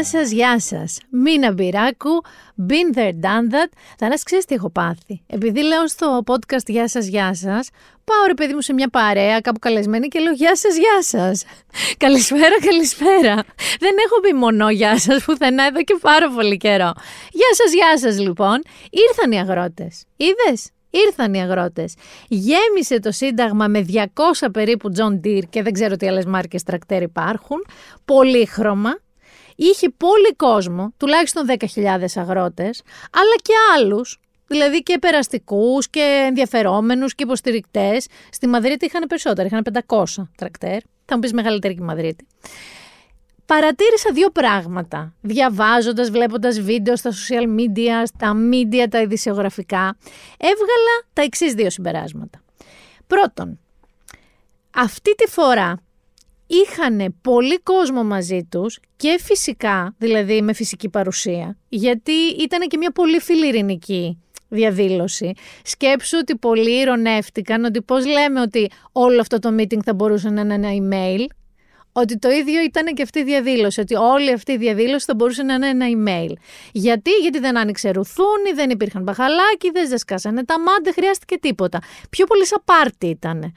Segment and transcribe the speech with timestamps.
[0.00, 0.98] Γεια σας, γεια σας.
[1.10, 2.22] Μίνα Μπυράκου,
[2.68, 3.70] been there, done that.
[3.98, 7.68] Θα να ξέρεις τι έχω πάθει; Επειδή λέω στο podcast Γεια σας, γεια σας,
[8.04, 11.44] πάω ρε παιδί μου σε μια παρέα κάπου καλεσμένη και λέω Γεια σας, γεια σας.
[12.04, 13.34] καλησπέρα, καλησπέρα.
[13.80, 16.92] Δεν έχω πει μόνο Γεια σας πουθενά εδώ και πάρα πολύ καιρό.
[17.30, 18.62] Γεια σας, γεια σας λοιπόν.
[18.90, 20.04] Ήρθαν οι αγρότες.
[20.16, 21.94] Είδες, Ήρθαν οι αγρότες.
[22.28, 27.02] Γέμισε το Σύνταγμα με 200 περίπου John Deere και δεν ξέρω τι άλλες μάρκες τρακτέρ
[27.02, 27.66] υπάρχουν.
[28.04, 28.90] Πολύχρωμα.
[29.62, 37.22] Είχε πολύ κόσμο, τουλάχιστον 10.000 αγρότες, αλλά και άλλους, δηλαδή και περαστικούς και ενδιαφερόμενους και
[37.22, 38.06] υποστηρικτές.
[38.30, 40.78] Στη Μαδρίτη είχαν περισσότερα, είχαν 500 τρακτέρ.
[41.04, 42.26] Θα μου πεις μεγαλύτερη και η Μαδρίτη.
[43.46, 49.96] Παρατήρησα δύο πράγματα, διαβάζοντας, βλέποντας βίντεο στα social media, στα media, τα ειδησιογραφικά.
[50.38, 52.40] Έβγαλα τα εξής δύο συμπεράσματα.
[53.06, 53.58] Πρώτον,
[54.74, 55.82] αυτή τη φορά
[56.50, 62.90] είχαν πολύ κόσμο μαζί τους και φυσικά, δηλαδή με φυσική παρουσία, γιατί ήταν και μια
[62.90, 65.32] πολύ φιλιρινική διαδήλωση.
[65.64, 70.40] Σκέψου ότι πολλοί ηρωνεύτηκαν ότι πώς λέμε ότι όλο αυτό το meeting θα μπορούσε να
[70.40, 71.24] είναι ένα email,
[71.92, 75.42] ότι το ίδιο ήταν και αυτή η διαδήλωση, ότι όλη αυτή η διαδήλωση θα μπορούσε
[75.42, 76.32] να είναι ένα email.
[76.72, 81.78] Γιατί, γιατί δεν άνοιξε ρουθούνι, δεν υπήρχαν μπαχαλάκιδες, δεν σκάσανε τα μάτια, δεν χρειάστηκε τίποτα.
[82.10, 83.52] Πιο πολύ σαν πάρτι ήταν.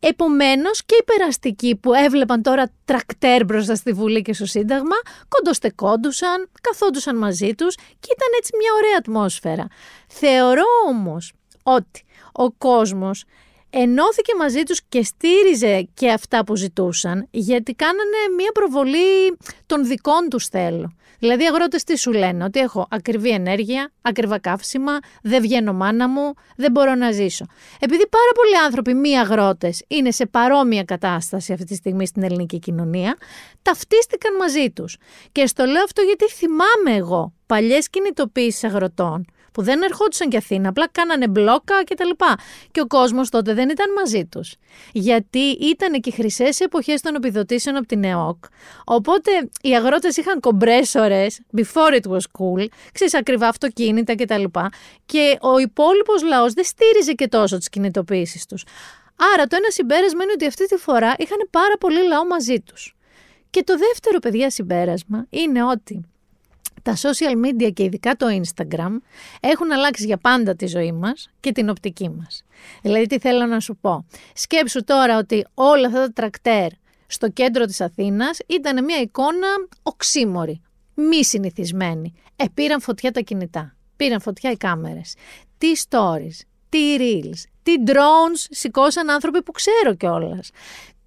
[0.00, 4.96] Επομένως και οι περαστικοί που έβλεπαν τώρα τρακτέρ μπροστά στη Βουλή και στο Σύνταγμα,
[5.28, 9.66] κοντοστεκόντουσαν, καθόντουσαν μαζί τους και ήταν έτσι μια ωραία ατμόσφαιρα.
[10.08, 13.24] Θεωρώ όμως ότι ο κόσμος
[13.70, 19.36] ενώθηκε μαζί τους και στήριζε και αυτά που ζητούσαν, γιατί κάνανε μια προβολή
[19.66, 20.92] των δικών τους θέλω.
[21.18, 26.08] Δηλαδή οι αγρότες τι σου λένε, ότι έχω ακριβή ενέργεια, ακριβά καύσιμα, δεν βγαίνω μάνα
[26.08, 27.46] μου, δεν μπορώ να ζήσω.
[27.80, 32.58] Επειδή πάρα πολλοί άνθρωποι μη αγρότες είναι σε παρόμοια κατάσταση αυτή τη στιγμή στην ελληνική
[32.58, 33.16] κοινωνία,
[33.62, 34.96] ταυτίστηκαν μαζί τους.
[35.32, 39.24] Και στο λέω αυτό γιατί θυμάμαι εγώ παλιές κινητοποίησεις αγροτών,
[39.56, 42.08] που δεν ερχόντουσαν και Αθήνα, απλά κάνανε μπλόκα κτλ.
[42.08, 42.24] Και,
[42.70, 44.54] και ο κόσμος τότε δεν ήταν μαζί τους.
[44.92, 48.44] Γιατί ήταν και χρυσές εποχές των επιδοτήσεων από την ΕΟΚ.
[48.84, 49.30] Οπότε
[49.62, 54.42] οι αγρότες είχαν κομπρέσορες before it was cool, ξέρεις ακριβά αυτοκίνητα κτλ.
[54.42, 54.68] Και,
[55.06, 58.64] και ο υπόλοιπος λαός δεν στήριζε και τόσο τις κινητοποίησεις τους.
[59.34, 62.96] Άρα το ένα συμπέρασμα είναι ότι αυτή τη φορά είχαν πάρα πολύ λαό μαζί τους.
[63.50, 66.04] Και το δεύτερο, παιδιά, συμπέρασμα είναι ότι
[66.86, 68.90] τα social media και ειδικά το Instagram
[69.40, 72.42] έχουν αλλάξει για πάντα τη ζωή μας και την οπτική μας.
[72.82, 76.68] Δηλαδή τι θέλω να σου πω; Σκέψου τώρα ότι όλα αυτά τα τρακτέρ
[77.06, 79.46] στο κέντρο της Αθήνας ήταν μια εικόνα
[79.82, 80.60] οξύμορη,
[80.94, 82.14] μη συνηθισμένη.
[82.36, 85.14] Ε, πήραν φωτιά τα κινητά, πήραν φωτιά οι κάμερες.
[85.58, 90.50] Τι stories, τι reels, τι drones σηκώσαν άνθρωποι που ξέρω κιόλας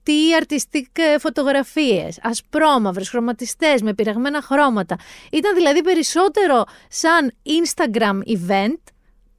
[0.03, 4.95] τι αρτιστικές φωτογραφίες, ασπρόμαυρες, χρωματιστές με πειραγμένα χρώματα.
[5.31, 8.79] Ήταν δηλαδή περισσότερο σαν Instagram event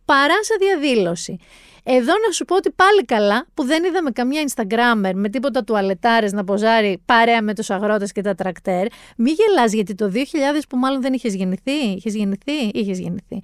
[0.04, 1.38] παρά σαν διαδήλωση.
[1.82, 6.32] Εδώ να σου πω ότι πάλι καλά που δεν είδαμε καμιά Instagrammer με τίποτα τουαλετάρες
[6.32, 8.86] να ποζάρει παρέα με τους αγρότες και τα τρακτέρ.
[9.16, 10.18] Μη γελάς γιατί το 2000
[10.68, 13.40] που μάλλον δεν είχες γεννηθεί, είχες γεννηθεί, είχες γεννηθεί.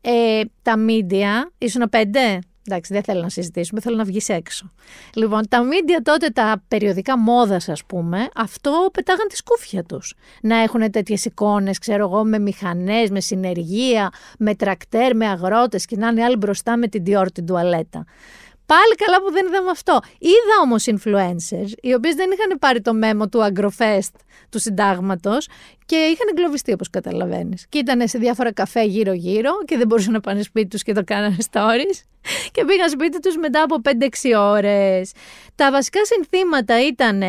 [0.00, 2.38] Ε, τα media, ήσουν πέντε,
[2.70, 4.72] Εντάξει, δεν θέλω να συζητήσουμε, θέλω να βγεις έξω.
[5.14, 10.14] Λοιπόν, τα μίντια τότε, τα περιοδικά μόδας, ας πούμε, αυτό πετάγαν τη σκούφια τους.
[10.42, 15.96] Να έχουν τέτοιες εικόνες, ξέρω εγώ, με μηχανές, με συνεργεία, με τρακτέρ, με αγρότες και
[15.96, 18.04] να είναι άλλοι μπροστά με την Dior την τουαλέτα.
[18.74, 20.00] Πάλι καλά που δεν είδαμε αυτό.
[20.18, 24.14] Είδα όμως influencers, οι οποίες δεν είχαν πάρει το μέμο του Agrofest
[24.48, 25.48] του συντάγματος
[25.86, 27.66] και είχαν εγκλωβιστεί όπως καταλαβαίνεις.
[27.68, 31.04] Και ήταν σε διάφορα καφέ γύρω-γύρω και δεν μπορούσαν να πάνε σπίτι τους και το
[31.04, 32.02] κάνανε stories.
[32.52, 35.12] Και πήγαν σπίτι τους μετά από 5-6 ώρες.
[35.54, 37.22] Τα βασικά συνθήματα ήταν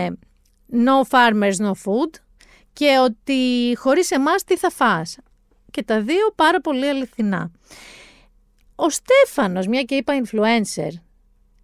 [0.72, 2.20] No farmers, no food
[2.74, 5.18] και ότι χωρίς εμάς τι θα φας.
[5.72, 7.52] Και τα δύο πάρα πολύ αληθινά.
[8.76, 10.90] Ο Στέφανος, μια και είπα influencer,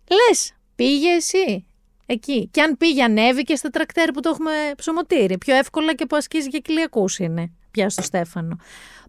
[0.09, 1.65] Λες, πήγε εσύ
[2.05, 2.49] εκεί.
[2.51, 5.37] Και αν πήγε, ανέβηκε στα τρακτέρ που το έχουμε ψωμοτήρι.
[5.37, 8.57] Πιο εύκολα και από ασκήσεις για κοιλιακούς είναι πια στο Στέφανο.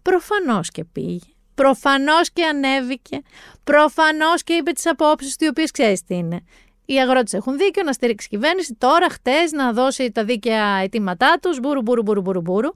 [0.01, 1.19] Προφανώς και πήγε.
[1.55, 3.21] Προφανώς και ανέβηκε.
[3.63, 6.41] Προφανώς και είπε τις απόψεις του, οι οποίες ξέρεις τι είναι.
[6.85, 11.37] Οι αγρότες έχουν δίκιο να σκύψει η κυβέρνηση τώρα, χτες, να δώσει τα δίκαια αιτήματά
[11.41, 11.59] τους.
[11.59, 12.69] Μπούρου, μπούρου, μπούρου, μπούρου, μπούρου.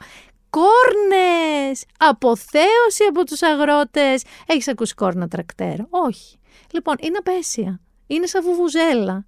[0.50, 1.85] Κόρνες!
[1.97, 4.24] Αποθέωση από τους αγρότες.
[4.47, 6.39] Έχεις ακούσει κόρνα τρακτέρ; Όχι.
[6.71, 7.81] Λοιπόν, είναι απέσια
[8.13, 9.25] είναι σαν βουβουζέλα.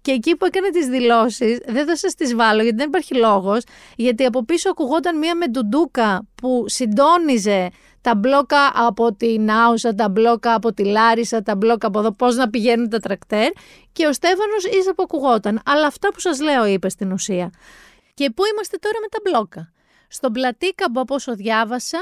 [0.00, 3.62] Και εκεί που έκανε τις δηλώσεις, δεν θα σας τις βάλω γιατί δεν υπάρχει λόγος,
[3.96, 7.70] γιατί από πίσω ακουγόταν μία μεντουντούκα που συντόνιζε
[8.00, 12.36] τα μπλόκα από την Άουσα, τα μπλόκα από τη Λάρισα, τα μπλόκα από εδώ, πώς
[12.36, 13.50] να πηγαίνουν τα τρακτέρ.
[13.92, 15.60] Και ο Στέφανος ίσα που ακουγόταν.
[15.64, 17.50] Αλλά αυτά που σας λέω είπε στην ουσία.
[18.14, 19.72] Και πού είμαστε τώρα με τα μπλόκα.
[20.08, 21.98] Στον Πλατήκαμπο, όπως όσο διάβασα,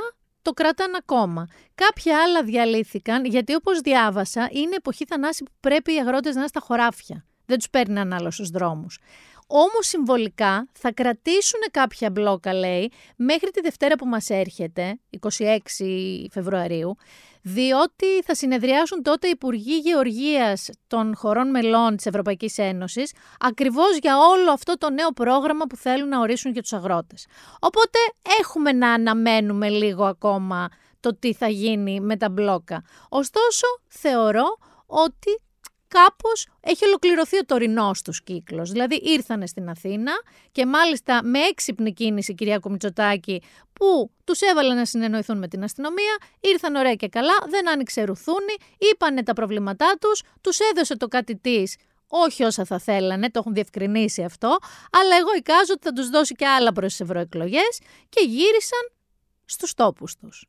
[0.47, 1.49] το κρατάνε ακόμα.
[1.75, 6.49] Κάποια άλλα διαλύθηκαν, γιατί όπως διάβασα, είναι εποχή θανάση που πρέπει οι αγρότες να είναι
[6.49, 7.25] στα χωράφια.
[7.47, 8.99] Δεν τους παίρνει άλλο στους δρόμους.
[9.47, 16.97] Όμως συμβολικά θα κρατήσουν κάποια μπλόκα, λέει, μέχρι τη Δευτέρα που μας έρχεται, 26 Φεβρουαρίου,
[17.49, 24.19] διότι θα συνεδριάσουν τότε οι Υπουργοί Γεωργίας των χωρών μελών της Ευρωπαϊκής Ένωσης, ακριβώς για
[24.19, 27.27] όλο αυτό το νέο πρόγραμμα που θέλουν να ορίσουν για τους αγρότες.
[27.59, 27.99] Οπότε
[28.41, 30.69] έχουμε να αναμένουμε λίγο ακόμα
[31.01, 32.85] το τι θα γίνει με τα μπλόκα.
[33.09, 34.57] Ωστόσο, θεωρώ
[34.87, 35.41] ότι
[35.89, 38.71] κάπως έχει ολοκληρωθεί ο τωρινός τους κύκλος.
[38.71, 40.13] Δηλαδή ήρθανε στην Αθήνα
[40.53, 43.43] και μάλιστα με έξυπνη κίνηση κυρία Κομιτσοτάκη
[43.73, 48.55] που τους έβαλε να συνεννοηθούν με την αστυνομία, ήρθαν ωραία και καλά, δεν άνοιξε ρουθούνη,
[48.79, 51.77] είπανε τα προβλήματά τους, τους έδωσε το κάτι της
[52.09, 54.59] όχι όσα θα θέλανε, το έχουν διευκρινίσει αυτό,
[54.91, 58.93] αλλά εγώ εικάζω ότι θα τους δώσει και άλλα προς τις ευρωεκλογές και γύρισαν
[59.45, 60.47] στους τόπους τους.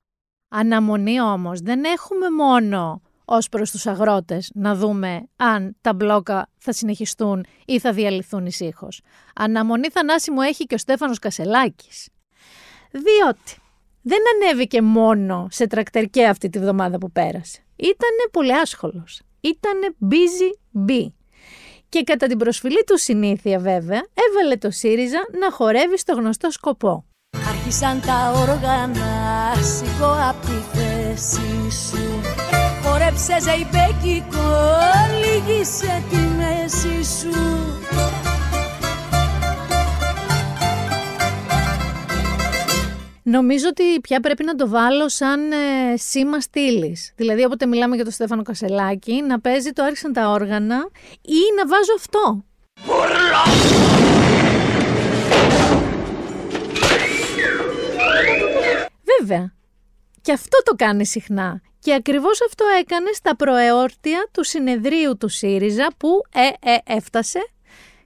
[0.50, 6.72] Αναμονή όμως δεν έχουμε μόνο ως προς τους αγρότες να δούμε αν τα μπλόκα θα
[6.72, 8.88] συνεχιστούν ή θα διαλυθούν ησύχω.
[9.36, 12.10] Αναμονή θανάσιμο έχει και ο Στέφανος Κασελάκης.
[12.92, 13.58] Διότι
[14.02, 17.60] δεν ανέβηκε μόνο σε τρακτερκέ αυτή τη βδομάδα που πέρασε.
[17.76, 19.22] Ήτανε πολύ άσχολος.
[19.42, 21.12] Ήτανε busy bee.
[21.90, 27.06] Και κατά την προσφυλή του συνήθεια βέβαια έβαλε το ΣΥΡΙΖΑ να χορεύει στο γνωστό σκοπό.
[27.50, 32.47] Άρχισαν τα όργανα, σηκώ απ' τη θέση σου
[32.98, 34.66] Χόρεψε ζεϊμπέκικο,
[35.20, 37.30] λίγησε τη μέση σου
[43.24, 47.14] Νομίζω ότι πια πρέπει να το βάλω σαν ε, σήμα στήλης.
[47.16, 50.90] Δηλαδή, όποτε μιλάμε για τον Στέφανο Κασελάκη, να παίζει το άρχισαν τα όργανα
[51.22, 52.46] ή να βάζω αυτό.
[59.20, 59.57] Βέβαια.
[60.28, 61.62] Και αυτό το κάνει συχνά.
[61.80, 67.40] Και ακριβώς αυτό έκανε στα προεόρτια του συνεδρίου του ΣΥΡΙΖΑ που ε, ε, έφτασε,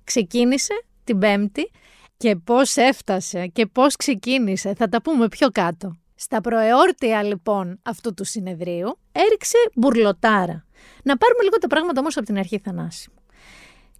[0.04, 1.72] ξεκίνησε την Πέμπτη
[2.18, 5.98] και πώς έφτασε και πώς ξεκίνησε θα τα πούμε πιο κάτω.
[6.16, 10.66] Στα προεόρτια λοιπόν αυτού του συνεδρίου έριξε μπουρλοτάρα.
[11.04, 13.12] Να πάρουμε λίγο τα πράγματα όμως από την αρχή Θανάση.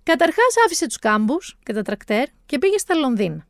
[0.04, 3.50] Καταρχάς άφησε τους κάμπους και τα τρακτέρ και πήγε στα Λονδίνα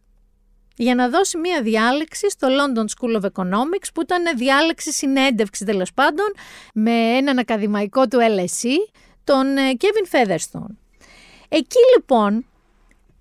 [0.76, 5.94] για να δώσει μία διάλεξη στο London School of Economics που ήταν διάλεξη συνέντευξη τέλος
[5.94, 6.34] πάντων
[6.74, 10.76] με έναν ακαδημαϊκό του LSE, τον ε, Kevin Featherstone.
[11.50, 12.46] Εκεί λοιπόν,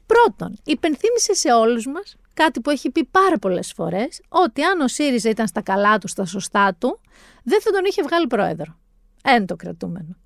[0.06, 4.88] πρώτον, υπενθύμησε σε όλους μας κάτι που έχει πει πάρα πολλές φορές, ότι αν ο
[4.88, 7.00] ΣΥΡΙΖΑ ήταν στα καλά του, στα σωστά του,
[7.42, 8.78] δεν θα τον είχε βγάλει πρόεδρο.
[9.22, 10.16] Εν το κρατούμενο.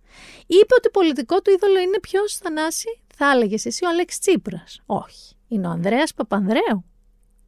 [0.47, 4.81] Είπε ότι πολιτικό του είδωλο είναι ποιο Θανάση, θα έλεγες εσύ ο Αλέξης Τσίπρας.
[4.87, 5.35] Όχι.
[5.49, 6.85] Είναι ο Ανδρέας Παπανδρέου.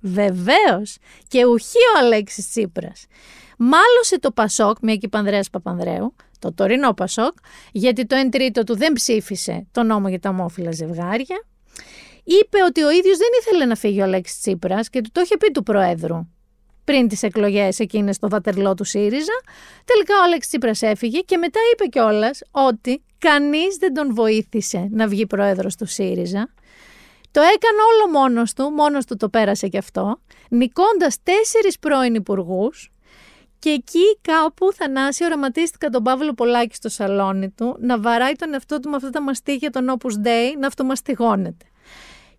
[0.06, 0.96] Βεβαίως.
[1.28, 3.06] Και ουχή ο Αλέξης Τσίπρας.
[3.58, 7.32] Μάλωσε το Πασόκ, μια και Πανδρέας Παπανδρέου, το τωρινό Πασόκ,
[7.72, 11.44] γιατί το 1 τρίτο του δεν ψήφισε το νόμο για τα ομόφυλα ζευγάρια.
[12.24, 15.36] Είπε ότι ο ίδιος δεν ήθελε να φύγει ο Αλέξης Τσίπρας και του το είχε
[15.36, 16.28] πει του Προέδρου
[16.84, 19.42] πριν τις εκλογές εκείνες στο βατερλό του ΣΥΡΙΖΑ.
[19.84, 25.06] Τελικά ο Αλέξης Τσίπρας έφυγε και μετά είπε κιόλας ότι κανείς δεν τον βοήθησε να
[25.08, 26.48] βγει πρόεδρος του ΣΥΡΙΖΑ
[27.36, 32.92] το έκανε όλο μόνος του, μόνος του το πέρασε κι αυτό, νικώντας τέσσερις πρώην υπουργούς.
[33.58, 38.80] Και εκεί κάπου Θανάση οραματίστηκα τον Παύλο Πολάκη στο σαλόνι του να βαράει τον εαυτό
[38.80, 41.64] του με αυτά τα μαστίγια των Opus Dei να αυτομαστιγώνεται.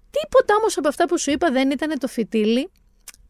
[0.09, 2.71] Τίποτα όμως από αυτά που σου είπα δεν ήταν το φιτίλι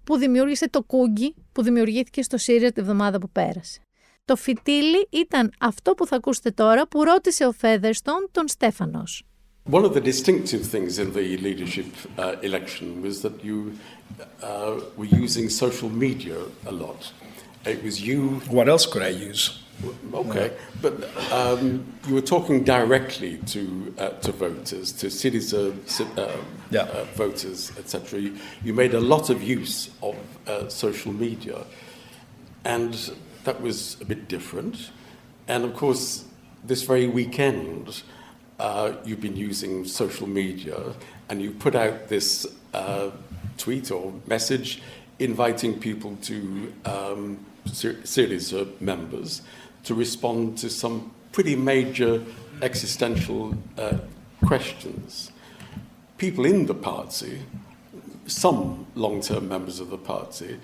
[0.03, 3.79] που δημιούργησε το κούγκι που δημιουργήθηκε στο ΣΥΡΙΖΑ τη βδομάδα που πέρασε.
[4.25, 9.26] Το φιτίλι ήταν αυτό που θα ακούσετε τώρα που ρώτησε ο Φέδερστον τον Στέφανος.
[9.67, 13.77] One of the distinctive things in the leadership uh, election was that you
[14.41, 17.11] uh, were using social media a lot.
[17.65, 18.39] It was you.
[18.47, 19.61] What else could I use?
[20.13, 25.83] Okay, but um, you were talking directly to uh, to voters, to citizen
[26.15, 26.37] uh,
[26.71, 26.83] yeah.
[26.83, 28.21] Uh, voters, etc.
[28.21, 30.15] You, you, made a lot of use of
[30.47, 31.65] uh, social media,
[32.63, 33.11] and
[33.43, 34.91] that was a bit different.
[35.49, 36.23] And of course,
[36.63, 38.01] this very weekend
[38.59, 40.93] uh, you've been using social media
[41.29, 43.11] and you put out this uh,
[43.57, 44.81] tweet or message
[45.19, 49.41] inviting people to um, Syriza members
[49.83, 52.23] to respond to some pretty major
[52.61, 53.97] existential uh,
[54.45, 55.31] questions.
[56.17, 57.41] People in the party,
[58.25, 60.59] some long term members of the party,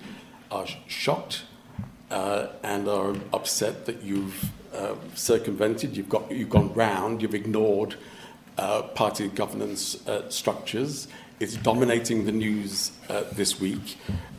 [0.50, 1.42] are shocked
[2.10, 7.95] uh, and are upset that you've uh, circumvented, you've, got, you've gone round, you've ignored
[8.57, 11.07] uh, party governance uh, structures.
[11.39, 13.97] It's dominating the news uh, this week.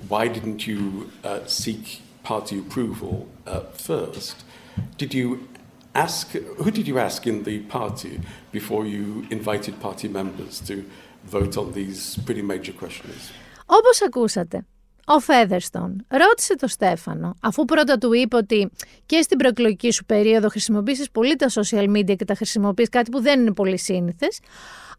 [0.09, 4.45] Why didn't you uh, seek party approval uh, first?
[4.99, 5.49] Did you
[5.95, 8.21] ask, who did you ask in the party
[8.53, 10.85] before you invited party members to
[11.25, 13.31] vote on these pretty major questions?
[13.67, 14.65] Όπως ακούσατε,
[15.06, 18.72] ο Φέδερστον ρώτησε τον Στέφανο, αφού πρώτα του είπε ότι
[19.06, 23.22] και στην προεκλογική σου περίοδο χρησιμοποίησες πολύ τα social media και τα χρησιμοποιείς κάτι που
[23.22, 24.40] δεν είναι πολύ σύνηθες,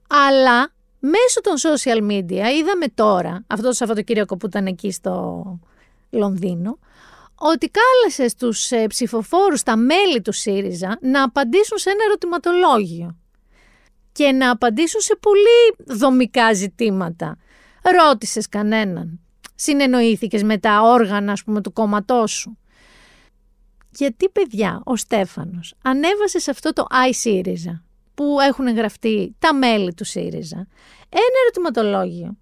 [0.09, 5.45] αλλά μέσω των social media είδαμε τώρα, αυτό το Σαββατοκύριακο που ήταν εκεί στο
[6.11, 6.79] Λονδίνο,
[7.39, 13.17] ότι κάλεσες στους ε, ψηφοφόρους, τα μέλη του ΣΥΡΙΖΑ, να απαντήσουν σε ένα ερωτηματολόγιο
[14.13, 17.37] και να απαντήσουν σε πολύ δομικά ζητήματα.
[17.83, 19.21] Ρώτησες κανέναν
[19.57, 22.59] συνεννοήθηκες με τα όργανα ας πούμε, του κόμματός σου.
[23.91, 27.81] Γιατί παιδιά ο Στέφανος ανέβασε σε αυτό το iSyriza
[28.15, 30.67] που έχουν γραφτεί τα μέλη του ΣΥΡΙΖΑ
[31.09, 32.37] ένα ερωτηματολόγιο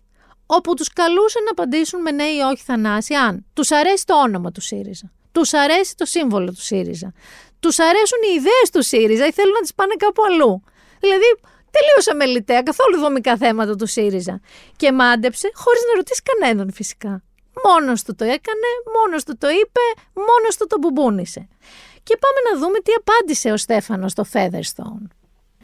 [0.47, 4.51] όπου τους καλούσε να απαντήσουν με ναι ή όχι Θανάση αν τους αρέσει το όνομα
[4.51, 7.13] του ΣΥΡΙΖΑ, τους αρέσει το σύμβολο του ΣΥΡΙΖΑ,
[7.61, 10.63] τους αρέσουν οι ιδέες του ΣΥΡΙΖΑ ή θέλουν να τις πάνε κάπου αλλού.
[11.01, 11.25] Δηλαδή
[11.75, 14.41] Τελείωσε αμεληταία, καθόλου δομικά θέματα του ΣΥΡΙΖΑ.
[14.77, 17.23] Και μάντεψε χωρίς να ρωτήσει κανέναν φυσικά.
[17.65, 21.49] Μόνος του το έκανε, μόνος του το είπε, μόνος του το μπουμπούνισε.
[22.03, 25.07] Και πάμε να δούμε τι απάντησε ο Στέφανος στο Featherstone.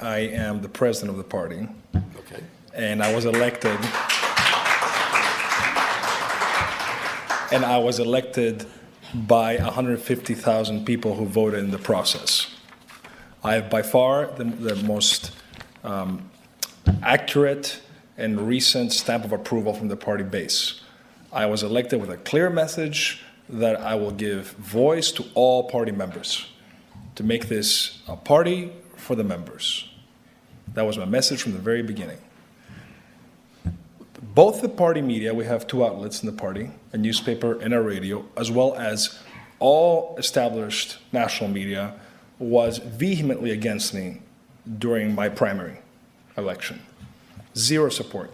[0.01, 1.61] I am the president of the party.
[2.21, 2.43] Okay.
[2.75, 3.79] And I was elected.
[7.55, 8.57] And I was elected
[9.27, 12.47] by 150,000 people who voted in the process.
[13.43, 15.35] I have by far the, the most um,
[15.83, 16.31] Um,
[17.03, 17.81] accurate
[18.17, 20.81] and recent stamp of approval from the party base.
[21.33, 25.93] I was elected with a clear message that I will give voice to all party
[25.93, 26.47] members
[27.15, 29.89] to make this a party for the members.
[30.75, 32.19] That was my message from the very beginning.
[34.23, 37.81] Both the party media, we have two outlets in the party, a newspaper and a
[37.81, 39.19] radio, as well as
[39.59, 41.95] all established national media,
[42.39, 44.21] was vehemently against me
[44.79, 45.79] during my primary
[46.37, 46.81] election.
[47.57, 48.31] Zero support.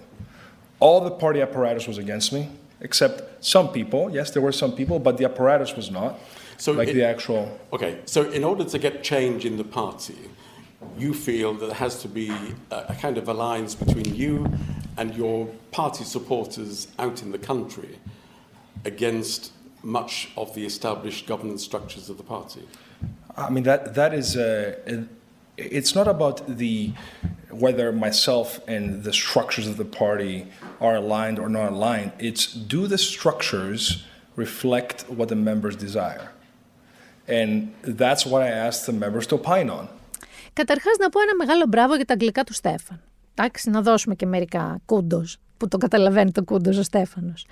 [0.80, 4.10] All the party apparatus was against me, except some people.
[4.10, 6.18] Yes, there were some people, but the apparatus was not.
[6.58, 7.58] So like it, the actual.
[7.72, 10.18] Okay, so in order to get change in the party,
[10.98, 12.30] you feel that there has to be
[12.70, 14.46] a, a kind of alliance between you
[14.96, 17.98] and your party supporters out in the country
[18.84, 19.52] against
[19.82, 22.62] much of the established governance structures of the party.
[23.36, 25.06] I mean that that is a,
[25.57, 26.93] it's not about the
[27.63, 30.47] whether myself and the structures of the party
[30.79, 32.11] are aligned or not aligned.
[32.19, 33.81] It's do the structures
[34.35, 36.31] reflect what the members desire?
[37.27, 37.51] And
[38.01, 39.87] that's what I asked the members to opine on.
[40.53, 43.01] Καταρχάς να πω ένα μεγάλο μπράβο για τα αγγλικά του Στέφαν.
[43.35, 47.45] Εντάξει, να δώσουμε και μερικά κούντος, που το καταλαβαίνει το κούντος ο Στέφανος.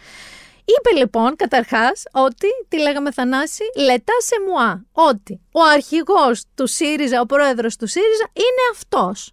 [0.65, 7.21] Είπε λοιπόν καταρχάς ότι, τι λέγαμε Θανάση, λετά σε μουά, ότι ο αρχηγός του ΣΥΡΙΖΑ,
[7.21, 9.33] ο πρόεδρος του ΣΥΡΙΖΑ είναι αυτός.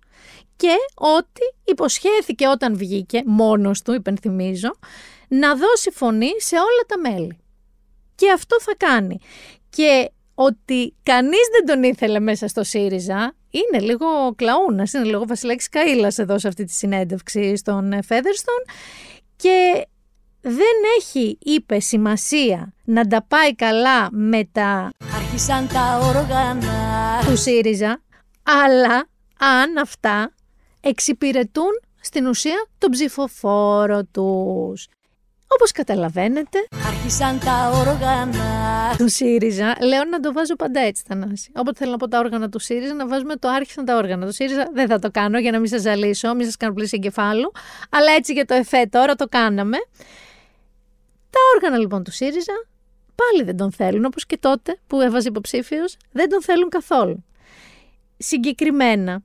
[0.55, 4.71] Και ότι υποσχέθηκε όταν βγήκε, μόνος του υπενθυμίζω,
[5.27, 7.37] να δώσει φωνή σε όλα τα μέλη.
[8.15, 9.19] Και αυτό θα κάνει.
[9.69, 15.69] Και ότι κανείς δεν τον ήθελε μέσα στο ΣΥΡΙΖΑ, είναι λίγο κλαούνας, είναι λίγο Βασιλάκης
[15.71, 18.55] Καΐλας εδώ σε αυτή τη συνέντευξη στον Φέδερστον
[19.35, 19.87] και
[20.41, 24.89] δεν έχει, είπε, σημασία να τα πάει καλά με τα...
[25.15, 28.01] Άρχισαν τα όργανα του ΣΥΡΙΖΑ,
[28.43, 29.07] αλλά
[29.37, 30.33] αν αυτά
[30.81, 34.87] εξυπηρετούν στην ουσία τον ψηφοφόρο τους.
[35.47, 39.75] Όπως καταλαβαίνετε, άρχισαν τα όργανα του ΣΥΡΙΖΑ.
[39.81, 41.51] Λέω να το βάζω πάντα έτσι, Θανάση.
[41.55, 44.33] Όποτε θέλω να πω τα όργανα του ΣΥΡΙΖΑ, να βάζουμε το άρχισαν τα όργανα του
[44.33, 44.69] ΣΥΡΙΖΑ.
[44.73, 47.51] Δεν θα το κάνω για να μην σας ζαλίσω, μην σας κάνω πλήση εγκεφάλου.
[47.89, 49.77] Αλλά έτσι για το εφέ τώρα το κάναμε.
[51.31, 52.65] Τα όργανα λοιπόν του ΣΥΡΙΖΑ
[53.15, 57.25] πάλι δεν τον θέλουν, όπως και τότε που έβαζε υποψήφιος, δεν τον θέλουν καθόλου.
[58.17, 59.23] Συγκεκριμένα,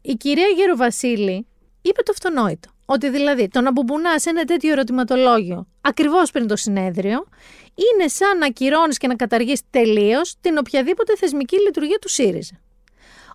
[0.00, 1.46] η κυρία Γεροβασίλη
[1.82, 2.70] είπε το αυτονόητο.
[2.88, 7.26] Ότι δηλαδή το να μπουμπουνάς ένα τέτοιο ερωτηματολόγιο ακριβώς πριν το συνέδριο
[7.74, 12.60] είναι σαν να ακυρώνεις και να καταργείς τελείως την οποιαδήποτε θεσμική λειτουργία του ΣΥΡΙΖΑ.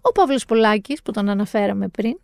[0.02, 2.20] Ο Παύλος Πολάκης, που τον αναφέραμε πριν,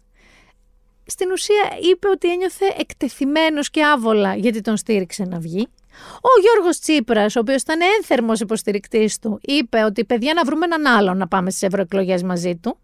[1.08, 5.68] στην ουσία είπε ότι ένιωθε εκτεθειμένος και άβολα γιατί τον στήριξε να βγει.
[6.16, 10.86] Ο Γιώργος Τσίπρας, ο οποίος ήταν ένθερμος υποστηρικτής του, είπε ότι παιδιά να βρούμε έναν
[10.86, 12.80] άλλον να πάμε στις ευρωεκλογές μαζί του.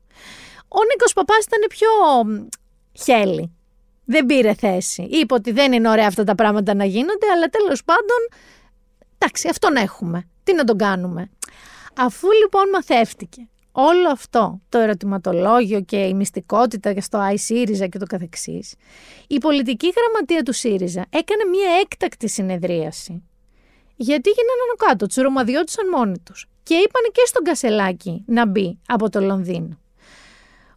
[0.68, 1.88] Ο Νίκος Παπάς ήταν πιο
[3.04, 3.58] χέλη.
[4.06, 5.02] Δεν πήρε θέση.
[5.02, 8.18] Είπε ότι δεν είναι ωραία αυτά τα πράγματα να γίνονται, αλλά τέλος πάντων,
[9.18, 10.28] εντάξει, αυτόν έχουμε.
[10.44, 11.30] Τι να τον κάνουμε;
[11.96, 18.06] Αφού λοιπόν μαθεύτηκε όλο αυτό το ερωτηματολόγιο και η μυστικότητα και στο ΣΥΡΙΖΑ και το
[18.06, 18.76] καθεξής,
[19.28, 23.24] η πολιτική γραμματεία του ΣΥΡΙΖΑ έκανε μια έκτακτη συνεδρίαση.
[23.96, 26.48] Γιατί γίνανε κάτω, του ρομαδιώτησαν μόνοι τους.
[26.64, 29.78] Και είπαν και στον Κασελάκη να μπει από το Λονδίνο.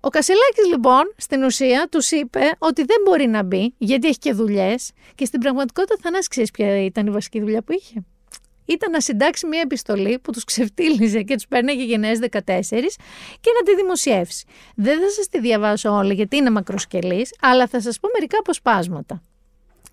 [0.00, 4.32] Ο Κασελάκης λοιπόν στην ουσία τους είπε ότι δεν μπορεί να μπει γιατί έχει και
[4.32, 4.90] δουλειές.
[5.14, 8.04] Και στην πραγματικότητα θα ξέρεις ποια ήταν η βασική δουλειά που είχε;
[8.66, 12.38] Ήταν να συντάξει μια επιστολή που τους ξεφτύλιζε και τους παίρναγε γενναίες 14
[13.40, 14.46] και να τη δημοσιεύσει.
[14.76, 19.22] Δεν θα σας τη διαβάσω όλα γιατί είναι μακροσκελής, αλλά θα σας πω μερικά αποσπάσματα.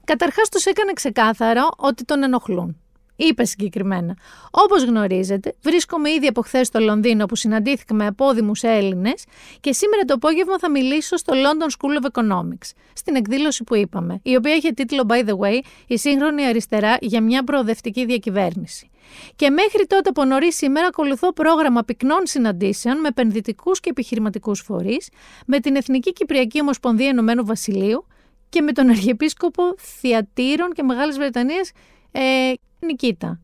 [0.04, 2.83] Καταρχάς τους έκανε ξεκάθαρο ότι τον ενοχλούν.
[3.28, 4.18] Είπε συγκεκριμένα.
[4.52, 9.24] Όπως γνωρίζετε, βρίσκομαι ήδη από χθες στο Λονδίνο που συναντήθηκα με απόδημους Έλληνες
[9.60, 14.20] και σήμερα το απόγευμα θα μιλήσω στο London School of Economics, στην εκδήλωση που είπαμε,
[14.24, 18.90] η οποία έχει τίτλο By the way, η σύγχρονη αριστερά για μια προοδευτική διακυβέρνηση.
[19.36, 25.10] Και μέχρι τότε από νωρίς σήμερα ακολουθώ πρόγραμμα πυκνών συναντήσεων με επενδυτικούς και επιχειρηματικούς φορείς,
[25.46, 28.08] με την Εθνική Κυπριακή Ομοσπονδία Ενωμένου Βασιλείου
[28.50, 31.72] και με τον Αρχιεπίσκοπο Θιατήρων και Μεγάλης Βρετανίας
[32.14, 33.40] ε, Νικήτα.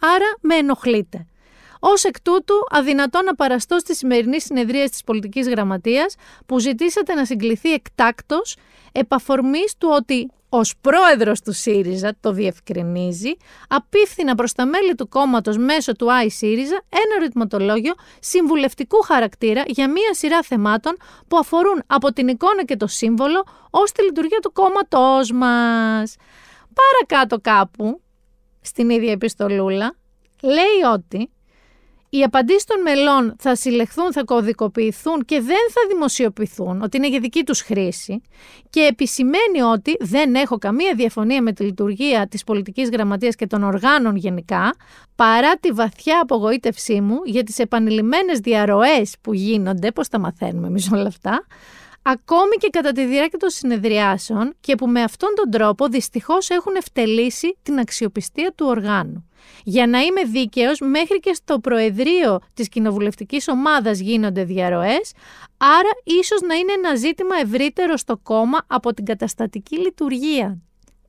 [0.00, 1.26] Άρα με ενοχλείτε.
[1.80, 6.14] Ω εκ τούτου, αδυνατό να παραστώ στη σημερινή συνεδρία της Πολιτικής Γραμματείας
[6.46, 8.56] που ζητήσατε να συγκληθεί εκτάκτος
[8.92, 13.36] επαφορμής του ότι ως πρόεδρος του ΣΥΡΙΖΑ, το διευκρινίζει,
[13.68, 19.90] απίφθηνα προς τα μέλη του κόμματος μέσω του ΆΙ ΣΥΡΙΖΑ ένα ρυθματολόγιο συμβουλευτικού χαρακτήρα για
[19.90, 20.96] μία σειρά θεμάτων
[21.28, 26.16] που αφορούν από την εικόνα και το σύμβολο ως τη λειτουργία του κόμματός μας.
[26.74, 28.00] Παρακάτω κάπου,
[28.60, 29.96] στην ίδια επιστολούλα,
[30.42, 31.30] λέει ότι
[32.14, 37.20] οι απαντήσεις των μελών θα συλλεχθούν, θα κωδικοποιηθούν και δεν θα δημοσιοποιηθούν, ότι είναι για
[37.20, 38.22] δική τους χρήση
[38.70, 43.62] και επισημαίνει ότι δεν έχω καμία διαφωνία με τη λειτουργία της πολιτικής γραμματείας και των
[43.62, 44.74] οργάνων γενικά,
[45.16, 50.90] παρά τη βαθιά απογοήτευσή μου για τις επανειλημμένες διαρροές που γίνονται, πώς τα μαθαίνουμε εμείς
[50.92, 51.46] όλα αυτά,
[52.02, 56.74] ακόμη και κατά τη διάρκεια των συνεδριάσεων και που με αυτόν τον τρόπο δυστυχώς έχουν
[56.74, 59.26] ευτελίσει την αξιοπιστία του οργάνου.
[59.64, 65.12] Για να είμαι δίκαιος, μέχρι και στο Προεδρείο της Κοινοβουλευτικής Ομάδας γίνονται διαρροές,
[65.56, 70.58] άρα ίσως να είναι ένα ζήτημα ευρύτερο στο κόμμα από την καταστατική λειτουργία.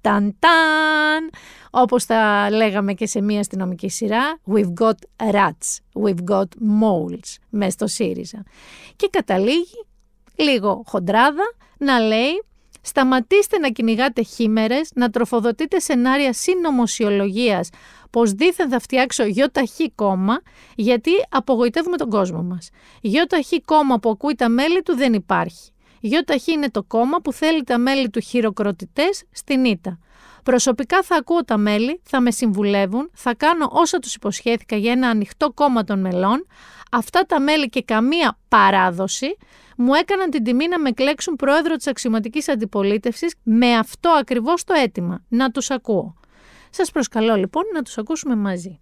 [0.02, 1.30] Ταν ταν!
[1.70, 6.48] Όπως θα λέγαμε και σε μία αστυνομική σειρά, we've got rats, we've got
[6.82, 8.44] moles, μέσα στο ΣΥΡΙΖΑ.
[8.96, 9.86] Και καταλήγει
[10.36, 12.44] λίγο χοντράδα, να λέει
[12.82, 17.70] σταματήστε να κυνηγάτε χήμερες, να τροφοδοτείτε σενάρια συνωμοσιολογίας
[18.10, 20.42] πως δήθεν θα φτιάξω γιοταχή κόμμα,
[20.76, 22.70] γιατί απογοητεύουμε τον κόσμο μας.
[23.02, 25.72] Γιοταχή κόμμα που ακούει τα μέλη του δεν υπάρχει.
[26.00, 30.00] Γιοταχή είναι το κόμμα που θέλει τα μέλη του χειροκροτητές στην ήττα.
[30.44, 35.08] Προσωπικά θα ακούω τα μέλη, θα με συμβουλεύουν, θα κάνω όσα τους υποσχέθηκα για ένα
[35.08, 36.48] ανοιχτό κόμμα των μελών.
[36.92, 39.38] Αυτά τα μέλη και καμία παράδοση
[39.78, 44.74] μου έκαναν την τιμή να με κλέξουν πρόεδρο της αξιωματικής αντιπολίτευσης με αυτό ακριβώς το
[44.74, 46.16] αίτημα, να τους ακούω.
[46.70, 48.80] Σας προσκαλώ λοιπόν να τους ακούσουμε μαζί.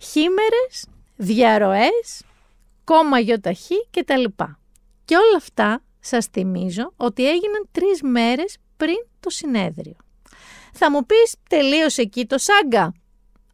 [0.00, 2.22] Χήμερες, διαρροές,
[2.84, 4.58] κόμμα γιοταχή και τα λοιπά.
[5.04, 9.96] Και όλα αυτά σας θυμίζω ότι έγιναν τρεις μέρες πριν το συνέδριο.
[10.72, 12.92] Θα μου πεις τελείωσε εκεί το σάγκα;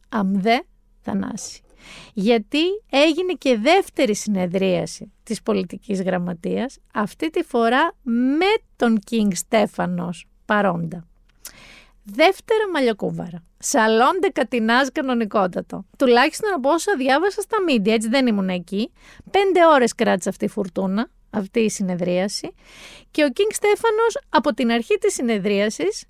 [0.09, 0.65] Αμδέ,
[1.01, 1.64] Θανάση
[2.13, 10.27] γιατί έγινε και δεύτερη συνεδρίαση της πολιτικής γραμματείας, αυτή τη φορά με τον Κίνγκ Στέφανος
[10.45, 11.07] παρόντα.
[12.03, 13.43] Δεύτερα μαλλιοκούβαρα.
[13.57, 15.85] Σαλόντε κατινάς κανονικότατο.
[15.97, 18.91] Τουλάχιστον από όσα διάβασα στα μίντια, έτσι δεν ήμουν εκεί.
[19.31, 22.53] Πέντε ώρες κράτησε αυτή η φουρτούνα, αυτή η συνεδρίαση.
[23.11, 26.05] Και ο Κίνγκ Στέφανος από την αρχή της συνεδρίασης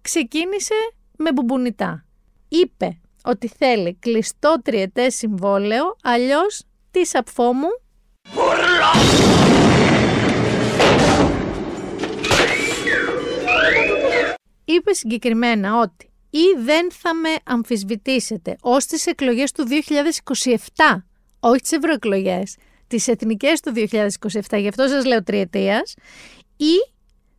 [0.00, 0.74] ξεκίνησε
[1.16, 2.04] με μπουμπουνιτά.
[2.48, 7.68] Είπε ότι θέλει κλειστό τριετέ συμβόλαιο, αλλιώς τι σαπφό μου;
[14.64, 21.04] Είπε συγκεκριμένα ότι ή δεν θα με αμφισβητήσετε ως τις εκλογές του 2027,
[21.40, 22.56] όχι τις ευρωεκλογές,
[22.86, 25.94] τις εθνικές του 2027, γι' αυτό σας λέω τριετίας,
[26.56, 26.74] ή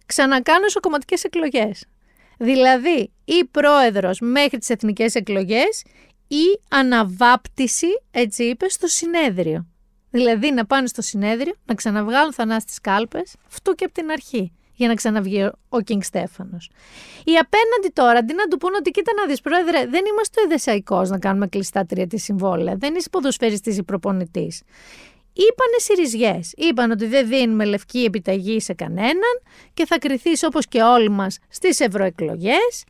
[0.06, 1.86] ξανακάνω κομματικές εκλογές.
[2.44, 5.84] Δηλαδή, ή πρόεδρος μέχρι τις εθνικές εκλογές
[6.28, 9.68] ή αναβάπτιση, έτσι είπες, στο συνέδριο.
[10.10, 14.52] Δηλαδή να πάνε στο συνέδριο, να ξαναβγάλουν θανάσει τις κάλπες, αυτού και από την αρχή,
[14.74, 16.70] για να ξαναβγεί ο Κίνγκ Στέφανος.
[17.24, 20.44] Οι απέναντι τώρα, αντί να του πούνε ότι κοίτα να δεις πρόεδρε, δεν είμαστε ο
[20.44, 24.62] εδεσαϊκός να κάνουμε κλειστά τριετή συμβόλαια, δεν είσαι ποδοσφαιριστής ή προπονητής
[25.34, 26.54] είπανε σιριζιές.
[26.56, 29.42] Είπαν ότι δεν δίνουμε λευκή επιταγή σε κανέναν
[29.74, 32.84] και θα κριθείς όπως και όλοι μας στις ευρωεκλογές.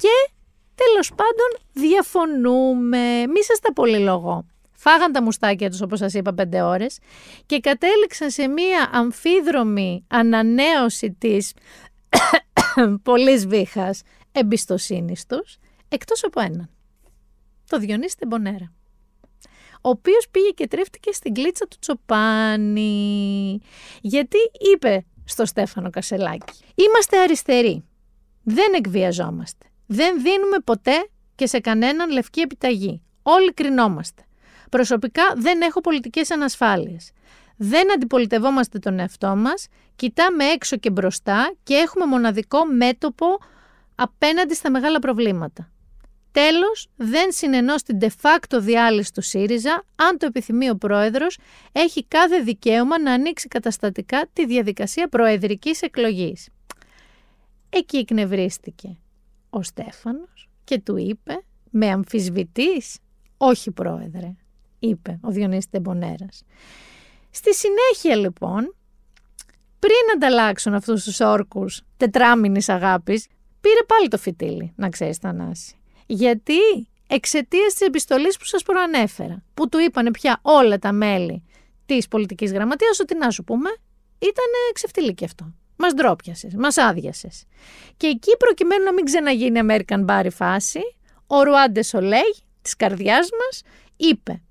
[0.00, 0.32] και
[0.74, 3.26] τέλος πάντων διαφωνούμε.
[3.26, 4.46] Μη σας τα πολυλογώ.
[4.72, 6.98] φάγαν τα μουστάκια τους όπως σας είπα πέντε ώρες
[7.46, 11.52] και κατέληξαν σε μία αμφίδρομη ανανέωση της
[13.02, 14.02] πολύ βήχας
[14.32, 15.56] εμπιστοσύνης τους,
[15.88, 16.70] εκτός από έναν.
[17.66, 18.72] Το Διονύση Τεμπονέρα
[19.80, 23.60] ο οποίος πήγε και τρέφτηκε στην κλίτσα του Τσοπάνη.
[24.00, 24.38] Γιατί
[24.74, 27.84] είπε στο Στέφανο Κασελάκη, είμαστε αριστεροί,
[28.42, 33.02] δεν εκβιαζόμαστε, δεν δίνουμε ποτέ και σε κανέναν λευκή επιταγή.
[33.22, 34.22] Όλοι κρινόμαστε.
[34.70, 37.10] Προσωπικά δεν έχω πολιτικές ανασφάλειες.
[37.56, 39.66] Δεν αντιπολιτευόμαστε τον εαυτό μας,
[39.96, 43.26] κοιτάμε έξω και μπροστά και έχουμε μοναδικό μέτωπο
[43.94, 45.70] απέναντι στα μεγάλα προβλήματα.
[46.32, 51.38] Τέλος, δεν συνενώς στην de facto διάλυση του ΣΥΡΙΖΑ, αν το επιθυμεί ο πρόεδρος,
[51.72, 56.48] έχει κάθε δικαίωμα να ανοίξει καταστατικά τη διαδικασία προεδρικής εκλογής.
[57.70, 58.96] Εκεί εκνευρίστηκε
[59.50, 62.98] ο Στέφανος και του είπε, με αμφισβητής,
[63.36, 64.34] όχι πρόεδρε,
[64.78, 66.42] είπε ο Διονύσης Τεμπονέρας.
[67.30, 68.74] Στη συνέχεια λοιπόν,
[69.78, 73.26] πριν ανταλλάξουν αυτούς τους όρκους τετράμινης αγάπης,
[73.60, 75.79] πήρε πάλι το φυτίλι, να ξέρεις Θανάση.
[76.12, 81.42] Γιατί εξαιτίας της επιστολής που σας προανέφερα, που του είπαν πια όλα τα μέλη
[81.86, 83.70] της πολιτικής γραμματείας, ότι να σου πούμε,
[84.18, 85.54] ήταν ξεφτυλίκι αυτό.
[85.76, 87.44] Μας ντρόπιασες, μας άδειασες.
[87.96, 90.80] Και εκεί, προκειμένου να μην ξαναγίνει American Bar φάση,
[91.26, 93.62] ο Ρουάντε Σολέγ της καρδιάς μας
[93.96, 94.42] είπε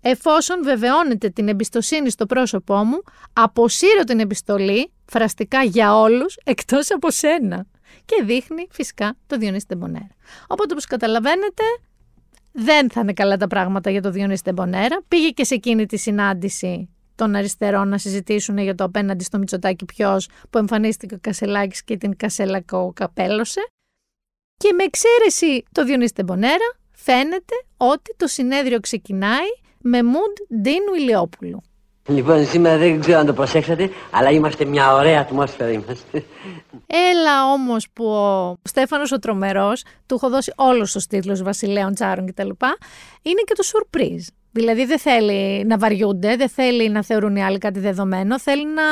[0.00, 7.10] Εφόσον βεβαιώνετε την εμπιστοσύνη στο πρόσωπό μου, αποσύρω την επιστολή φραστικά για όλους εκτός από
[7.10, 7.66] σένα
[8.04, 10.10] και δείχνει φυσικά το Διονύση Τεμπονέρα.
[10.46, 11.62] Οπότε όπως καταλαβαίνετε
[12.52, 15.02] δεν θα είναι καλά τα πράγματα για το Διονύση Τεμπονέρα.
[15.08, 19.84] Πήγε και σε εκείνη τη συνάντηση των αριστερών να συζητήσουν για το απέναντι στο Μητσοτάκι
[19.84, 23.60] ποιος που εμφανίστηκε ο Κασελάκης και την Κασέλακο καπέλωσε.
[24.56, 29.48] Και με εξαίρεση το Διονύση Τεμπονέρα φαίνεται ότι το συνέδριο ξεκινάει
[29.78, 31.62] με Μουντ Ντίν Ιλιόπουλου.
[32.10, 36.24] Λοιπόν, σήμερα δεν ξέρω αν το προσέξατε, αλλά είμαστε μια ωραία ατμόσφαιρα είμαστε.
[36.86, 42.26] Έλα όμως που ο Στέφανος ο Τρομερός, του έχω δώσει όλους τους τίτλους Βασιλέων Τσάρων
[42.26, 42.48] κτλ.
[43.22, 44.26] Είναι και το σουρπρίζ.
[44.52, 48.82] Δηλαδή δεν θέλει να βαριούνται, δεν θέλει να θεωρούν οι άλλοι κάτι δεδομένο, θέλει να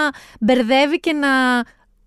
[0.40, 1.28] μπερδεύει και να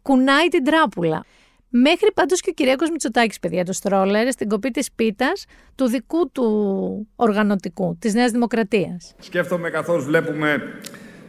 [0.02, 1.26] κουνάει την τράπουλα.
[1.72, 6.32] Μέχρι πάντως και ο Κυριακό Μητσοτάκης, παιδιά, το στρόλερ στην κοπή της πίτας του δικού
[6.32, 9.16] του οργανωτικού, της Νέας Δημοκρατίας.
[9.20, 10.62] Σκέφτομαι καθώς βλέπουμε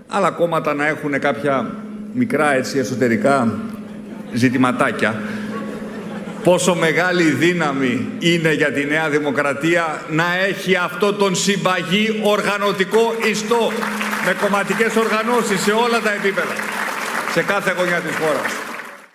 [0.07, 1.75] άλλα κόμματα να έχουν κάποια
[2.13, 3.59] μικρά έτσι εσωτερικά
[4.33, 5.21] ζητηματάκια.
[6.45, 13.71] Πόσο μεγάλη δύναμη είναι για τη Νέα Δημοκρατία να έχει αυτό τον συμπαγή οργανωτικό ιστό
[14.27, 16.55] με κομματικές οργανώσεις σε όλα τα επίπεδα,
[17.33, 18.70] σε κάθε γωνιά της χώρας.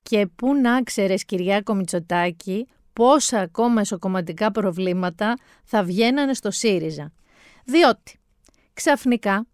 [0.10, 7.12] Και πού να ξέρεις Κυριάκο Μητσοτάκη πόσα ακόμα εσωκομματικά προβλήματα θα βγαίνανε στο ΣΥΡΙΖΑ.
[7.66, 8.20] Διότι
[8.74, 9.48] ξαφνικά,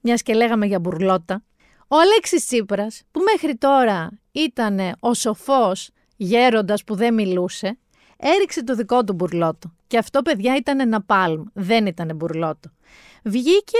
[0.00, 1.42] μιας και λέγαμε για μπουρλότα,
[1.88, 7.78] ο Αλέξης Τσίπρας που μέχρι τώρα ήταν ο σοφός γέροντας που δεν μιλούσε,
[8.16, 9.74] έριξε το δικό του μπουρλότο.
[9.86, 12.70] Και αυτό παιδιά ήταν ένα πάλμ, δεν ήταν μπουρλότο.
[13.24, 13.78] Βγήκε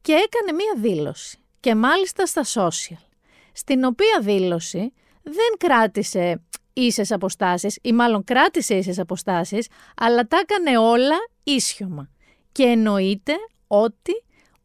[0.00, 3.04] και έκανε μία δήλωση και μάλιστα στα social,
[3.52, 10.78] στην οποία δήλωση δεν κράτησε ίσες αποστάσεις ή μάλλον κράτησε ίσες αποστάσεις, αλλά τα έκανε
[10.78, 12.10] όλα ίσιωμα.
[12.52, 13.32] Και εννοείται
[13.66, 14.12] ότι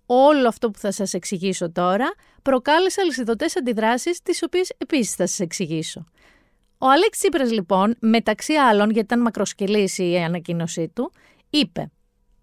[0.05, 5.39] όλο αυτό που θα σας εξηγήσω τώρα προκάλεσε αλυσιδωτές αντιδράσεις, τις οποίες επίσης θα σας
[5.39, 6.05] εξηγήσω.
[6.77, 11.11] Ο Αλέξ Τσίπρας λοιπόν, μεταξύ άλλων, γιατί ήταν μακροσκελής η ανακοίνωσή του,
[11.49, 11.91] είπε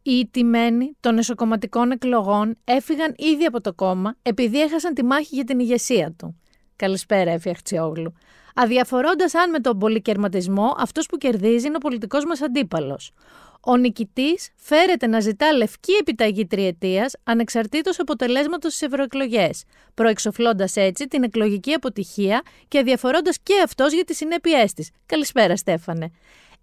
[0.02, 5.44] «Οι τιμένοι των εσωκομματικών εκλογών έφυγαν ήδη από το κόμμα επειδή έχασαν τη μάχη για
[5.44, 6.40] την ηγεσία του.
[6.76, 8.14] Καλησπέρα, Εφη Αχτσιόγλου.
[8.54, 13.12] Αδιαφορώντας αν με τον πολυκερματισμό αυτός που κερδίζει είναι ο πολιτικός μας αντίπαλος.
[13.60, 21.22] Ο νικητής φέρεται να ζητά λευκή επιταγή τριετίας ανεξαρτήτως αποτελέσματος στις ευρωεκλογές, προεξοφλώντας έτσι την
[21.22, 24.90] εκλογική αποτυχία και αδιαφορώντας και αυτός για τις συνέπειές της.
[25.06, 26.10] Καλησπέρα, Στέφανε.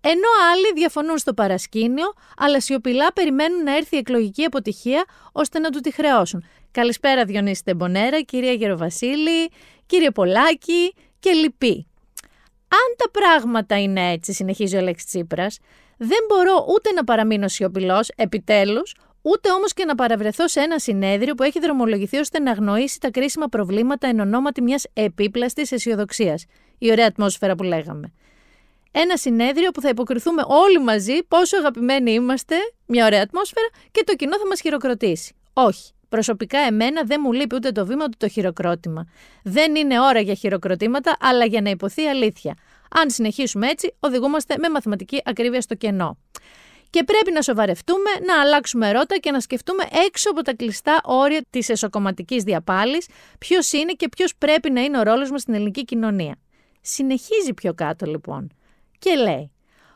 [0.02, 5.70] Ενώ άλλοι διαφωνούν στο παρασκήνιο, αλλά σιωπηλά περιμένουν να έρθει η εκλογική αποτυχία ώστε να
[5.70, 6.44] του τη χρεώσουν.
[6.72, 9.50] Καλησπέρα Διονύση Τεμπονέρα, κυρία Γεροβασίλη,
[9.92, 11.88] κύριε Πολάκη και λοιποί.
[12.68, 15.60] Αν τα πράγματα είναι έτσι, συνεχίζει ο Λέξη Τσίπρας,
[15.98, 21.36] δεν μπορώ ούτε να παραμείνω σιωπηλός, επιτέλους, ούτε όμως και να παραβρεθώ σε ένα συνέδριο
[21.36, 26.46] που έχει δρομολογηθεί ώστε να αγνοήσει τα κρίσιμα προβλήματα εν ονόματι μιας επίπλαστης αισιοδοξίας.
[26.78, 28.14] Η ωραία ατμόσφαιρα που λέγαμε.
[28.92, 34.16] Ένα συνέδριο που θα υποκριθούμε όλοι μαζί πόσο αγαπημένοι είμαστε, μια ωραία ατμόσφαιρα και το
[34.16, 35.36] κοινό θα μας χειροκροτήσει.
[35.54, 35.92] Όχι.
[36.12, 39.08] Προσωπικά, εμένα δεν μου λείπει ούτε το βήμα του το χειροκρότημα.
[39.44, 42.56] Δεν είναι ώρα για χειροκροτήματα, αλλά για να υποθεί αλήθεια.
[42.90, 46.18] Αν συνεχίσουμε έτσι, οδηγούμαστε με μαθηματική ακρίβεια στο κενό.
[46.90, 51.46] Και πρέπει να σοβαρευτούμε, να αλλάξουμε ρότα και να σκεφτούμε έξω από τα κλειστά όρια
[51.50, 53.08] της εσωκομματικής διαπάλης
[53.40, 56.36] ποιος είναι και ποιος πρέπει να είναι ο ρόλος μας στην ελληνική κοινωνία.
[56.82, 58.52] Συνεχίζει πιο κάτω λοιπόν
[59.00, 59.52] και λέει.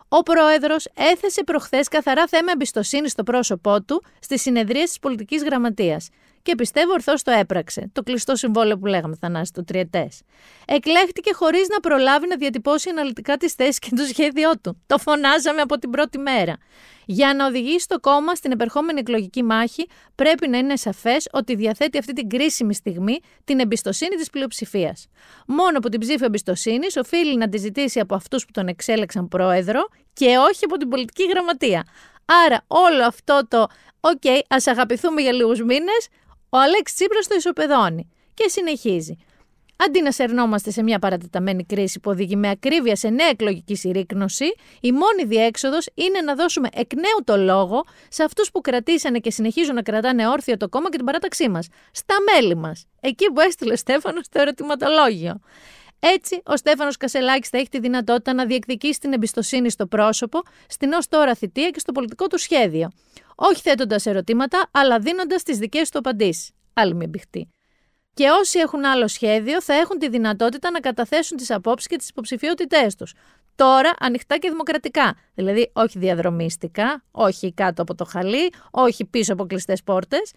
[0.08, 6.10] Ο πρόεδρος έθεσε προχθές καθαρά θέμα εμπιστοσύνη στο πρόσωπό του στη συνεδρία της πολιτικής γραμματείας
[6.46, 7.90] και πιστεύω ορθώς το έπραξε.
[7.94, 10.22] Το κλειστό συμβόλαιο που λέγαμε, Θανάση, το τριετές.
[10.66, 14.82] Εκλέχτηκε χωρίς να προλάβει να διατυπώσει αναλυτικά τις θέσεις και το σχέδιό του.
[14.86, 16.58] Το φωνάζαμε από την πρώτη μέρα.
[17.06, 21.98] Για να οδηγήσει το κόμμα στην επερχόμενη εκλογική μάχη, πρέπει να είναι σαφές ότι διαθέτει
[21.98, 25.08] αυτή την κρίσιμη στιγμή την εμπιστοσύνη της πλειοψηφίας.
[25.48, 29.88] Μόνο από την ψήφια εμπιστοσύνης οφείλει να τη ζητήσει από αυτούς που τον εξέλεξαν πρόεδρο
[30.14, 31.86] και όχι από την πολιτική γραμματεία.
[32.46, 33.68] Άρα όλο αυτό το
[34.00, 36.08] «ΟΚ, okay, ας αγαπηθούμε για λίγους μήνες»,
[36.56, 39.18] ο Αλέξ Τσίπρας το ισοπεδώνει και συνεχίζει.
[39.76, 44.46] Αντί να σερνόμαστε σε μια παρατεταμένη κρίση που οδηγεί με ακρίβεια σε νέα εκλογική συρρήκνωση,
[44.82, 49.32] η μόνη διέξοδος είναι να δώσουμε εκ νέου το λόγο σε αυτούς που κρατήσανε και
[49.32, 51.68] συνεχίζουν να κρατάνε όρθιο το κόμμα και την παράταξή μας.
[51.92, 52.86] Στα μέλη μας.
[53.00, 55.40] Εκεί που έστειλε ο Στέφανος το ερωτηματολόγιο.
[56.00, 60.94] Έτσι, ο Στέφανος Κασελάκης θα έχει τη δυνατότητα να διεκδικήσει την εμπιστοσύνη στο πρόσωπο, στην
[60.94, 62.92] ως τώρα θητεία και στο πολιτικό του σχέδιο.
[63.36, 66.52] Όχι θέτοντας ερωτήματα, αλλά δίνοντας τις δικές του απαντήσεις.
[66.74, 67.50] Άλλη μια μπηχτή.
[68.14, 72.10] Και όσοι έχουν άλλο σχέδιο θα έχουν τη δυνατότητα να καταθέσουν τις απόψεις και τις
[72.10, 73.14] υποψηφιότητές τους.
[73.56, 75.16] Τώρα ανοιχτά και δημοκρατικά.
[75.34, 80.32] Δηλαδή, όχι διαδρομίστικα, όχι κάτω από το χαλί, όχι πίσω από κλειστές πόρτες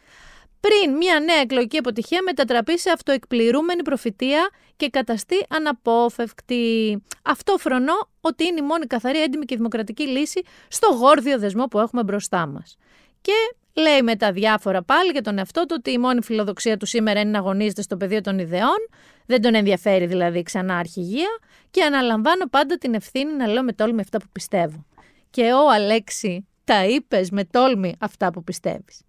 [0.61, 7.03] πριν μια νέα εκλογική αποτυχία μετατραπεί σε αυτοεκπληρούμενη προφητεία και καταστεί αναπόφευκτη.
[7.23, 11.79] Αυτό φρονώ ότι είναι η μόνη καθαρή, έντιμη και δημοκρατική λύση στο γόρδιο δεσμό που
[11.79, 12.77] έχουμε μπροστά μας.
[13.21, 13.33] Και
[13.81, 17.21] λέει με τα διάφορα πάλι για τον εαυτό του ότι η μόνη φιλοδοξία του σήμερα
[17.21, 18.89] είναι να αγωνίζεται στο πεδίο των ιδεών,
[19.27, 21.39] δεν τον ενδιαφέρει δηλαδή ξανά αρχηγία
[21.71, 24.85] και αναλαμβάνω πάντα την ευθύνη να λέω με τόλμη αυτά που πιστεύω.
[25.31, 29.03] Και ο Αλέξη, τα είπες με τόλμη αυτά που πιστεύεις.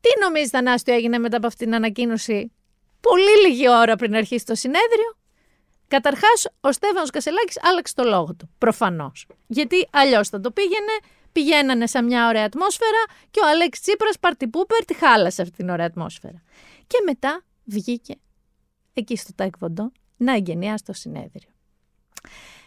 [0.00, 2.52] Τι νομίζεις, Θανάστιο, έγινε μετά από αυτή την ανακοίνωση;
[3.00, 5.16] Πολύ λίγη ώρα πριν αρχίσει το συνέδριο.
[5.88, 8.50] Καταρχάς, ο Στέφανος Κασελάκης άλλαξε το λόγο του.
[8.58, 9.26] Προφανώς.
[9.46, 10.98] Γιατί αλλιώς θα το πήγαινε,
[11.32, 15.86] πηγαίνανε σε μια ωραία ατμόσφαιρα και ο Αλέξη Τσίπρας παρτιπούπερ τη χάλασε αυτή την ωραία
[15.86, 16.42] ατμόσφαιρα.
[16.86, 18.14] Και μετά βγήκε
[18.92, 21.50] εκεί στο Τάικβοντο να εγγενιάσει το συνέδριο.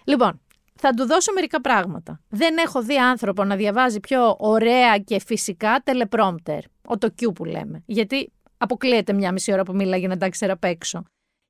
[0.03, 0.41] Λοιπόν,
[0.75, 2.21] θα του δώσω μερικά πράγματα.
[2.29, 6.63] Δεν έχω δει άνθρωπο να διαβάζει πιο ωραία και φυσικά τελεπρόμπτερ.
[6.87, 7.83] Ο το Q που λέμε.
[7.85, 11.03] Γιατί αποκλείεται μια μισή ώρα που μίλαγε για να τα ξέρω απ' έξω.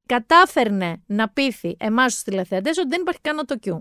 [0.05, 3.77] Κατάφερνε να πείθει εμάς τους τηλεθεατές ότι δεν υπάρχει καν το Q.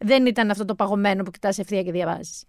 [0.00, 2.44] Δεν ήταν αυτό το παγωμένο που κοιτάς ευθεία και διαβάζεις.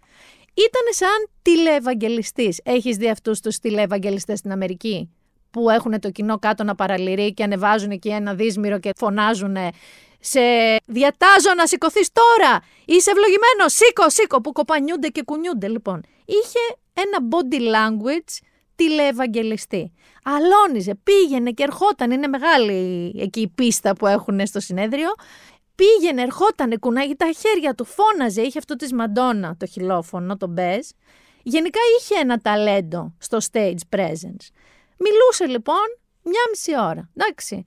[0.54, 2.60] Ήταν σαν τηλεευαγγελιστής.
[2.64, 5.10] Έχεις δει αυτούς τους τηλεευαγγελιστές στην Αμερική
[5.50, 9.56] που έχουν το κοινό κάτω να παραλυρεί και ανεβάζουν εκεί ένα δύσμηρο και φωνάζουν
[10.20, 10.40] σε
[10.86, 12.60] διατάζω να σηκωθείς τώρα.
[12.84, 13.72] Είσαι ευλογημένος.
[13.72, 14.40] Σήκω, σήκω.
[14.40, 15.68] Που κοπανιούνται και κουνιούνται.
[15.68, 16.58] Λοιπόν, είχε
[16.94, 18.38] ένα body language
[18.74, 19.92] τηλεευαγγελιστή.
[20.24, 22.10] Αλώνιζε, πήγαινε και ερχόταν.
[22.10, 25.08] Είναι μεγάλη εκεί η πίστα που έχουν στο συνέδριο.
[25.74, 28.42] Πήγαινε, ερχόταν, κουνάγει τα χέρια του, φώναζε.
[28.42, 30.88] Είχε αυτό της Μαντόνα, το χιλόφωνο, το μπέζ.
[31.42, 34.46] Γενικά είχε ένα ταλέντο στο stage presence.
[34.98, 37.10] Μιλούσε λοιπόν μια μισή ώρα.
[37.16, 37.64] Εντάξει.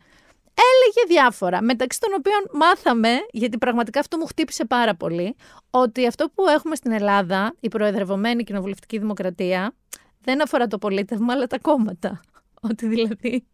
[0.58, 5.36] Έλεγε διάφορα, μεταξύ των οποίων μάθαμε, γιατί πραγματικά αυτό μου χτύπησε πάρα πολύ,
[5.70, 9.74] ότι αυτό που έχουμε στην Ελλάδα, η προεδρευομένη κοινοβουλευτική δημοκρατία,
[10.22, 12.22] δεν αφορά το πολίτευμα, αλλά τα κόμματα.
[12.62, 13.46] Ότι δηλαδή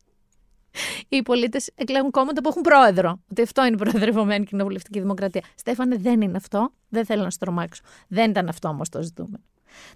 [1.09, 3.19] οι πολίτες εκλέγουν κόμματα που έχουν πρόεδρο.
[3.31, 5.41] Ότι αυτό είναι η προεδρευομένη κοινοβουλευτική δημοκρατία.
[5.55, 6.73] Στέφανε, δεν είναι αυτό.
[6.89, 7.81] Δεν θέλω να στρομάξω.
[8.07, 9.43] Δεν ήταν αυτό όμως το ζητούμενο.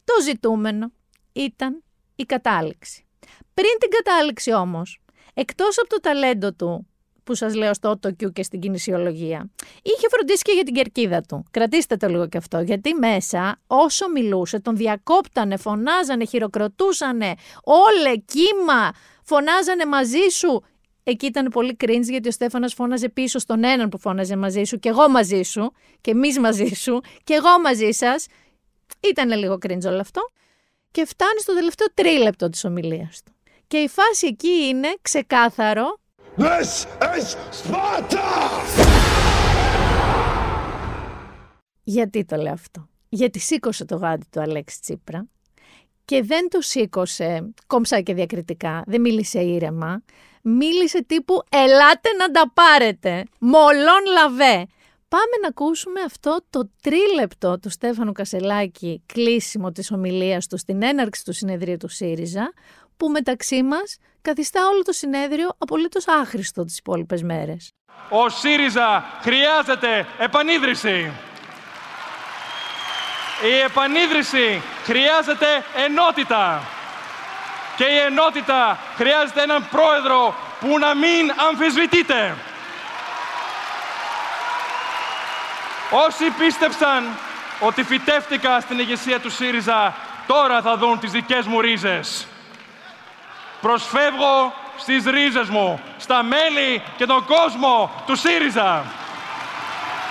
[0.04, 0.91] Το ζητούμενο
[1.34, 1.84] ήταν
[2.15, 3.06] η κατάληξη.
[3.54, 5.02] Πριν την κατάληξη όμως,
[5.34, 6.88] εκτός από το ταλέντο του
[7.28, 9.50] που σας λέω στο Q και στην κινησιολογία,
[9.82, 11.46] είχε φροντίσει και για την κερκίδα του.
[11.52, 18.92] Κρατήστε το λίγο και αυτό, γιατί μέσα όσο μιλούσε τον διακόπτανε, φωνάζανε, χειροκροτούσανε, όλε κύμα,
[19.24, 20.63] φωνάζανε μαζί σου.
[21.04, 24.80] Εκεί ήταν πολύ cringe γιατί ο Στέφανος φώναζε πίσω στον έναν που φώναζε μαζί σου
[24.80, 28.26] και εγώ μαζί σου και εμείς μαζί σου και εγώ μαζί σας.
[29.00, 30.22] Ήταν λίγο cringe όλο αυτό.
[30.92, 33.32] Και φτάνει στο τελευταίο τρίλεπτο της ομιλίας του.
[33.68, 36.00] Και η φάση εκεί είναι ξεκάθαρο
[36.38, 36.86] This
[37.17, 38.28] is Sparta!
[41.84, 45.28] Γιατί το λέω αυτό; Γιατί σήκωσε το γάντι του Αλέξη Τσίπρα
[46.06, 50.04] και δεν το σήκωσε κόμψα και διακριτικά, δεν μίλησε ήρεμα.
[50.41, 54.65] Μίλησε τύπου «Ελάτε να τα πάρετε, μολόν λαβέ».
[55.08, 61.26] Πάμε να ακούσουμε αυτό το τρίλεπτο του Στέφανου Κασελάκη κλείσιμο της ομιλίας του στην έναρξη
[61.26, 62.54] του συνεδρίου του ΣΥΡΙΖΑ
[62.97, 63.97] που μεταξύ μας
[64.30, 67.72] καθιστά όλο το συνέδριο απολύτως άχρηστο τις υπόλοιπες μέρες.
[68.10, 71.12] Ο ΣΥΡΙΖΑ χρειάζεται επανίδρυση.
[73.44, 75.48] Η επανίδρυση χρειάζεται
[75.86, 76.62] ενότητα.
[77.78, 82.36] Και η ενότητα χρειάζεται έναν πρόεδρο που να μην αμφισβητείται.
[86.08, 87.04] Όσοι πίστεψαν
[87.60, 89.96] ότι φυτεύτηκα στην ηγεσία του ΣΥΡΙΖΑ,
[90.28, 92.28] τώρα θα δουν τις δικές μου ρίζες.
[93.62, 98.86] Προσφεύγω στις ρίζες μου, στα μέλη και τον κόσμο του ΣΥΡΙΖΑ.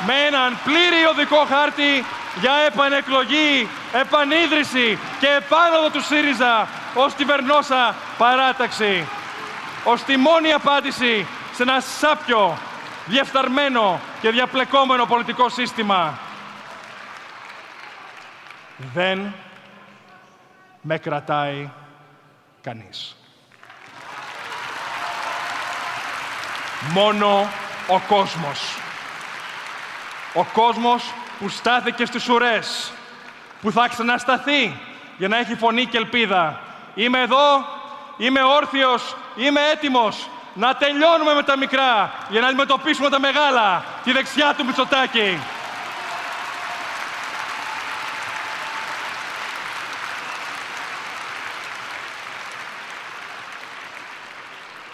[0.07, 2.05] Με έναν πλήρη οδικό χάρτη
[2.41, 9.07] για επανεκλογή, επανίδρυση και επάνωδο του ΣΥΡΙΖΑ ως κυβερνόσα παράταξη.
[9.85, 12.59] Ως τη μόνη απάντηση σε ένα σάπιο,
[13.07, 16.19] διεφθαρμένο και διαπλεκόμενο πολιτικό σύστημα.
[18.93, 19.35] Δεν
[20.81, 21.71] με κρατάει
[22.61, 23.17] κανείς.
[26.93, 27.49] Μόνο
[27.89, 28.79] ο κόσμος.
[30.35, 32.93] Ο κόσμος που στάθηκε στις ουρές,
[33.63, 34.81] που θα ξανασταθεί
[35.17, 36.61] για να έχει φωνή και ελπίδα.
[36.95, 37.65] Είμαι εδώ,
[38.17, 44.13] είμαι όρθιος, είμαι έτοιμος να τελειώνουμε με τα μικρά για να αντιμετωπίσουμε τα μεγάλα, τη
[44.13, 45.39] δεξιά του Μητσοτάκη.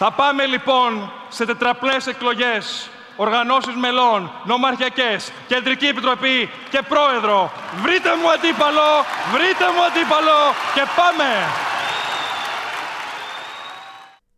[0.05, 7.51] Θα πάμε λοιπόν σε τετραπλές εκλογές, οργανώσεις μελών, νομαρχιακές, κεντρική επιτροπή και πρόεδρο.
[7.83, 8.91] Βρείτε μου αντίπαλο,
[9.33, 10.39] βρείτε μου αντίπαλο
[10.75, 11.31] και πάμε!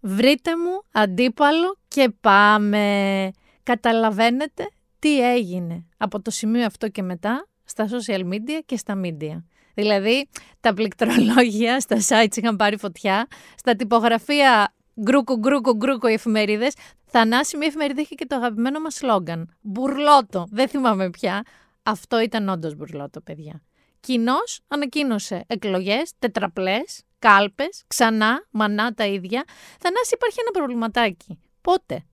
[0.01, 3.31] Βρείτε μου αντίπαλο και πάμε.
[3.63, 9.43] Καταλαβαίνετε τι έγινε από το σημείο αυτό και μετά στα social media και στα media.
[9.75, 10.29] Δηλαδή,
[10.61, 16.75] τα πληκτρολόγια στα sites είχαν πάρει φωτιά, στα τυπογραφεία γκρούκου, γκρούκου, γκρούκου οι εφημερίδες.
[17.05, 19.57] Θανάση μου εφημερίδα είχε και το αγαπημένο μας σλόγγαν.
[19.61, 20.47] Μπουρλότο.
[20.51, 21.43] Δεν θυμάμαι πια.
[21.83, 23.63] Αυτό ήταν όντως μπουρλότο, παιδιά.
[24.01, 24.37] Κοινώ
[24.69, 29.45] ανακοίνωσε εκλογές, τετραπλές, κάλπες, ξανά, μανά τα ίδια.
[29.81, 31.39] Θανάση υπάρχει ένα προβληματάκι.
[31.61, 32.05] Πότε;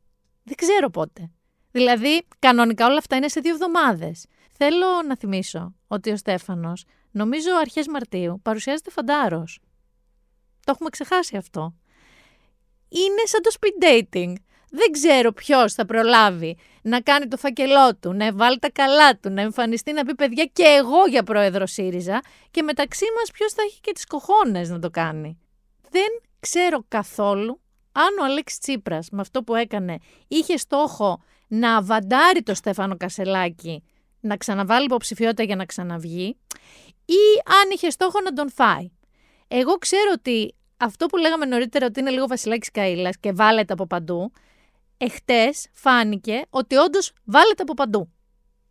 [0.43, 1.31] Δεν ξέρω πότε.
[1.71, 4.25] Δηλαδή, κανονικά όλα αυτά είναι σε δύο εβδομάδες.
[4.51, 9.59] Θέλω να θυμίσω ότι ο Στέφανος, νομίζω αρχές Μαρτίου, παρουσιάζεται φαντάρος.
[10.65, 11.75] Το έχουμε ξεχάσει αυτό
[12.91, 14.33] είναι σαν το speed dating.
[14.69, 19.29] Δεν ξέρω ποιος θα προλάβει να κάνει το φακελό του, να βάλει τα καλά του,
[19.29, 23.61] να εμφανιστεί να πει παιδιά και εγώ για πρόεδρο ΣΥΡΙΖΑ και μεταξύ μας ποιος θα
[23.67, 25.39] έχει και τις κοχώνες να το κάνει.
[25.89, 32.43] Δεν ξέρω καθόλου αν ο Αλέξης Τσίπρας με αυτό που έκανε είχε στόχο να αβαντάρει
[32.43, 33.83] το Στέφανο Κασελάκη
[34.19, 36.37] να ξαναβάλει υποψηφιότητα για να ξαναβγεί
[37.05, 38.91] ή αν είχε στόχο να τον φάει.
[39.47, 43.87] Εγώ ξέρω ότι αυτό που λέγαμε νωρίτερα ότι είναι λίγο βασιλάκι Καΐλας και βάλετε από
[43.87, 44.31] παντού,
[44.97, 48.11] εχθές φάνηκε ότι όντως βάλετε από παντού.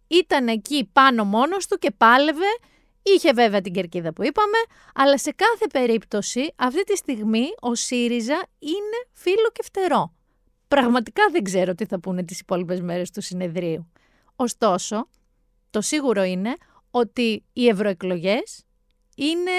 [0.07, 2.59] Ήταν εκεί πάνω μόνος του και πάλευε,
[3.03, 4.59] είχε βέβαια την κερκίδα που είπαμε,
[4.94, 10.14] αλλά σε κάθε περίπτωση αυτή τη στιγμή ο ΣΥΡΙΖΑ είναι φίλο και φτερό.
[10.68, 13.92] Πραγματικά δεν ξέρω τι θα πούνε τις υπόλοιπες μέρες του συνεδρίου.
[14.37, 15.09] Ωστόσο,
[15.70, 16.53] το σίγουρο είναι
[16.90, 18.64] ότι οι ευρωεκλογές
[19.16, 19.51] είναι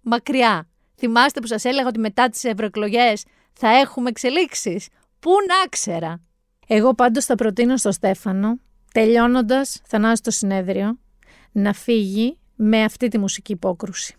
[0.00, 4.88] μακριά Θυμάστε που σας έλεγα ότι μετά τις ευρωεκλογές θα έχουμε εξελίξεις;
[5.20, 6.20] Πού να ξέρα;
[6.66, 8.58] Εγώ πάντως θα προτείνω στο Στέφανο,
[8.92, 10.98] τελειώνοντας θανάσει το συνέδριο,
[11.52, 14.14] να φύγει με αυτή τη μουσική υπόκρουση.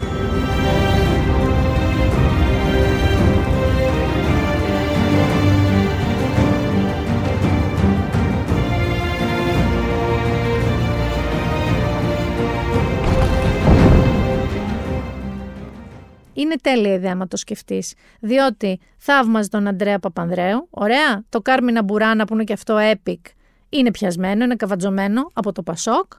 [16.35, 17.93] Είναι τέλεια ιδέα άμα το σκεφτείς.
[18.19, 21.23] Διότι θαύμαζε τον Αντρέα Παπανδρέου, ωραία.
[21.29, 23.21] Το Κάρμινα Μπουράνα που είναι και αυτό epic
[23.69, 26.13] είναι πιασμένο, είναι καβατζωμένο από το Πασόκ.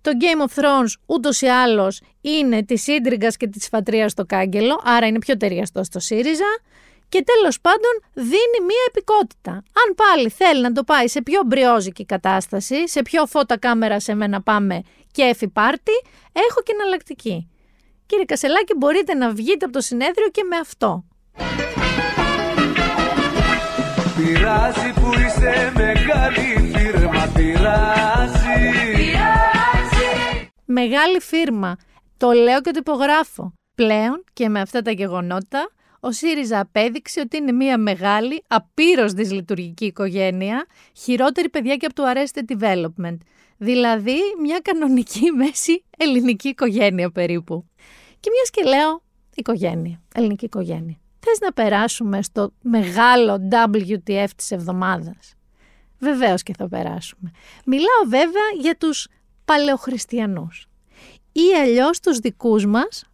[0.00, 4.80] Το Game of Thrones ούτως ή άλλως είναι της ίντριγκα και της φατρίας στο κάγκελο,
[4.84, 6.58] άρα είναι πιο ταιριαστό στο ΣΥΡΙΖΑ.
[7.08, 9.50] Και τέλος πάντων δίνει μία επικότητα.
[9.50, 14.14] Αν πάλι θέλει να το πάει σε πιο μπριόζικη κατάσταση, σε πιο φώτα κάμερα σε
[14.14, 15.92] μένα πάμε και έφη πάρτι,
[16.32, 17.48] έχω και εναλλακτική.
[18.06, 21.04] Κύριε Κασελάκη, μπορείτε να βγείτε από το συνέδριο και με αυτό.
[24.16, 28.44] Πειράζει που είσαι μεγάλη φίρμα, πειράζει.
[30.64, 31.76] Μεγάλη φίρμα.
[32.16, 33.52] Το λέω και το υπογράφω.
[33.74, 35.70] Πλέον και με αυτά τα γεγονότα,
[36.06, 42.02] ο ΣΥΡΙΖΑ απέδειξε ότι είναι μια μεγάλη, απείρως δυσλειτουργική οικογένεια, χειρότερη παιδιά και από το
[42.06, 43.16] Arrested Development.
[43.56, 47.64] Δηλαδή, μια κανονική μέση ελληνική οικογένεια περίπου.
[48.20, 49.02] Και μιας και λέω
[49.34, 50.98] οικογένεια, ελληνική οικογένεια.
[51.20, 55.34] Θες να περάσουμε στο μεγάλο WTF της εβδομάδας;
[55.98, 57.30] Βεβαίως και θα περάσουμε.
[57.66, 59.08] Μιλάω βέβαια για τους
[59.44, 60.66] παλαιοχριστιανούς.
[61.32, 63.04] ή αλλιώς τους δικούς μας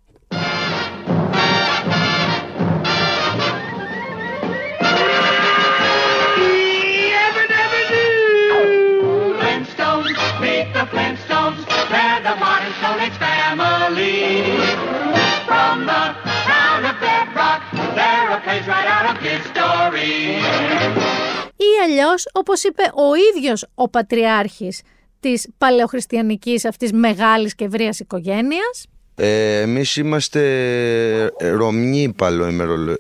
[21.57, 24.83] Ή αλλιώς, όπως είπε ο ίδιος ο Πατριάρχης
[25.21, 28.87] της παλαιοχριστιανικής αυτής μεγάλης και ευρείας οικογένειας.
[29.15, 32.15] Ε, εμείς είμαστε Ρωμιοί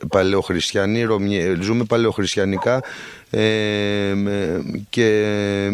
[0.08, 2.82] παλαιοχριστιανοί, Ρωμιοί, ζούμε παλαιοχριστιανικά
[3.30, 4.14] ε,
[4.90, 5.06] και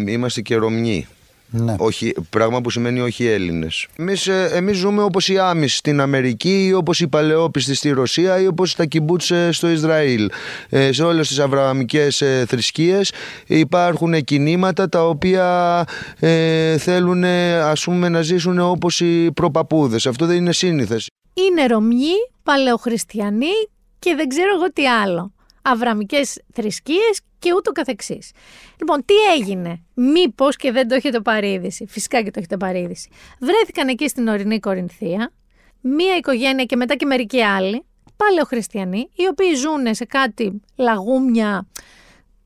[0.07, 1.07] είμαστε και Ρωμιοί.
[1.49, 1.75] Ναι.
[1.77, 3.87] Όχι, πράγμα που σημαίνει όχι Έλληνες.
[3.95, 8.47] Εμείς εμείς ζούμε όπως οι Άμις στην Αμερική, ή όπως οι Παλαιόπιστοι στη Ρωσία, ή
[8.47, 10.29] όπως τα Κιμπούτσε στο Ισραήλ.
[10.69, 13.11] Ε, σε όλες τις αβρααμικέ ε, θρησκείες
[13.47, 15.83] υπάρχουν κινήματα τα οποία
[16.19, 17.23] ε, θέλουν
[17.63, 20.05] ας πούμε, να ζήσουν όπως οι προπαπούδες.
[20.05, 21.07] Αυτό δεν είναι σύνηθες.
[21.33, 23.55] Είναι Ρωμιοί, Παλαιοχριστιανοί
[23.99, 25.31] και δεν ξέρω εγώ τι άλλο.
[25.71, 28.31] Αβραμικές θρησκείες και ούτω καθεξής.
[28.79, 32.79] Λοιπόν, τι έγινε, μήπως και δεν το έχετε πάρει είδηση, φυσικά και το έχετε πάρει
[32.79, 33.09] είδηση.
[33.39, 35.33] Βρέθηκαν εκεί στην ορεινή Κορινθία,
[35.81, 37.83] μία οικογένεια και μετά και μερικοί άλλοι,
[38.17, 41.67] παλαιοχριστιανοί, οι οποίοι ζουν σε κάτι λαγούμια,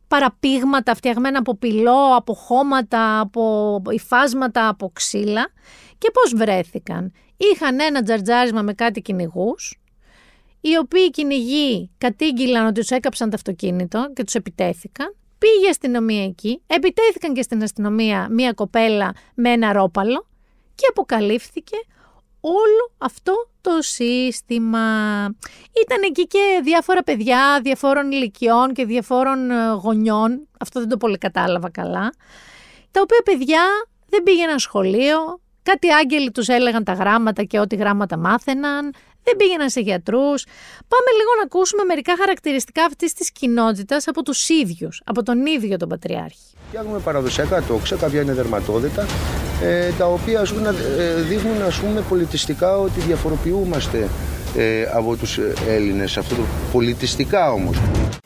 [0.07, 5.47] παραπήγματα φτιαγμένα από πυλό, από χώματα, από υφάσματα, από ξύλα.
[5.97, 9.80] Και πώς βρέθηκαν; Είχαν ένα τζαρτζάρισμα με κάτι κυνηγούς,
[10.62, 15.16] οι οποίοι κυνηγοί κατήγγυλαν ότι τους έκαψαν το αυτοκίνητο και τους επιτέθηκαν.
[15.38, 20.28] Πήγε η αστυνομία εκεί, επιτέθηκαν και στην αστυνομία μία κοπέλα με ένα ρόπαλο
[20.76, 21.78] και αποκαλύφθηκε
[22.41, 24.80] όλο αυτό το σύστημα.
[25.84, 31.18] Ήταν εκεί και διάφορα παιδιά διαφόρων ηλικιών και διαφόρων ε, γονιών, αυτό δεν το πολύ
[31.18, 32.14] κατάλαβα καλά,
[32.91, 33.62] τα οποία παιδιά
[34.09, 38.93] δεν πήγαιναν σχολείο, κάτι άγγελοι τους έλεγαν τα γράμματα και ό,τι γράμματα μάθαιναν,
[39.24, 40.43] δεν πήγαιναν σε γιατρούς.
[40.88, 45.78] Πάμε λίγο να ακούσουμε μερικά χαρακτηριστικά αυτής της κοινότητας από τους ίδιους, από τον ίδιο
[45.78, 46.38] τον Πατριάρχη.
[46.67, 49.05] Φτιάχνουμε παραδοσιακά τόξα, κάποια είναι δερματόδετα,
[49.61, 54.09] ε, τα οποία ας πούμε, ε, δείχνουν ας πούμε, πολιτιστικά ότι διαφοροποιούμαστε
[54.56, 56.41] ε, από τους Έλληνες, αυτό το
[56.72, 57.78] πολιτιστικά όμως.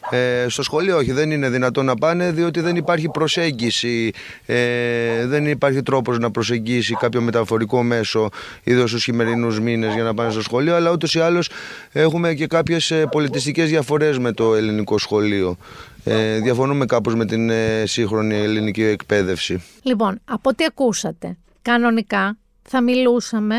[0.10, 4.12] Ε, στο σχολείο όχι, δεν είναι δυνατόν να πάνε διότι δεν υπάρχει προσέγγιση,
[4.46, 8.30] ε, δεν υπάρχει τρόπος να προσεγγίσει κάποιο μεταφορικό μέσο
[8.64, 11.50] είδος στους χειμερινούς μήνες για να πάνε στο σχολείο αλλά ούτως ή άλλως
[11.92, 15.58] έχουμε και κάποιες ε, πολιτιστικές διαφορές με το ελληνικό σχολείο.
[16.04, 19.64] Ε, διαφωνούμε κάπως με την ε, σύγχρονη ελληνική εκπαίδευση.
[19.82, 23.56] Λοιπόν, από ό,τι ακούσατε, κανονικά θα μιλούσαμε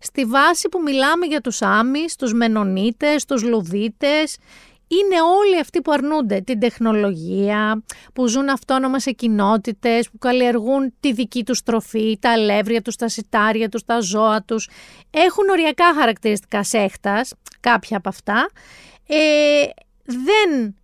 [0.00, 4.36] στη βάση που μιλάμε για τους Άμις, τους Μενονίτες, τους Λουδίτες,
[4.88, 7.82] είναι όλοι αυτοί που αρνούνται την τεχνολογία,
[8.12, 13.08] που ζουν αυτόνομα σε κοινότητες, που καλλιεργούν τη δική τους τροφή, τα αλεύρια τους, τα
[13.08, 14.68] σιτάρια τους, τα ζώα τους.
[15.10, 18.50] Έχουν οριακά χαρακτηριστικά σέχτας, κάποια από αυτά.
[19.06, 19.16] Ε,
[20.04, 20.74] δεν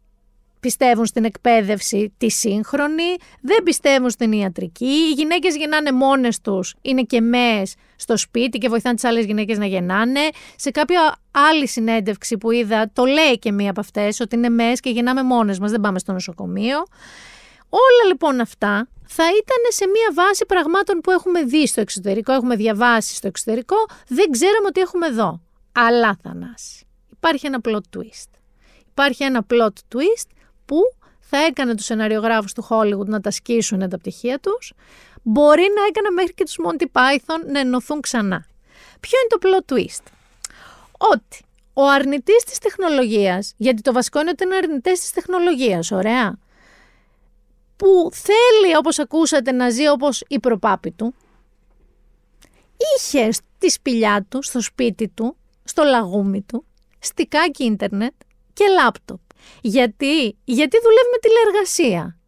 [0.60, 4.84] πιστεύουν στην εκπαίδευση τη σύγχρονη, δεν πιστεύουν στην ιατρική.
[4.84, 9.58] Οι γυναίκες γεννάνε μόνες τους, είναι και μες στο σπίτι και βοηθάνε τις άλλες γυναίκες
[9.58, 10.20] να γεννάνε.
[10.56, 14.80] Σε κάποια άλλη συνέντευξη που είδα, το λέει και μία από αυτές, ότι είναι μες
[14.80, 16.78] και γεννάμε μόνες μας, δεν πάμε στο νοσοκομείο.
[17.68, 22.56] Όλα λοιπόν αυτά θα ήταν σε μία βάση πραγμάτων που έχουμε δει στο εξωτερικό, έχουμε
[22.56, 23.76] διαβάσει στο εξωτερικό,
[24.08, 25.40] δεν ξέραμε ότι έχουμε εδώ.
[25.72, 28.30] Αλλά Θανάση, υπάρχει ένα plot twist.
[28.90, 30.28] Υπάρχει ένα plot twist
[30.64, 30.76] που
[31.20, 34.72] θα έκανε τους σεναριογράφους του Hollywood να τα σκίσουν τα πτυχία τους,
[35.28, 38.46] μπορεί να έκανε μέχρι και τους Monty Python να ενωθούν ξανά.
[39.00, 40.04] Ποιο είναι το plot twist?
[40.98, 46.38] Ότι ο αρνητής της τεχνολογίας, γιατί το βασικό είναι ότι είναι αρνητές της τεχνολογίας, ωραία,
[47.76, 51.14] που θέλει όπως ακούσατε να ζει όπως η προπάπη του,
[52.96, 56.64] είχε στη σπηλιά του, στο σπίτι του, στο λαγούμι του,
[56.98, 58.12] στικάκι ίντερνετ
[58.52, 59.20] και λάπτοπ.
[59.60, 62.18] Γιατί, γιατί δουλεύει με τηλεεργασία.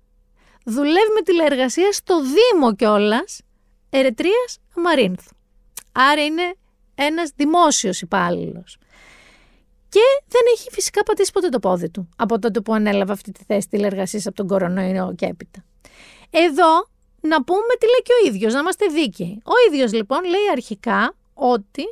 [0.70, 3.40] Δουλεύει με τηλεεργασία στο Δήμο κιόλας
[3.90, 5.30] Ερετρίας Μαρίνθου.
[5.92, 6.54] Άρα είναι
[6.94, 8.78] ένας δημόσιος υπάλληλος.
[9.88, 13.44] Και δεν έχει φυσικά πατήσει ποτέ το πόδι του από τότε που ανέλαβε αυτή τη
[13.44, 15.64] θέση τηλεεργασίας από τον κορονοϊό και έπειτα.
[16.30, 16.86] Εδώ
[17.20, 19.42] να πούμε τι λέει και ο ίδιος, να είμαστε δίκαιοι.
[19.44, 21.82] Ο ίδιος λοιπόν λέει αρχικά ότι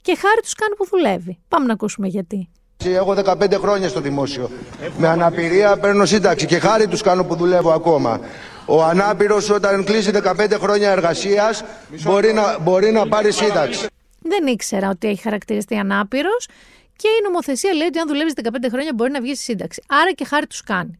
[0.00, 1.38] και χάρη τους κάνει που δουλεύει.
[1.48, 2.48] Πάμε να ακούσουμε γιατί.
[2.84, 4.50] Έχω 15 χρόνια στο δημόσιο.
[4.98, 8.20] Με αναπηρία παίρνω σύνταξη και χάρη τους κάνω που δουλεύω ακόμα.
[8.66, 11.64] Ο ανάπηρος όταν κλείσει 15 χρόνια εργασίας
[12.02, 13.86] μπορεί να, μπορεί να πάρει σύνταξη.
[14.22, 16.48] Δεν ήξερα ότι έχει χαρακτηριστεί ανάπηρος
[16.96, 19.82] και η νομοθεσία λέει ότι αν δουλεύεις 15 χρόνια μπορεί να βγει στη σύνταξη.
[19.88, 20.98] Άρα και χάρη τους κάνει.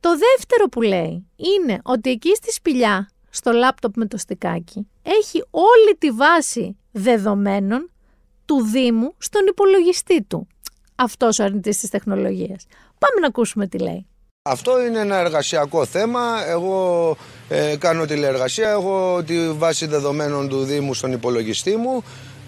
[0.00, 5.44] Το δεύτερο που λέει είναι ότι εκεί στη σπηλιά, στο λάπτοπ με το στικάκι, έχει
[5.50, 7.90] όλη τη βάση δεδομένων
[8.44, 10.46] του Δήμου στον υπολογιστή του.
[11.02, 12.66] Αυτός ο αρνητής της τεχνολογίας.
[12.98, 14.06] Πάμε να ακούσουμε τι λέει.
[14.42, 16.46] Αυτό είναι ένα εργασιακό θέμα.
[16.48, 17.16] Εγώ
[17.48, 22.02] ε, κάνω τηλεεργασία, έχω τη βάση δεδομένων του Δήμου στον υπολογιστή μου.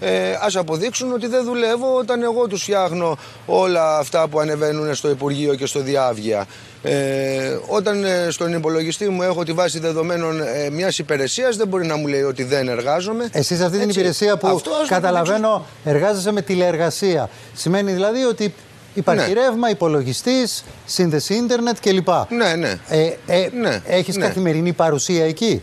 [0.05, 5.09] Ε, ας αποδείξουν ότι δεν δουλεύω όταν εγώ τους φτιάχνω όλα αυτά που ανεβαίνουν στο
[5.09, 6.45] Υπουργείο και στο Διάβγεια.
[6.81, 11.85] Ε, όταν ε, στον υπολογιστή μου έχω τη βάση δεδομένων ε, μιας υπηρεσίας δεν μπορεί
[11.85, 13.29] να μου λέει ότι δεν εργάζομαι.
[13.31, 17.29] Εσείς αυτή την υπηρεσία που καταλαβαίνω εργάζεσαι με τηλεεργασία.
[17.53, 18.53] Σημαίνει δηλαδή ότι
[18.93, 19.41] Υπάρχει ναι.
[19.41, 22.07] ρεύμα, υπολογιστής, σύνδεση ίντερνετ κλπ.
[22.29, 22.79] Ναι, ναι.
[22.87, 24.25] Ε, ε, ναι Έχεις ναι.
[24.25, 25.61] καθημερινή παρουσία εκεί;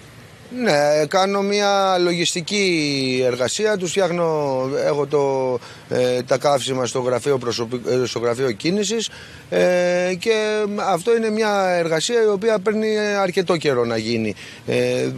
[0.56, 3.76] Ναι, κάνω μια λογιστική εργασία.
[3.76, 9.10] Τους φτιάχνω, έχω το, ε, τα καύσιμα στο γραφείο, προσωπι, ε, στο γραφείο κίνησης
[9.50, 14.34] ε, και αυτό είναι μια εργασία η οποία παίρνει αρκετό καιρό να γίνει.
[14.66, 15.08] Ε,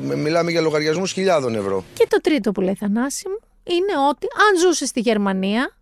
[0.00, 1.84] μιλάμε για λογαριασμούς χιλιάδων ευρώ.
[1.94, 5.72] Και το τρίτο που λέει Θανάση μου είναι ότι αν ζούσε στη Γερμανία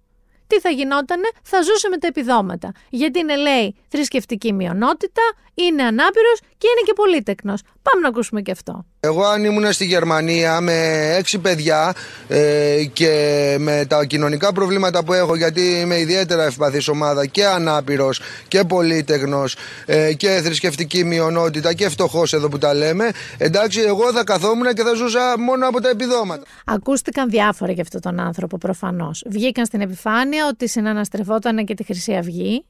[0.47, 2.73] τι θα γινότανε, θα ζούσε με τα επιδόματα.
[2.91, 5.23] Γιατί είναι, λέει, θρησκευτική μειονότητα,
[5.55, 7.61] είναι ανάπηρος και είναι και πολύτεκνος.
[7.63, 8.85] Πάμε να ακούσουμε και αυτό.
[9.01, 11.95] Εγώ αν ήμουν στη Γερμανία με έξι παιδιά
[12.29, 18.21] ε, και με τα κοινωνικά προβλήματα που έχω γιατί είμαι ιδιαίτερα ευπαθής ομάδα και ανάπηρος
[18.49, 24.25] και πολύτεκνος ε, και θρησκευτική μειονότητα και φτωχός εδώ που τα λέμε εντάξει εγώ θα
[24.25, 26.43] καθόμουν και θα ζούσα μόνο από τα επιδόματα.
[26.65, 29.25] Ακούστηκαν διάφορα για αυτόν τον άνθρωπο προφανώς.
[29.27, 32.65] Βγήκαν στην επιφάνεια ότι συναναστρεφόταν και τη Χρυσή Αυγή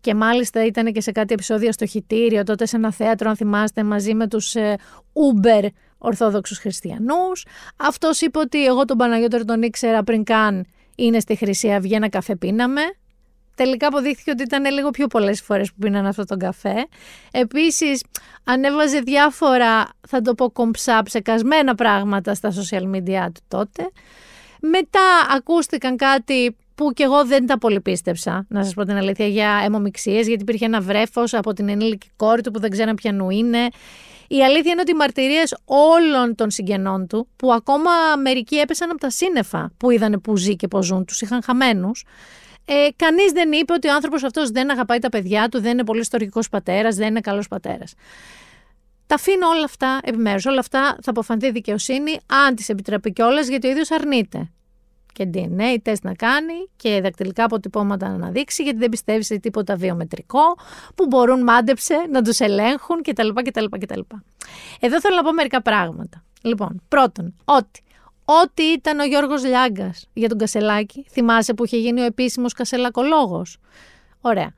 [0.00, 3.82] και μάλιστα ήταν και σε κάτι επεισόδια στο χιτήριο, τότε σε ένα θέατρο, αν θυμάστε,
[3.82, 4.76] μαζί με τους ε,
[5.12, 5.66] Uber
[5.98, 7.46] Ορθόδοξους Χριστιανούς.
[7.76, 12.08] Αυτός είπε ότι εγώ τον Παναγιώτη τον ήξερα πριν καν είναι στη Χρυσή Αυγή, ένα
[12.08, 12.80] καφέ πίναμε.
[13.54, 16.86] Τελικά αποδείχθηκε ότι ήταν λίγο πιο πολλές φορές που πίνανε αυτό τον καφέ.
[17.30, 18.04] Επίσης,
[18.44, 23.90] ανέβαζε διάφορα, θα το πω κομψά, ψεκασμένα πράγματα στα social media του τότε.
[24.60, 25.00] Μετά
[25.36, 29.60] ακούστηκαν κάτι που και εγώ δεν τα πολύ πίστεψα, να σας πω την αλήθεια, για
[29.64, 33.68] αιμομηξίες, γιατί υπήρχε ένα βρέφος από την ενήλικη κόρη του που δεν ξέρω ποιανού είναι.
[34.28, 37.90] Η αλήθεια είναι ότι οι μαρτυρίες όλων των συγγενών του, που ακόμα
[38.22, 42.04] μερικοί έπεσαν από τα σύννεφα που είδαν που ζει και πώς ζουν, τους είχαν χαμένους.
[42.64, 45.84] Ε, Κανείς δεν είπε ότι ο άνθρωπος αυτός δεν αγαπάει τα παιδιά του, δεν είναι
[45.84, 47.94] πολύ ιστορικός πατέρας, δεν είναι καλός πατέρας.
[49.06, 50.46] Τα αφήνω όλα αυτά επιμέρους.
[50.46, 54.50] Όλα αυτά θα αποφανθεί δικαιοσύνη, αν τη επιτραπεί κιόλας, γιατί ο ίδιος αρνείται
[55.12, 59.76] και DNA τεστ να κάνει και δακτυλικά αποτυπώματα να αναδείξει, γιατί δεν πιστεύεις σε τίποτα
[59.76, 60.40] βιομετρικό
[60.94, 63.28] που μπορούν, μάντεψε, να τους ελέγχουν κτλ.
[63.28, 64.00] κτλ, κτλ.
[64.80, 66.24] Εδώ θέλω να πω μερικά πράγματα.
[66.42, 67.82] Λοιπόν, πρώτον, ότι
[68.42, 73.58] Ό,τι ήταν ο Γιώργος Λιάγκας για τον Κασελάκη, θυμάσαι που είχε γίνει ο επίσημος Κασελακολόγος.
[74.20, 74.54] Ωραία.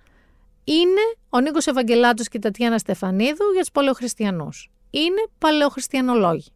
[0.64, 4.70] Είναι ο Νίκος Ευαγγελάτος και η Τατιάνα Στεφανίδου για τους παλαιοχριστιανούς.
[4.90, 6.53] Είναι παλαιοχριστιανολόγοι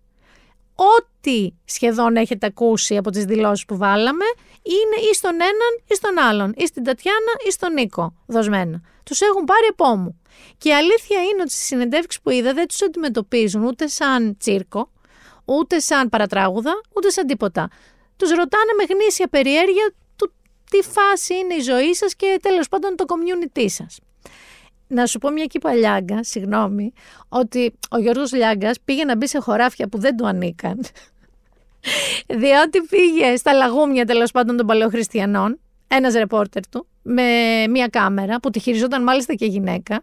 [0.77, 4.25] ό,τι σχεδόν έχετε ακούσει από τις δηλώσεις που βάλαμε
[4.63, 8.81] είναι ή στον έναν ή στον άλλον, ή στην Τατιάνα ή στον Νίκο δοσμένα.
[9.03, 10.21] Τους έχουν πάρει από μου.
[10.59, 14.91] Και η αλήθεια είναι ότι στις συνεντεύξεις που είδα δεν τους αντιμετωπίζουν ούτε σαν τσίρκο,
[15.45, 17.69] ούτε σαν παρατράγουδα, ούτε σαν τίποτα.
[18.17, 20.33] Τους ρωτάνε με γνήσια περιέργεια του
[20.71, 23.99] τι φάση είναι η ζωή σας και τέλος πάντων το community σας
[24.87, 26.93] να σου πω μια κύπα Λιάγκα, συγγνώμη,
[27.29, 30.81] ότι ο Γιώργος Λιάγκας πήγε να μπει σε χωράφια που δεν του ανήκαν.
[32.41, 37.23] Διότι πήγε στα λαγούμια τέλος πάντων των παλαιοχριστιανών, ένας ρεπόρτερ του, με
[37.71, 40.03] μια κάμερα που τη χειριζόταν μάλιστα και γυναίκα.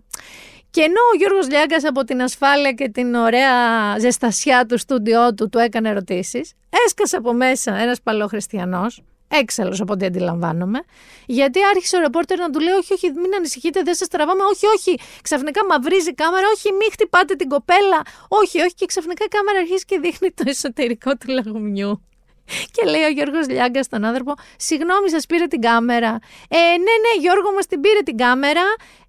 [0.69, 3.51] Και ενώ ο Γιώργος Λιάγκας από την ασφάλεια και την ωραία
[3.99, 6.53] ζεστασιά του στούντιό του του έκανε ερωτήσεις,
[6.86, 9.01] έσκασε από μέσα ένας παλαιοχριστιανός,
[9.41, 10.79] έξαλλος από ό,τι αντιλαμβάνομαι.
[11.25, 14.43] Γιατί άρχισε ο ρεπόρτερ να του λέει: Όχι, όχι, μην ανησυχείτε, δεν σας τραβάμε.
[14.43, 14.99] Όχι, όχι.
[15.21, 16.47] Ξαφνικά μαυρίζει η κάμερα.
[16.53, 17.99] Όχι, μην χτυπάτε την κοπέλα.
[18.27, 18.73] Όχι, όχι.
[18.73, 22.01] Και ξαφνικά η κάμερα αρχίζει και δείχνει το εσωτερικό του λαγουμιού.
[22.45, 26.19] Και λέει ο Γιώργος Λιάγκα στον άνθρωπο: Συγγνώμη, σας πήρε την κάμερα.
[26.49, 28.65] Ε, ναι, ναι, Γιώργο, μας την πήρε την κάμερα.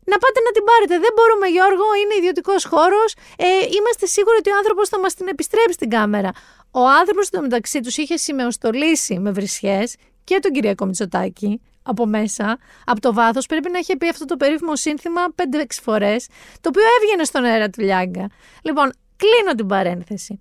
[0.06, 0.98] Να πάτε να την πάρετε.
[0.98, 3.14] Δεν μπορούμε, Γιώργο, είναι ιδιωτικός χώρος.
[3.36, 3.46] Ε,
[3.76, 6.30] είμαστε σίγουροι ότι ο άνθρωπος θα μας την επιστρέψει την κάμερα.
[6.70, 9.82] Ο άνθρωπος μεταξύ τους είχε σημεοστολίσει με βρισιέ
[10.24, 14.36] και τον Κυριακό Μητσοτάκη από μέσα, από το βάθος, πρέπει να είχε πει αυτό το
[14.36, 16.26] περίφημο σύνθημα 5-6 φορές,
[16.60, 18.30] το οποίο έβγαινε στον αέρα του Λιάγκα.
[18.62, 20.40] Λοιπόν, κλείνω την παρένθεση.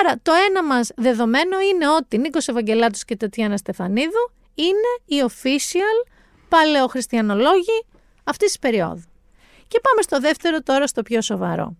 [0.00, 6.10] Άρα, το ένα μας δεδομένο είναι ότι Νίκος Ευαγγελάτος και Τατιάνα Στεφανίδου είναι οι official
[6.48, 7.84] παλαιοχριστιανολόγοι
[8.24, 9.02] αυτής της περίοδου.
[9.68, 11.76] Και πάμε στο δεύτερο τώρα στο πιο σοβαρό.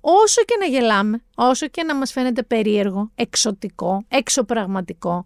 [0.00, 5.24] Όσο και να γελάμε, όσο και να μας φαίνεται περίεργο, εξωτικό, εξωπραγματικό,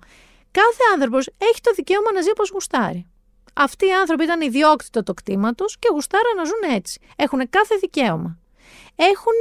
[0.61, 3.07] Κάθε άνθρωπος έχει το δικαίωμα να ζει όπως γουστάρει.
[3.55, 7.01] Αυτοί οι άνθρωποι ήταν ιδιόκτητο το κτήματο και γουστάρα να ζουν έτσι.
[7.17, 8.39] Έχουν κάθε δικαίωμα.
[8.97, 9.41] Έχουν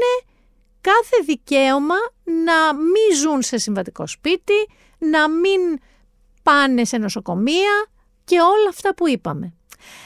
[0.81, 5.79] κάθε δικαίωμα να μην ζουν σε συμβατικό σπίτι, να μην
[6.43, 7.85] πάνε σε νοσοκομεία
[8.23, 9.53] και όλα αυτά που είπαμε.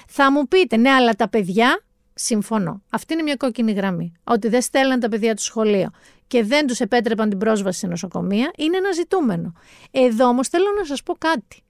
[0.07, 1.83] Θα μου πείτε, ναι, αλλά τα παιδιά,
[2.13, 2.81] συμφωνώ.
[2.89, 4.13] Αυτή είναι μια κόκκινη γραμμή.
[4.23, 5.89] Ότι δεν στέλναν τα παιδιά τους σχολείο
[6.29, 9.53] και δεν τους επέτρεπαν την πρόσβαση σε νοσοκομεία, είναι ένα ζητούμενο.
[9.91, 11.63] Εδώ όμως θέλω να σας πω κάτι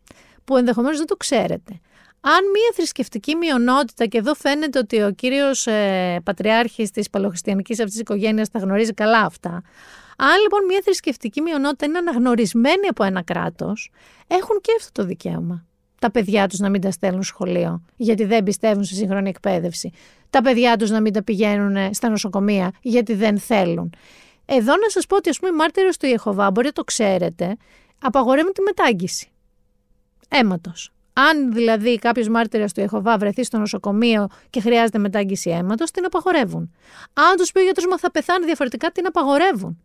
[0.43, 1.79] που ενδεχομένως δεν το ξέρετε.
[2.21, 7.99] Αν μια θρησκευτική μειονότητα, και εδώ φαίνεται ότι ο κύριος ε, πατριάρχης της παλαιοχριστιανικής αυτής
[7.99, 9.61] οικογένειας τα γνωρίζει καλά αυτά.
[10.17, 13.91] Αν λοιπόν μια θρησκευτική μειονότητα είναι αναγνωρισμένη από ένα κράτος,
[14.27, 15.65] έχουν και αυτό το δικαίωμα.
[15.99, 19.91] Τα παιδιά τους να μην τα στέλνουν σχολείο, γιατί δεν πιστεύουν στη σύγχρονη εκπαίδευση.
[20.29, 23.93] Τα παιδιά τους να μην τα πηγαίνουν στα νοσοκομεία, γιατί δεν θέλουν.
[24.51, 27.57] Εδώ να σας πω ότι, ας πούμε, οι μάρτυρες του Ιεχοβά, μπορεί να το ξέρετε,
[28.01, 29.31] απαγορεύουν τη μετάγγιση
[30.29, 30.91] αίματος.
[31.13, 36.73] Αν δηλαδή κάποιος μάρτυρας του Ιεχοβά βρεθεί στο νοσοκομείο και χρειάζεται μετάγγιση αίματος, την απαγορεύουν.
[37.13, 39.83] Αν τους πει ο γιατρός, μα θα πεθάνει διαφορετικά, την απαγορεύουν.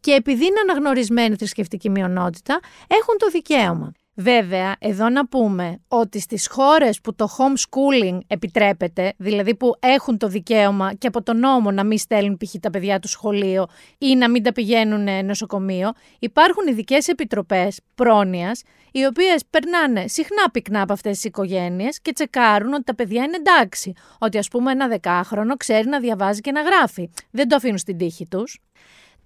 [0.00, 3.92] Και επειδή είναι αναγνωρισμένη θρησκευτική μειονότητα, έχουν το δικαίωμα.
[4.18, 10.28] Βέβαια, εδώ να πούμε ότι στις χώρες που το homeschooling επιτρέπεται, δηλαδή που έχουν το
[10.28, 12.54] δικαίωμα και από τον νόμο να μην στέλνουν π.χ.
[12.60, 13.66] τα παιδιά τους σχολείο
[13.98, 18.62] ή να μην τα πηγαίνουν νοσοκομείο, υπάρχουν ειδικές επιτροπές πρόνοιας,
[18.92, 23.36] οι οποίες περνάνε συχνά πυκνά από αυτές τις οικογένειες και τσεκάρουν ότι τα παιδιά είναι
[23.36, 23.92] εντάξει.
[24.18, 27.10] Ότι ας πούμε ένα δεκάχρονο ξέρει να διαβάζει και να γράφει.
[27.30, 28.60] Δεν το αφήνουν στην τύχη τους.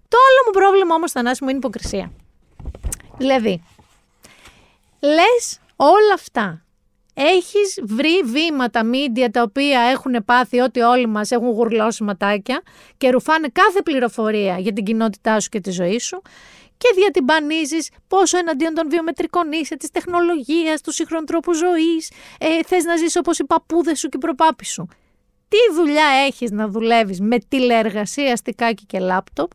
[0.08, 2.12] Το άλλο μου πρόβλημα όμως, Θανάση μου, είναι υποκρισία.
[3.18, 3.62] Δηλαδή,
[5.00, 6.64] λες όλα αυτά.
[7.14, 12.62] Έχεις βρει βήματα, μίντια τα οποία έχουν πάθει ότι όλοι μας έχουν γουρλώσει ματάκια
[12.96, 16.22] και ρουφάνε κάθε πληροφορία για την κοινότητά σου και τη ζωή σου
[16.76, 22.84] και διατυμπανίζεις πόσο εναντίον των βιομετρικών είσαι, της τεχνολογίας, του σύγχρονου τρόπου ζωής, ε, θες
[22.84, 24.88] να ζεις όπως οι παππούδες σου και οι προπάποι σου.
[25.48, 29.50] Τι δουλειά έχεις να δουλεύεις με τηλεεργασία, αστικάκι και λάπτοπ,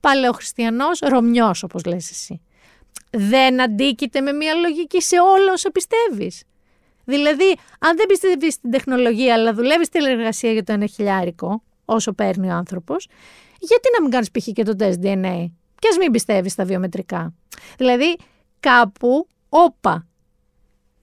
[0.00, 2.40] παλαιοχριστιανός, ρωμιός όπως λες εσύ
[3.16, 6.42] δεν αντίκειται με μια λογική σε όλα όσα πιστεύεις.
[7.04, 12.12] Δηλαδή, αν δεν πιστεύεις στην τεχνολογία, αλλά δουλεύεις στην εργασία για το ένα χιλιάρικο, όσο
[12.12, 13.08] παίρνει ο άνθρωπος,
[13.58, 14.46] γιατί να μην κάνεις π.χ.
[14.52, 17.34] και το τεστ DNA, και ας μην πιστεύεις στα βιομετρικά.
[17.76, 18.16] Δηλαδή,
[18.60, 20.06] κάπου, όπα,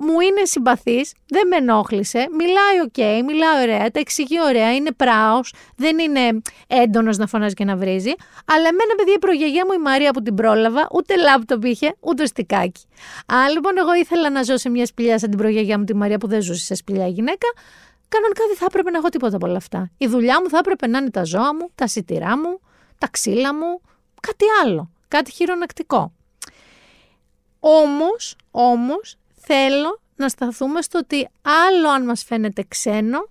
[0.01, 5.53] μου είναι συμπαθής, δεν με ενόχλησε, μιλάει οκ, μιλάει ωραία, τα εξηγεί ωραία, είναι πράος,
[5.75, 8.11] δεν είναι έντονος να φωνάζει και να βρίζει.
[8.45, 12.25] Αλλά εμένα, παιδιά, η προγιαγιά μου η Μαρία που την πρόλαβα, ούτε λάπτοπ είχε, ούτε
[12.25, 12.85] στικάκι.
[13.25, 16.17] Αν λοιπόν εγώ ήθελα να ζω σε μια σπηλιά σαν την προγιαγιά μου τη Μαρία
[16.17, 17.47] που δεν ζούσε σε σπηλιά γυναίκα,
[18.07, 19.91] κανονικά δεν θα έπρεπε να έχω τίποτα από όλα αυτά.
[19.97, 22.59] Η δουλειά μου θα έπρεπε να είναι τα ζώα μου, τα σιτηρά μου,
[22.97, 23.81] τα ξύλα μου,
[24.19, 26.13] κάτι άλλο, κάτι χειρονακτικό.
[27.59, 29.15] Όμως, όμως,
[29.53, 33.29] θέλω να σταθούμε στο ότι άλλο αν μας φαίνεται ξένο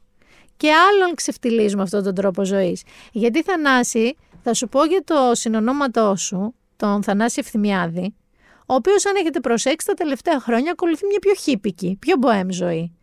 [0.57, 2.83] και άλλο αν ξεφτιλίζουμε αυτόν τον τρόπο ζωής.
[3.13, 8.15] Γιατί Θανάση, θα σου πω για το συνονόματό σου, τον Θανάση Ευθυμιάδη,
[8.67, 12.95] ο οποίος, αν έχετε προσέξει, τα τελευταία χρόνια ακολουθεί μια πιο χύπικη, πιο μποέμ ζωή.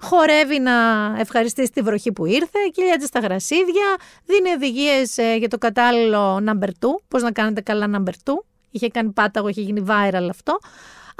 [0.00, 0.72] Χορεύει να
[1.18, 6.68] ευχαριστήσει τη βροχή που ήρθε, κυλιάται στα γρασίδια, δίνει οδηγίες ε, για το κατάλληλο number
[6.68, 6.70] 2,
[7.08, 8.34] πώς να κάνετε καλά number 2.
[8.70, 10.58] Είχε κάνει πάταγο, είχε γίνει viral αυτό.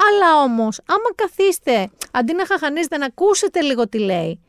[0.08, 4.40] Αλλά όμως, άμα καθίστε αντί να χαχανίζετε να ακούσετε λίγο τι λέει,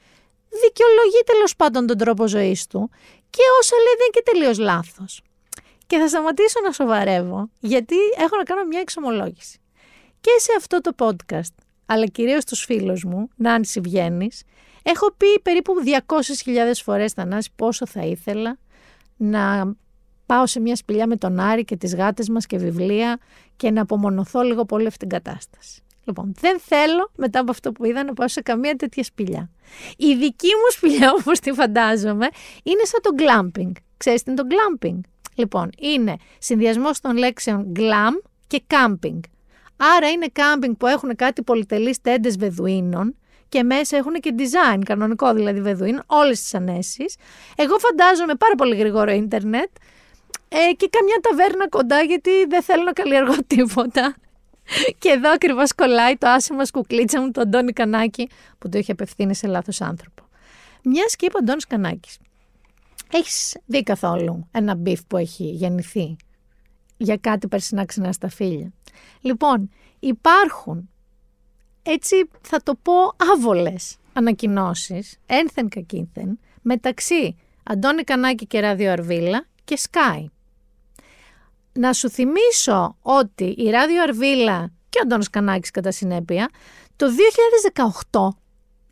[0.63, 2.89] δικαιολογεί τέλος πάντων τον τρόπο ζωής του
[3.29, 5.21] και όσα λέει δεν είναι και τελείως λάθος.
[5.87, 9.59] Και θα σταματήσω να σοβαρεύω, γιατί έχω να κάνω μια εξομολόγηση.
[10.21, 11.53] Και σε αυτό το podcast,
[11.85, 14.29] αλλά κυρίως στους φίλους μου, να βγαίνει,
[14.83, 18.57] έχω πει περίπου 200.000 φορές, Θανάση, πόσο θα ήθελα
[19.17, 19.75] να
[20.27, 23.19] πάω σε μια σπηλιά με τον Άρη και τις γάτες μας και βιβλία
[23.55, 25.81] και να απομονωθώ λίγο πολύ αυτή την κατάσταση.
[26.03, 29.49] Λοιπόν, δεν θέλω μετά από αυτό που είδα να πάω σε καμία τέτοια σπηλιά.
[29.97, 32.27] Η δική μου σπηλιά, όπως τη φαντάζομαι,
[32.63, 33.71] είναι σαν το glamping.
[33.97, 34.99] Ξέρεις τι είναι το glamping;
[35.35, 39.19] Λοιπόν, είναι συνδυασμός των λέξεων glam και camping.
[39.97, 43.15] Άρα είναι camping που έχουν κάτι πολυτελείς τέντες βεδουίνων
[43.49, 47.15] και μέσα έχουν και design, κανονικό δηλαδή βεδουίνων, όλες τις ανέσεις.
[47.55, 49.69] Εγώ φαντάζομαι πάρα πολύ γρήγορο ίντερνετ
[50.49, 54.15] ε, και καμιά ταβέρνα κοντά γιατί δεν θέλω να καλλιεργώ τίποτα.
[54.97, 58.91] Και εδώ ακριβώς κολλάει το άσε μας κουκλίτσα μου, το Αντώνη Κανάκη, που το είχε
[58.91, 60.23] απευθύνει σε λάθος άνθρωπο.
[60.83, 62.17] Μιας και είπε ο Αντώνη Κανάκης.
[63.11, 66.15] Έχεις δει καθόλου ένα beef που έχει γεννηθεί
[66.97, 68.73] για κάτι περσινά ξινά στα φίλια.
[69.21, 69.69] Λοιπόν,
[69.99, 70.89] υπάρχουν
[71.83, 72.93] έτσι θα το πω
[73.33, 80.25] άβολες ανακοινώσεις, ένθεν κακήθεν, μεταξύ Αντώνη Κανάκη και Ράδιο Αρβίλα και Sky.
[81.77, 86.49] Να σου θυμίσω ότι η Ράδιο Αρβίλα και ο Αντώνης Κανάκης κατά συνέπεια
[86.95, 87.05] το
[88.11, 88.27] 2018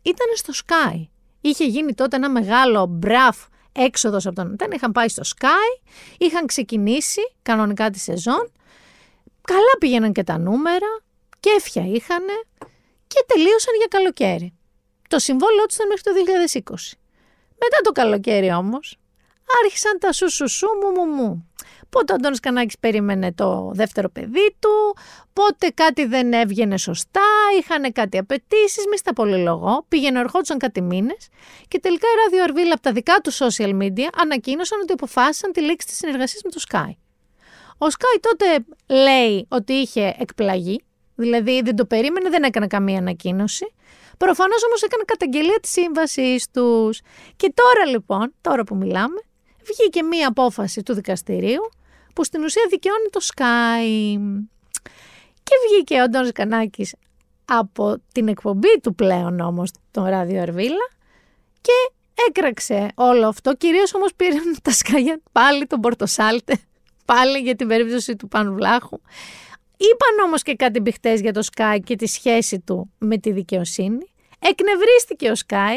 [0.02, 1.06] ήταν στο Sky.
[1.40, 3.36] Είχε γίνει τότε ένα μεγάλο μπραφ
[3.72, 4.56] έξοδος από τον...
[4.56, 8.50] Δεν είχαν πάει στο Sky, είχαν ξεκινήσει κανονικά τη σεζόν
[9.46, 10.90] καλά πήγαιναν και τα νούμερα,
[11.40, 12.36] κέφια είχανε
[13.06, 14.54] και τελείωσαν για καλοκαίρι.
[15.08, 16.10] Το συμβόλαιο τους ήταν μέχρι το
[16.70, 16.74] 2020.
[17.62, 18.98] Μετά το καλοκαίρι όμως,
[19.62, 21.50] άρχισαν τα σου σου σου μου μου μου.
[21.88, 24.96] Πότε ο Αντώνης Κανάκης περίμενε το δεύτερο παιδί του,
[25.32, 27.20] πότε κάτι δεν έβγαινε σωστά,
[27.58, 31.28] είχαν κάτι απαιτήσεις, μη στα πολυλογώ, πήγαινε ερχόντουσαν κάτι μήνες
[31.68, 35.60] και τελικά η Ράδιο Αρβίλα από τα δικά του social media ανακοίνωσαν ότι αποφάσισαν τη
[35.60, 36.94] λήξη της συνεργασίας με το Sky.
[37.78, 38.64] Ο Sky τότε
[39.02, 40.80] λέει ότι είχε εκπλαγεί,
[41.14, 43.74] δηλαδή δεν το περίμενε, δεν έκανε καμία ανακοίνωση.
[44.18, 47.00] Προφανώς όμως έκανε καταγγελία της σύμβασης τους.
[47.36, 49.20] Και τώρα λοιπόν, τώρα που μιλάμε,
[49.66, 51.70] βγήκε μία απόφαση του δικαστηρίου
[52.14, 54.18] που στην ουσία δικαιώνει το Sky.
[55.42, 56.94] Και βγήκε ο Αντώνης Κανάκης
[57.44, 60.90] από την εκπομπή του πλέον όμως, τον Ράδιο Αρβίλα
[61.60, 61.72] και
[62.28, 63.54] έκραξε όλο αυτό.
[63.54, 66.58] Κυρίως όμως πήραν τα σκάγια πάλι τον Πορτοσάλτε,
[67.04, 69.00] πάλι για την περίπτωση του Πανβλάχου.
[69.76, 74.06] Είπαν όμως και κάτι μπιχτές για το Sky και τη σχέση του με τη δικαιοσύνη.
[74.38, 75.76] Εκνευρίστηκε ο Σκάι,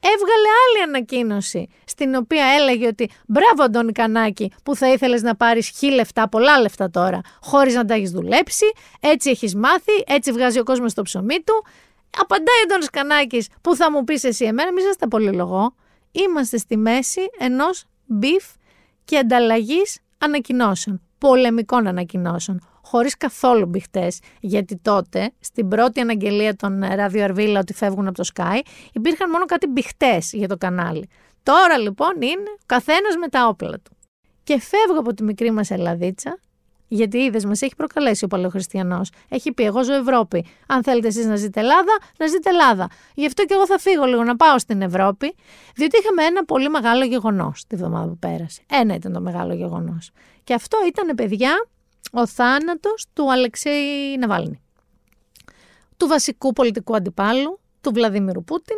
[0.00, 5.68] έβγαλε άλλη ανακοίνωση στην οποία έλεγε ότι μπράβο Αντώνη Κανάκη που θα ήθελες να πάρεις
[5.68, 8.66] χι λεφτά, πολλά λεφτά τώρα, χωρίς να τα έχεις δουλέψει,
[9.00, 11.64] έτσι έχεις μάθει, έτσι βγάζει ο κόσμος το ψωμί του.
[12.18, 15.74] Απαντάει ο Αντώνης Κανάκης που θα μου πεις εσύ εμένα, μη σας τα πολυλογώ.
[16.12, 18.44] Είμαστε στη μέση ενός beef
[19.04, 24.08] και ανταλλαγής ανακοινώσεων, πολεμικών ανακοινώσεων χωρίς καθόλου μπηχτές,
[24.40, 28.60] γιατί τότε, στην πρώτη αναγγελία των Ράδιο Αρβύλα ότι φεύγουν από το ΣΚΑΪ,
[28.92, 31.08] υπήρχαν μόνο κάτι μπηχτές για το κανάλι.
[31.42, 33.96] Τώρα λοιπόν είναι ο καθένας με τα όπλα του.
[34.44, 36.38] Και φεύγω από τη μικρή μας Ελλαδίτσα,
[36.88, 39.10] γιατί είδες, μας έχει προκαλέσει ο Παλαιοχριστιανός.
[39.28, 40.46] Έχει πει: Εγώ ζω Ευρώπη.
[40.66, 42.88] Αν θέλετε εσείς να ζείτε Ελλάδα, να ζείτε Ελλάδα.
[43.14, 45.34] Γι' αυτό και εγώ θα φύγω λίγο να πάω στην Ευρώπη,
[45.74, 48.62] διότι είχαμε ένα πολύ μεγάλο γεγονός τη βδομάδα που πέρασε.
[48.70, 50.10] Ένα ήταν το μεγάλο γεγονός.
[50.44, 51.68] Και αυτό ήταν, παιδιά,
[52.12, 54.62] ο θάνατος του Αλεξέη Ναβάλνη.
[55.96, 58.76] Του βασικού πολιτικού αντιπάλου, του Βλαδίμιρου Πούτιν,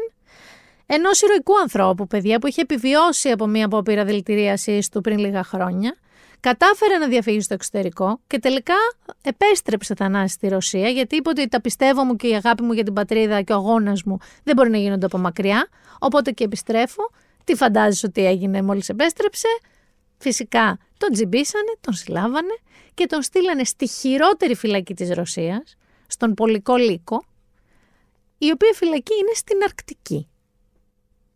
[0.87, 5.97] ενός ηρωικού ανθρώπου, παιδιά, που είχε επιβιώσει από μία απόπειρα δηλητηρίασή του πριν λίγα χρόνια,
[6.41, 8.75] κατάφερε να διαφύγει στο εξωτερικό και τελικά
[9.23, 12.85] επέστρεψε θανάση στη Ρωσία, γιατί είπε ότι τα πιστεύω μου και η αγάπη μου για
[12.85, 15.69] την πατρίδα και ο αγώνας μου δεν μπορεί να γίνονται από μακριά.
[15.99, 17.11] Οπότε και επιστρέφω.
[17.45, 19.49] Τι φαντάζεσαι ότι έγινε μόλις επέστρεψε;
[20.21, 22.59] Φυσικά τον τζιμπήσανε, τον συλλάβανε
[22.95, 27.25] και τον στείλανε στη χειρότερη φυλακή της Ρωσίας, στον Πολικό Λύκο,
[28.39, 30.29] η οποία φυλακή είναι στην Αρκτική.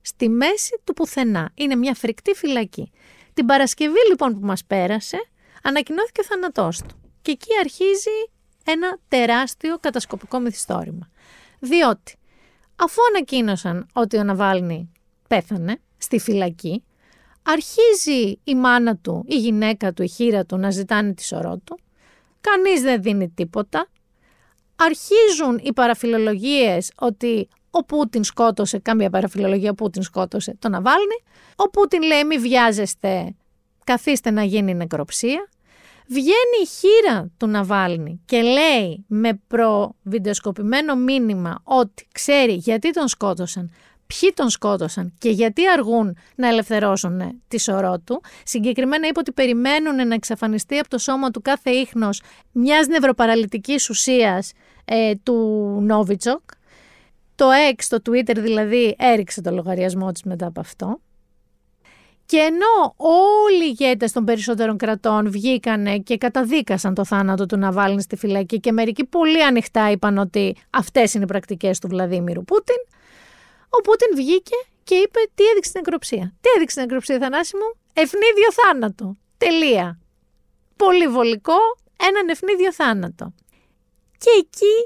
[0.00, 1.50] Στη μέση του πουθενά.
[1.54, 2.90] Είναι μια φρικτή φυλακή.
[3.34, 5.28] Την Παρασκευή λοιπόν που μας πέρασε,
[5.62, 7.00] ανακοινώθηκε ο θάνατός του.
[7.22, 8.30] Και εκεί αρχίζει
[8.64, 11.10] ένα τεράστιο κατασκοπικό μυθιστόρημα.
[11.58, 12.16] Διότι
[12.76, 14.92] αφού ανακοίνωσαν ότι ο Ναβάλνη
[15.28, 16.84] πέθανε στη φυλακή,
[17.44, 21.78] αρχίζει η μάνα του, η γυναίκα του, η χείρα του να ζητάνε τη σωρό του.
[22.40, 23.88] Κανείς δεν δίνει τίποτα.
[24.76, 31.22] Αρχίζουν οι παραφιλολογίες ότι ο Πούτιν σκότωσε, κάμια παραφιλολογία Πούτιν σκότωσε το Ναβάλνη.
[31.56, 33.34] Ο Πούτιν λέει μη βιάζεστε,
[33.84, 35.48] καθίστε να γίνει νεκροψία.
[36.06, 43.70] Βγαίνει η χείρα του Ναβάλνη και λέει με προβιντεοσκοπημένο μήνυμα ότι ξέρει γιατί τον σκότωσαν,
[44.06, 48.22] ποιοι τον σκότωσαν και γιατί αργούν να ελευθερώσουν τη σωρό του.
[48.44, 54.52] Συγκεκριμένα είπε ότι περιμένουν να εξαφανιστεί από το σώμα του κάθε ίχνος μιας νευροπαραλυτικής ουσίας
[54.84, 55.34] ε, του
[55.82, 56.42] Νόβιτσοκ.
[57.34, 57.46] Το
[57.76, 60.98] X, το Twitter δηλαδή, έριξε το λογαριασμό της μετά από αυτό.
[62.26, 68.02] Και ενώ όλοι οι ηγέτες των περισσότερων κρατών βγήκανε και καταδίκασαν το θάνατο του Ναβάλνη
[68.02, 72.76] στη φυλακή και μερικοί πολύ ανοιχτά είπαν ότι αυτές είναι οι πρακτικές του Βλαδίμηρου Πούτιν,
[73.78, 76.34] ο Πούτιν βγήκε και είπε τι έδειξε την νεκροψία.
[76.40, 79.16] Τι έδειξε την νεκροψία, Θανάση μου, ευνίδιο θάνατο.
[79.36, 79.98] Τελεία.
[80.76, 81.58] Πολύ βολικό,
[82.08, 83.34] έναν ευνίδιο θάνατο.
[84.18, 84.76] Και εκεί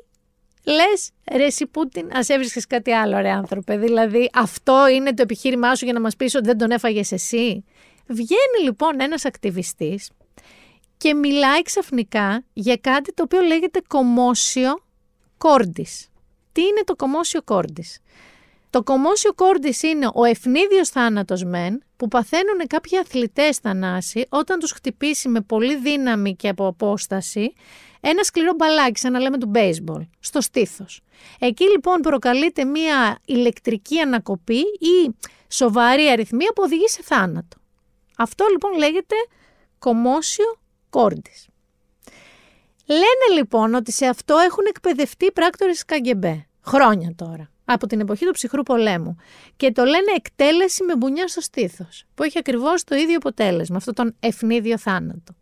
[0.72, 3.76] λες, ρε εσύ Πούτιν, ας έβρισκες κάτι άλλο, ρε άνθρωπε.
[3.76, 7.64] Δηλαδή, αυτό είναι το επιχείρημά σου για να μας πεις ότι δεν τον έφαγες εσύ.
[8.06, 10.10] Βγαίνει λοιπόν ένας ακτιβιστής
[10.96, 14.82] και μιλάει ξαφνικά για κάτι το οποίο λέγεται κομμόσιο
[15.38, 16.08] κόρντις.
[16.52, 17.98] Τι είναι το κομμόσιο κόρντις.
[18.70, 24.70] Το κομμόσιο κόρντις είναι ο ευνίδιος θάνατος μεν που παθαίνουν κάποιοι αθλητές θανάση όταν τους
[24.72, 27.52] χτυπήσει με πολύ δύναμη και από απόσταση
[28.00, 31.00] ένα σκληρό μπαλάκι, σαν να λέμε του baseball, στο στήθος.
[31.38, 35.16] Εκεί λοιπόν προκαλείται μια ηλεκτρική ανακοπή ή
[35.48, 37.56] σοβαρή αριθμία που οδηγεί σε θάνατο.
[38.16, 39.14] Αυτό λοιπόν λέγεται
[39.78, 40.58] κομμόσιο
[40.90, 41.46] κόρντις.
[42.86, 48.32] Λένε λοιπόν ότι σε αυτό έχουν εκπαιδευτεί πράκτορες Καγκεμπέ, χρόνια τώρα από την εποχή του
[48.32, 49.16] ψυχρού πολέμου.
[49.56, 53.92] Και το λένε εκτέλεση με μπουνιά στο στήθος, που έχει ακριβώς το ίδιο αποτέλεσμα, αυτό
[53.92, 55.34] τον ευνίδιο θάνατο.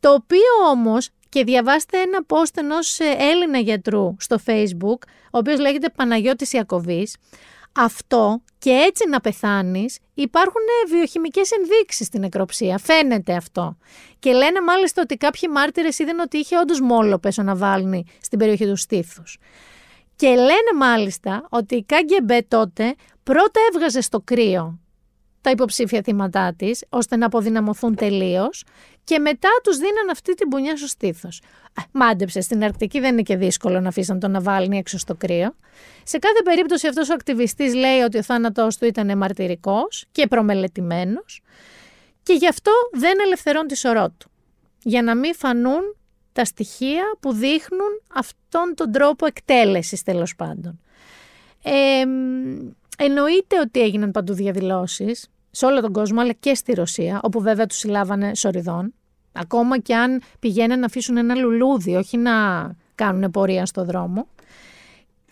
[0.00, 4.98] Το οποίο όμως, Και διαβάστε ένα post ενός ε, Έλληνα γιατρού στο facebook,
[5.30, 7.16] ο οποίος λέγεται Παναγιώτης Ιακωβής.
[7.72, 12.78] Αυτό και έτσι να πεθάνεις υπάρχουν ε, βιοχημικές ενδείξεις στην νεκροψία.
[12.78, 13.76] Φαίνεται αυτό.
[14.18, 18.66] Και λένε μάλιστα ότι κάποιοι μάρτυρες είδαν ότι είχε όντως μόλοπες ο Ναβάλνη στην περιοχή
[18.66, 19.38] του στήθους.
[20.16, 24.78] Και λένε μάλιστα ότι η ΚΑΓΚΕΜΠΕ τότε πρώτα έβγαζε στο κρύο
[25.40, 28.64] τα υποψήφια θύματά της, ώστε να αποδυναμωθούν τελείως,
[29.04, 31.40] και μετά τους δίναν αυτή την πουνιά στο στήθος.
[31.92, 35.56] Μάντεψε, στην Αρκτική δεν είναι και δύσκολο να αφήσαν τον Ναβάλνη έξω στο κρύο.
[36.02, 41.42] Σε κάθε περίπτωση, αυτός ο ακτιβιστής λέει ότι ο θάνατός του ήταν μαρτυρικός και προμελετημένος,
[42.22, 44.30] και γι' αυτό δεν ελευθερώνει τη σωρό του.
[44.82, 45.96] Για να μην φανούν
[46.36, 50.80] τα στοιχεία που δείχνουν αυτόν τον τρόπο εκτέλεσης τέλος πάντων.
[51.62, 52.04] Ε,
[52.98, 57.66] εννοείται ότι έγιναν παντού διαδηλώσεις σε όλο τον κόσμο αλλά και στη Ρωσία όπου βέβαια
[57.66, 58.94] τους συλλάβανε σοριδών
[59.32, 62.32] ακόμα και αν πηγαίνουν να αφήσουν ένα λουλούδι όχι να
[62.94, 64.26] κάνουν πορεία στο δρόμο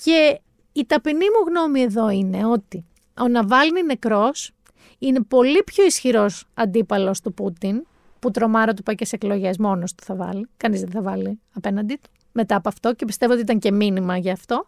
[0.02, 0.40] και
[0.72, 2.84] η ταπεινή μου γνώμη εδώ είναι ότι
[3.20, 4.52] ο Ναβάλνη νεκρός
[4.98, 7.82] είναι πολύ πιο ισχυρός αντίπαλος του Πούτιν
[8.24, 10.48] που τρομάρα του πάει και σε εκλογές μόνος του θα βάλει.
[10.56, 14.16] Κανείς δεν θα βάλει απέναντί του μετά από αυτό και πιστεύω ότι ήταν και μήνυμα
[14.16, 14.64] γι' αυτό.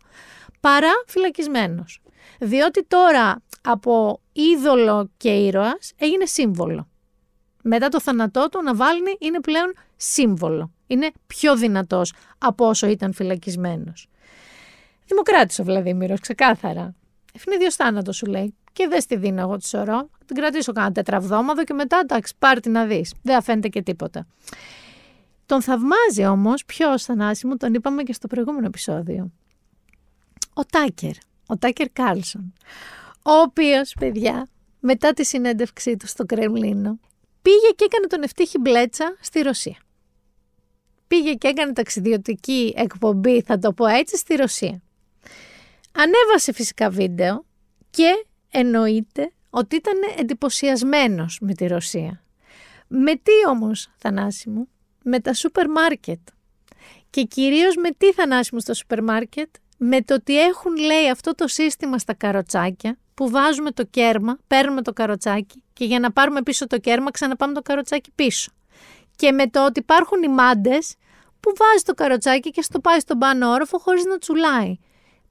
[0.60, 1.84] Παρά φυλακισμένο.
[2.40, 6.88] Διότι τώρα από είδωλο και ήρωας έγινε σύμβολο.
[7.62, 10.72] Μετά το θάνατό του, ο Ναβάλνη είναι πλέον σύμβολο.
[10.86, 14.08] Είναι πιο δυνατός από όσο ήταν φυλακισμένος.
[15.06, 16.94] Δημοκράτη ο Βλαδίμηρος, ξεκάθαρα.
[17.34, 18.54] Ευνίδιος θάνατος σου λέει.
[18.76, 20.10] Και δεν στη δίνω εγώ τη σωρό.
[20.26, 23.14] Την κρατήσω κάνα τετραβδόμαδο και μετά εντάξει, πάρ' να δεις.
[23.22, 24.26] Δεν αφαίνεται και τίποτα.
[25.46, 29.32] Τον θαυμάζει όμως ποιος Θανάση τον είπαμε και στο προηγούμενο επεισόδιο.
[30.54, 31.14] Ο Τάκερ.
[31.46, 32.52] Ο Τάκερ Κάλσον.
[33.22, 34.48] Ο οποίος, παιδιά,
[34.80, 36.98] μετά τη συνέντευξή του στο Κρεμλίνο,
[37.42, 39.76] πήγε και έκανε τον ευτύχη μπλέτσα στη Ρωσία.
[41.06, 44.82] Πήγε και έκανε ταξιδιωτική εκπομπή, θα το πω έτσι, στη Ρωσία.
[45.92, 47.44] Ανέβασε φυσικά βίντεο
[47.90, 48.26] και
[48.58, 52.22] εννοείται ότι ήταν εντυπωσιασμένος με τη Ρωσία.
[52.88, 54.68] Με τι όμως, Θανάση μου,
[55.02, 56.18] με τα σούπερ μάρκετ.
[57.10, 61.34] Και κυρίως με τι Θανάση μου στο σούπερ μάρκετ, με το ότι έχουν λέει αυτό
[61.34, 66.42] το σύστημα στα καροτσάκια που βάζουμε το κέρμα, παίρνουμε το καροτσάκι και για να πάρουμε
[66.42, 68.52] πίσω το κέρμα ξαναπάμε το καροτσάκι πίσω.
[69.16, 70.94] Και με το ότι υπάρχουν ιμάντες
[71.40, 74.78] που βάζεις το καροτσάκι και στο πάει στον πάνω όροφο χωρίς να τσουλάει.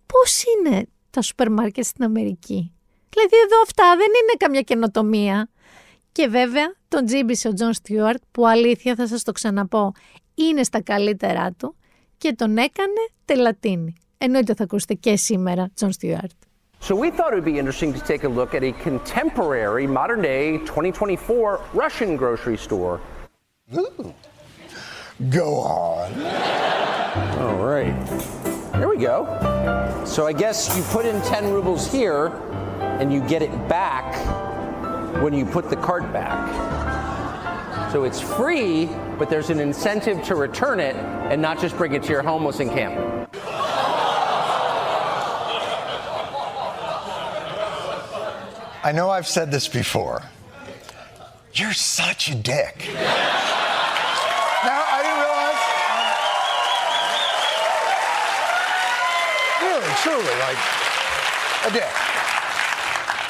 [0.05, 2.74] Πώς είναι τα σούπερ μάρκετ στην Αμερική;
[3.15, 5.49] Δηλαδή εδώ αυτά δεν είναι καμιά καινοτομία.
[6.11, 9.91] Και βέβαια τον τσίμπησε ο Τζον Στιούαρτ που αλήθεια θα σας το ξαναπώ
[10.35, 11.75] είναι στα καλύτερά του
[12.17, 13.93] και τον έκανε τελατίνη.
[14.17, 16.31] Εννοείται θα ακούσετε και σήμερα Τζον Στιούαρτ.
[16.87, 20.21] So we thought it would be interesting to take a look at a contemporary, modern
[20.21, 22.99] day, 2024 Russian grocery store.
[23.75, 24.13] Ooh.
[25.39, 26.09] Go on.
[27.43, 27.95] All right.
[28.79, 29.17] There we go.
[30.05, 32.23] So I guess you put in 10 rubles here
[32.81, 34.13] and you get it back
[35.21, 37.91] when you put the cart back.
[37.91, 42.03] So it's free, but there's an incentive to return it and not just bring it
[42.03, 43.29] to your homeless encampment.
[48.83, 50.21] I know I've said this before.
[51.53, 52.85] You're such a dick.
[52.93, 55.57] now, I didn't realize.
[59.63, 60.59] Um, really, truly, like
[61.65, 62.04] a dick.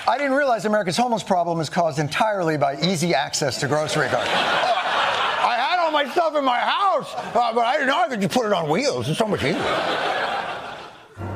[0.08, 4.30] I didn't realize America's homeless problem is caused entirely by easy access to grocery carts.
[4.30, 8.22] I had all my stuff in my house, uh, but I didn't know I could
[8.22, 9.10] just put it on wheels.
[9.10, 9.56] It's so much easier.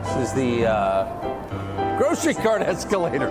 [0.03, 3.30] This is the uh, grocery cart escalator.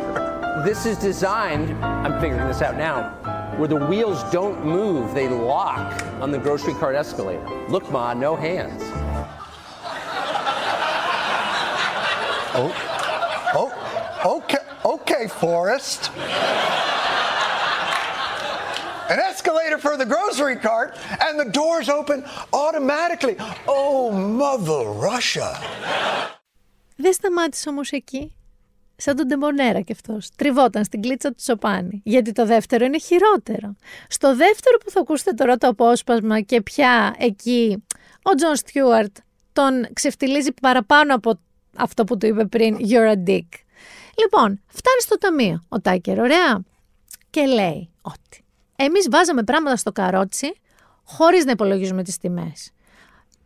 [0.64, 3.10] This is designed, I'm figuring this out now,
[3.58, 7.46] where the wheels don't move, they lock on the grocery cart escalator.
[7.68, 8.82] Look, Ma, no hands.
[12.60, 12.72] Oh,
[13.54, 14.58] oh, okay,
[15.08, 16.00] okay, Forrest.
[19.14, 20.88] An escalator for the grocery cart,
[21.26, 22.18] and the doors open
[22.52, 23.36] automatically.
[23.66, 25.50] Oh, Mother Russia.
[26.96, 28.32] Δεν σταμάτησε όμως εκεί.
[28.96, 30.28] Σαν τον Ντεμπονέρα κι αυτός.
[30.36, 32.00] Τριβόταν στην κλίτσα του τσοπάνη.
[32.04, 33.76] Γιατί το δεύτερο είναι χειρότερο.
[34.08, 37.84] Στο δεύτερο που θα ακούσετε τώρα το απόσπασμα και πια εκεί
[38.22, 39.16] ο Τζον Στιούαρτ
[39.52, 41.38] τον ξεφτιλίζει παραπάνω από
[41.76, 43.48] αυτό που του είπε πριν You're a dick.
[44.18, 46.60] Λοιπόν, φτάνει στο ταμείο ο Τάκερ, ωραία.
[47.30, 48.44] Και λέει ότι
[48.76, 50.52] εμείς βάζαμε πράγματα στο καρότσι
[51.04, 52.72] χωρίς να υπολογίζουμε τις τιμές.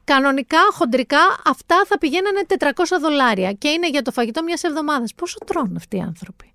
[0.04, 2.68] Κανονικά, χοντρικά, αυτά θα πηγαίνανε 400
[3.00, 5.14] δολάρια και είναι για το φαγητό μιας εβδομάδας.
[5.14, 6.54] Πόσο τρώνε αυτοί οι άνθρωποι;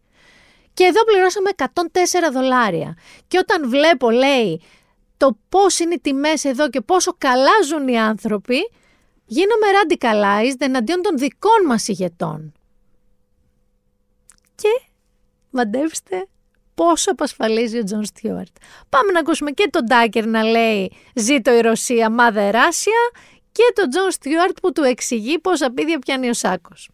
[0.74, 2.98] Και εδώ πληρώσαμε 104 δολάρια.
[3.28, 4.62] Και όταν βλέπω, λέει,
[5.18, 8.70] το πώς είναι οι τιμές εδώ και πόσο καλά ζουν οι άνθρωποι,
[9.26, 12.54] γίνομαι radicalized εναντίον των δικών μας ηγετών.
[14.62, 14.90] Και
[15.50, 16.28] μαντέψτε
[16.74, 18.56] πόσο απασφαλίζει ο Τζον Στιούαρτ.
[18.90, 23.12] Πάμε να ακούσουμε και τον Τάκερ να λέει «Ζήτω η Ρωσία, Mother Russia»
[23.52, 26.90] και τον Τζον Στιούαρτ που του εξηγεί πόσα απίδια πιάνει ο σάκος.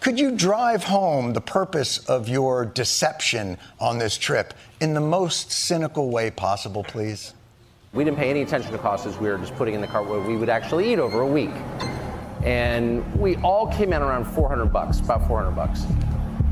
[0.00, 3.46] Could you drive home the purpose of your deception
[3.88, 4.48] on this trip
[4.84, 7.20] in the most cynical way possible, please?
[7.96, 10.04] We didn't pay any attention to costs as we were just putting in the cart
[10.12, 11.54] what we would actually eat over a week.
[12.44, 12.84] And
[13.24, 15.78] we all came in around 400 bucks, about 400 bucks.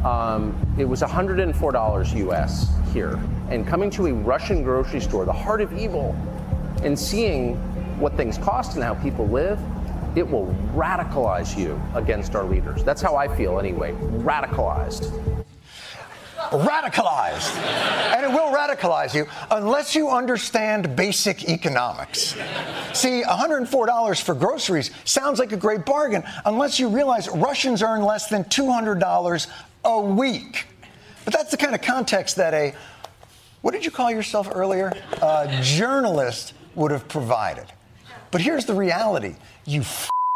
[0.07, 3.19] Um, it was $104 US here.
[3.51, 6.15] And coming to a Russian grocery store, the heart of evil,
[6.85, 7.57] and seeing
[7.99, 9.59] what things cost and how people live,
[10.15, 10.47] it will
[10.77, 12.85] radicalize you against our leaders.
[12.85, 13.93] That's how I feel anyway.
[13.93, 15.11] Radicalized.
[16.53, 17.57] radicalized.
[18.15, 22.37] And it will radicalize you unless you understand basic economics.
[22.93, 28.29] See, $104 for groceries sounds like a great bargain unless you realize Russians earn less
[28.29, 29.49] than $200
[29.87, 30.67] a week.
[31.25, 32.75] But that's the kind of context that a,
[33.63, 34.93] what did you call yourself earlier?
[35.23, 37.67] A journalist would have provided.
[38.31, 39.83] But here's the reality you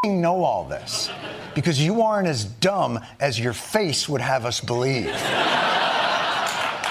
[0.05, 1.11] know all this
[1.55, 5.15] because you aren't as dumb as your face would have us believe.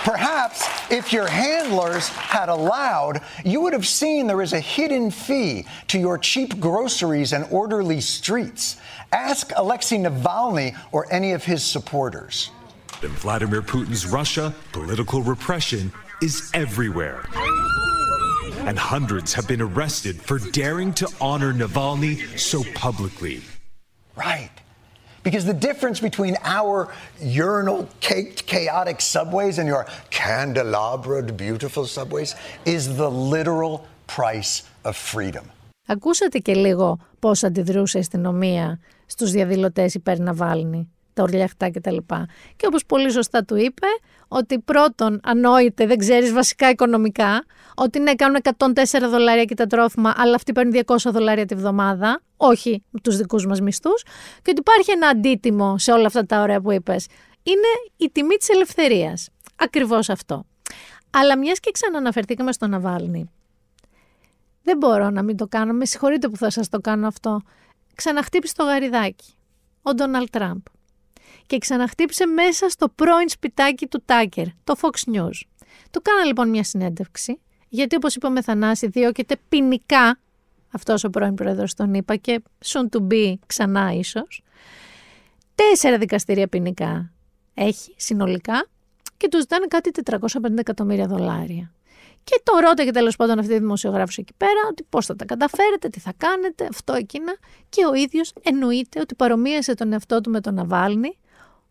[0.04, 5.66] Perhaps if your handlers had allowed, you would have seen there is a hidden fee
[5.88, 8.78] to your cheap groceries and orderly streets.
[9.12, 12.52] Ask Alexei Navalny or any of his supporters.
[13.04, 15.92] In Vladimir Putin's Russia, political repression
[16.22, 17.26] is everywhere.
[18.66, 23.42] And hundreds have been arrested for daring to honor Navalny so publicly.
[24.16, 24.52] Right.
[25.29, 26.77] Because the difference between our
[27.21, 32.31] urinal caked, chaotic subways and your candelabraed, beautiful subways
[32.77, 33.75] is the literal
[34.07, 34.53] price
[34.85, 35.45] of freedom.
[35.87, 40.89] Ακούσατε και λίγο πώς αντιδρούσε η αστυνομία στους διαδηλωτές υπέρ Ναβάλνη,
[41.20, 41.96] Τα ορλιαχτά κτλ.
[41.96, 43.88] Και, και όπως πολύ σωστά του είπε,
[44.28, 47.46] ότι πρώτον ανόητε, δεν ξέρεις βασικά οικονομικά,
[47.76, 52.22] ότι ναι κάνουν 104 δολάρια και τα τρόφιμα, αλλά αυτοί παίρνουν 200 δολάρια τη βδομάδα,
[52.38, 54.04] όχι τους δικούς μας μισθούς,
[54.42, 57.08] και ότι υπάρχει ένα αντίτιμο σε όλα αυτά τα ωραία που είπες.
[57.44, 57.68] Είναι
[57.98, 59.30] η τιμή της ελευθερίας.
[59.56, 60.46] Ακριβώς αυτό.
[61.10, 63.30] Αλλά μιας και ξαναναφερθήκαμε στο Ναβάλνη,
[64.64, 67.42] δεν μπορώ να μην το κάνω, με συγχωρείτε που θα σας το κάνω αυτό.
[67.96, 69.34] Ξαναχτύπησε το γαριδάκι,
[69.82, 70.62] ο Ντόναλτ Τραμπ
[71.50, 75.42] και ξαναχτύπησε μέσα στο πρώην σπιτάκι του Τάκερ, το Fox News.
[75.92, 77.40] Του κάνα λοιπόν μια συνέντευξη,
[77.70, 80.20] γιατί όπως είπαμε Θανάση διώκεται ποινικά
[80.72, 84.44] αυτός ο πρώην πρόεδρος τον είπα και soon to be ξανά ίσως.
[85.56, 87.12] Τέσσερα δικαστήρια ποινικά
[87.54, 88.68] έχει συνολικά
[89.18, 91.74] και τους ζητάνε κάτι 450 εκατομμύρια δολάρια.
[92.24, 95.90] Και το ρώταγε τέλος πάντων αυτή η δημοσιογράφος εκεί πέρα, ότι πώς θα τα καταφέρετε,
[95.90, 97.38] τι θα κάνετε, αυτό εκείνα.
[97.70, 101.18] Και ο ίδιος εννοείται ότι παρομοίασε τον εαυτό του με τον Ναβάλνη,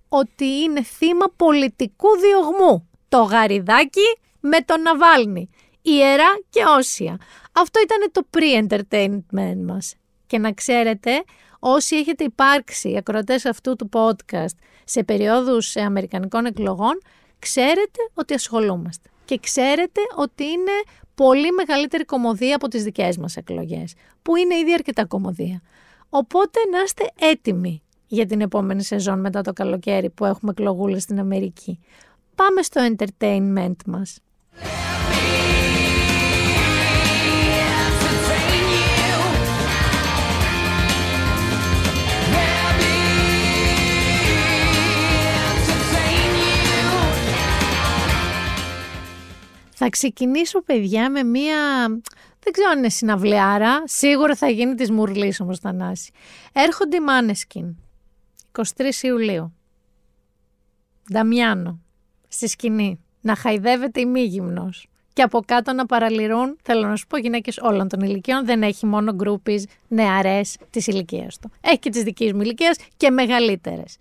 [0.08, 2.88] ότι είναι θύμα πολιτικού διωγμού.
[3.08, 5.50] Το γαριδάκι με τον Ναβάλνη.
[5.82, 7.18] Ιερά και όσια.
[7.52, 9.94] Αυτό ήταν το pre-entertainment μας.
[10.26, 11.24] Και να ξέρετε,
[11.58, 17.02] όσοι έχετε υπάρξει ακροατές αυτού του podcast σε περιόδους αμερικανικών εκλογών,
[17.38, 19.08] ξέρετε ότι ασχολούμαστε.
[19.24, 20.82] Και ξέρετε ότι είναι
[21.14, 25.62] πολύ μεγαλύτερη κομμωδία από τις δικές μας εκλογές, που είναι ήδη αρκετά κομμωδία.
[26.08, 31.18] Οπότε να είστε έτοιμοι για την επόμενη σεζόν μετά το καλοκαίρι που έχουμε εκλογούλες στην
[31.18, 31.78] Αμερική.
[32.34, 34.18] Πάμε στο entertainment μας.
[49.80, 51.86] Θα ξεκινήσω, παιδιά, με μία.
[52.40, 53.82] Δεν ξέρω αν είναι συναυλιάρα.
[53.86, 56.10] Σίγουρα θα γίνει της μουρλής όμως, Θανάση.
[56.52, 57.76] Έρχονται οι Måneskin.
[58.76, 59.54] 23 Ιουλίου.
[61.12, 61.80] Νταμιάνο.
[62.28, 63.00] Στη σκηνή.
[63.20, 64.88] Να χαϊδεύεται ημίγυμνος.
[65.12, 68.44] Και από κάτω να παραλυρούν, θέλω να σου πω, γυναίκες όλων των ηλικιών.
[68.44, 71.50] Δεν έχει μόνο γκρούπι νεαρές της ηλικίας του.
[71.60, 73.96] Έχει και τη δική μου ηλικία και μεγαλύτερες.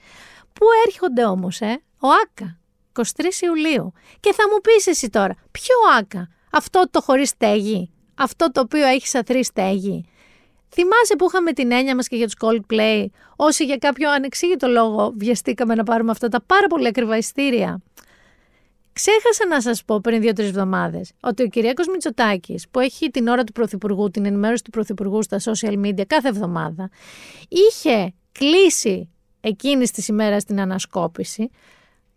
[0.54, 2.58] Πού έρχονται όμως, ε, ΟΑΚΑ.
[2.98, 3.94] 23 Ιουλίου.
[4.20, 8.86] Και θα μου πεις εσύ τώρα, ποιο άκα, αυτό το χωρίς στέγη, αυτό το οποίο
[8.86, 10.06] έχεις σαθρή στέγη;
[10.70, 13.06] Θυμάσαι που είχαμε την έννοια μας και για τους Coldplay,
[13.36, 17.82] όσοι για κάποιο ανεξήγητο λόγο βιαστήκαμε να πάρουμε αυτά τα πάρα πολύ ακριβά ειστήρια.
[18.94, 23.44] Ξέχασα να σας πω πριν δύο-τρεις εβδομάδες ότι ο Κυριάκος Μητσοτάκης, που έχει την ώρα
[23.44, 26.90] του Πρωθυπουργού, την ενημέρωση του Πρωθυπουργού στα social media κάθε εβδομάδα,
[27.48, 29.10] είχε κλείσει
[29.42, 31.50] εκείνη της ημέρας την ανασκόπηση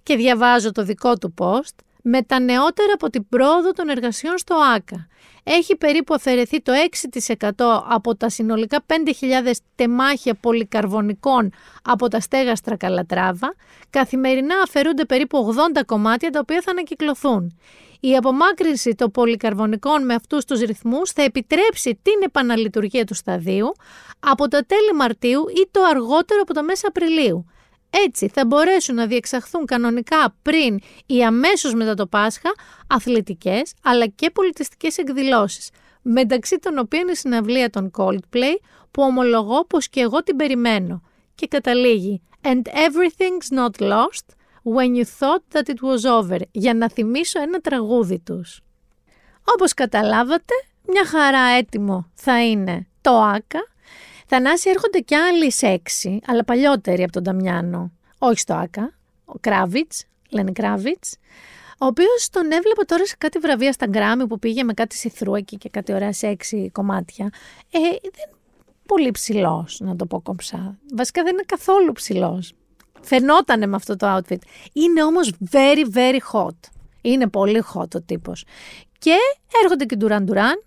[0.02, 4.54] και διαβάζω το δικό του post, με τα νεότερα από την πρόοδο των εργασιών στο
[4.74, 5.06] ΆΚΑ.
[5.44, 6.72] Έχει περίπου αφαιρεθεί το
[7.30, 7.50] 6%
[7.88, 13.54] από τα συνολικά 5.000 τεμάχια πολυκαρβονικών από τα στέγαστρα Καλατράβα.
[13.90, 17.58] Καθημερινά αφαιρούνται περίπου 80 κομμάτια τα οποία θα ανακυκλωθούν.
[18.00, 23.72] Η απομάκρυνση των πολυκαρβονικών με αυτούς τους ρυθμούς θα επιτρέψει την επαναλειτουργία του σταδίου
[24.20, 27.46] από τα τέλη Μαρτίου ή το αργότερο από τα μέσα Απριλίου.
[27.90, 32.54] Έτσι θα μπορέσουν να διεξαχθούν κανονικά πριν ή αμέσως μετά το Πάσχα
[32.86, 35.70] αθλητικές αλλά και πολιτιστικές εκδηλώσεις,
[36.02, 38.56] μεταξύ των οποίων η συναυλία των Coldplay
[38.90, 41.02] που ομολογώ πως και εγώ την περιμένω
[41.34, 44.26] και καταλήγει «And everything's not lost
[44.62, 48.60] when you thought that it was over» για να θυμίσω ένα τραγούδι τους.
[49.44, 50.54] Όπως καταλάβατε,
[50.86, 53.60] μια χαρά έτοιμο θα είναι το ΆΚΑ
[54.32, 57.92] Θανάση έρχονται και άλλοι σεξι, αλλά παλιότεροι από τον Ταμιάνο.
[58.18, 61.16] Όχι στο Άκα, ο Κράβιτς, λένε Κράβιτς,
[61.78, 65.56] ο οποίος τον έβλεπα τώρα σε κάτι βραβεία στα Γκράμι που πήγε με κάτι σιθρούακι
[65.56, 67.30] και κάτι ωραία σεξι κομμάτια.
[67.70, 68.36] Ε, δεν
[68.86, 70.78] πολύ ψηλός, να το πω κομψά.
[70.94, 72.52] Βασικά δεν είναι καθόλου ψηλός.
[73.00, 74.40] Φαινότανε με αυτό το outfit.
[74.72, 76.56] Είναι όμως very very hot.
[77.00, 78.44] Είναι πολύ hot ο τύπος.
[78.98, 79.16] Και
[79.62, 80.64] έρχονται και Ντουράν Ντουράν,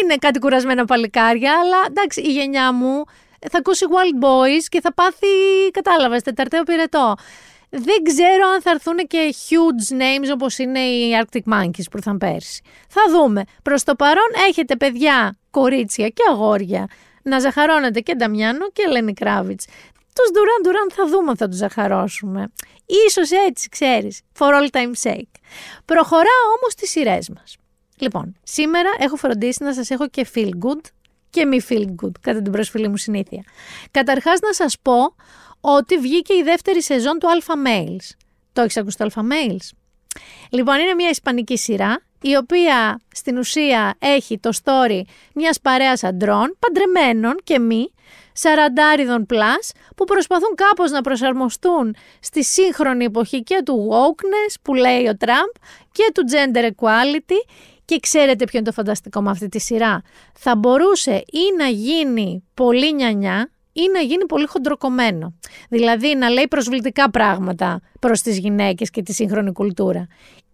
[0.00, 3.04] είναι κάτι κουρασμένα παλικάρια, αλλά εντάξει, η γενιά μου
[3.50, 5.26] θα ακούσει Wild Boys και θα πάθει,
[5.70, 7.14] κατάλαβες, τεταρτέο πυρετό.
[7.70, 12.18] Δεν ξέρω αν θα έρθουν και huge names όπως είναι οι Arctic Monkeys που ήρθαν
[12.18, 12.62] πέρσι.
[12.88, 13.42] Θα δούμε.
[13.62, 16.86] Προς το παρόν έχετε παιδιά, κορίτσια και αγόρια
[17.22, 19.66] να ζαχαρώνετε και Νταμιάνο και Ελένη Κράβιτς.
[20.14, 22.52] Τους Duran Duran θα δούμε αν θα τους ζαχαρώσουμε.
[23.06, 25.32] Ίσως έτσι, ξέρεις, for all time sake.
[25.84, 27.56] Προχωράω όμως τις σειρές μας.
[28.02, 30.80] Λοιπόν, σήμερα έχω φροντίσει να σας έχω και feel good
[31.30, 33.42] και μη feel good, κατά την προσφυλή μου συνήθεια.
[33.90, 35.14] Καταρχάς να σας πω
[35.60, 38.10] ότι βγήκε η δεύτερη σεζόν του Alpha Males.
[38.52, 39.68] Το έχεις ακούσει το Alpha Males?
[40.50, 45.00] Λοιπόν, είναι μια ισπανική σειρά, η οποία στην ουσία έχει το story
[45.34, 47.92] μιας παρέας αντρών, παντρεμένων και μη,
[48.32, 55.06] σαραντάριδων plus, που προσπαθούν κάπως να προσαρμοστούν στη σύγχρονη εποχή και του wokeness που λέει
[55.06, 55.50] ο Τραμπ
[55.92, 57.54] και του gender equality
[57.92, 60.02] και ξέρετε ποιο είναι το φανταστικό με αυτή τη σειρά.
[60.34, 65.34] Θα μπορούσε ή να γίνει πολύ νιανιά ή να γίνει πολύ χοντροκομμένο.
[65.68, 70.06] Δηλαδή να λέει προσβλητικά πράγματα προς τις γυναίκες και τη σύγχρονη κουλτούρα.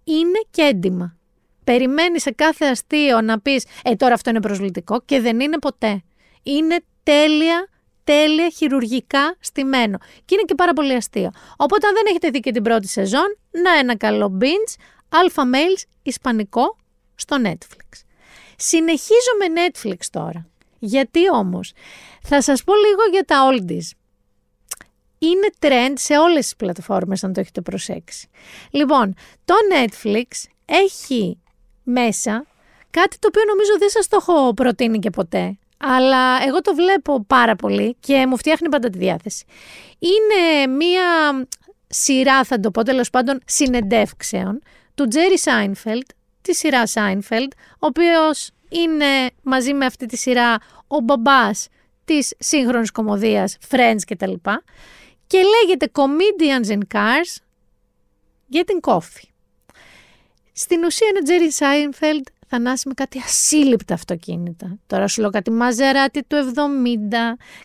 [0.05, 1.17] Είναι και έντιμα.
[1.65, 6.03] Περιμένεις σε κάθε αστείο να πεις «Ε, τώρα αυτό είναι προσβλητικό» και δεν είναι ποτέ.
[6.43, 7.69] Είναι τέλεια
[8.05, 9.99] τέλεια χειρουργικά στημένο.
[10.25, 11.31] Και είναι και πάρα πολύ αστείο.
[11.57, 15.83] Οπότε, αν δεν έχετε δει και την πρώτη σεζόν, να ένα καλό binge, Alpha Males,
[16.03, 16.77] Ισπανικό,
[17.19, 18.03] στο Netflix.
[18.57, 20.47] Συνεχίζω με Netflix τώρα.
[20.79, 21.73] Γιατί όμως,
[22.23, 23.97] θα σας πω λίγο για τα oldies.
[25.19, 28.29] Είναι trend σε όλες τις πλατφόρμες, αν το έχετε προσέξει.
[28.71, 29.15] Λοιπόν,
[29.45, 30.25] το Netflix
[30.65, 31.39] έχει
[31.83, 32.47] μέσα
[32.91, 35.59] κάτι το οποίο νομίζω δεν σας το έχω προτείνει και ποτέ.
[35.77, 39.45] Αλλά εγώ το βλέπω πάρα πολύ και μου φτιάχνει πάντα τη διάθεση.
[39.99, 41.03] Είναι μία
[41.87, 44.63] σειρά, θα το πω τέλος πάντων, συνεντεύξεων
[44.95, 46.09] του Τζέρι Σάινφελτ,
[46.49, 51.69] τη σειρά Seinfeld, ο οποίος είναι μαζί με αυτή τη σειρά ο μπαμπάς
[52.05, 54.33] της σύγχρονης κομμωδίας Friends κτλ.
[54.33, 54.63] Και,
[55.27, 57.37] και λέγεται Comedians in Cars
[58.53, 59.29] Getting Coffee.
[60.53, 64.79] Στην ουσία είναι Jerry Seinfeld θανάσει με κάτι ασύλληπτα αυτοκίνητα.
[64.87, 66.63] Τώρα σου λέω κάτι Μαζεράτη του 70,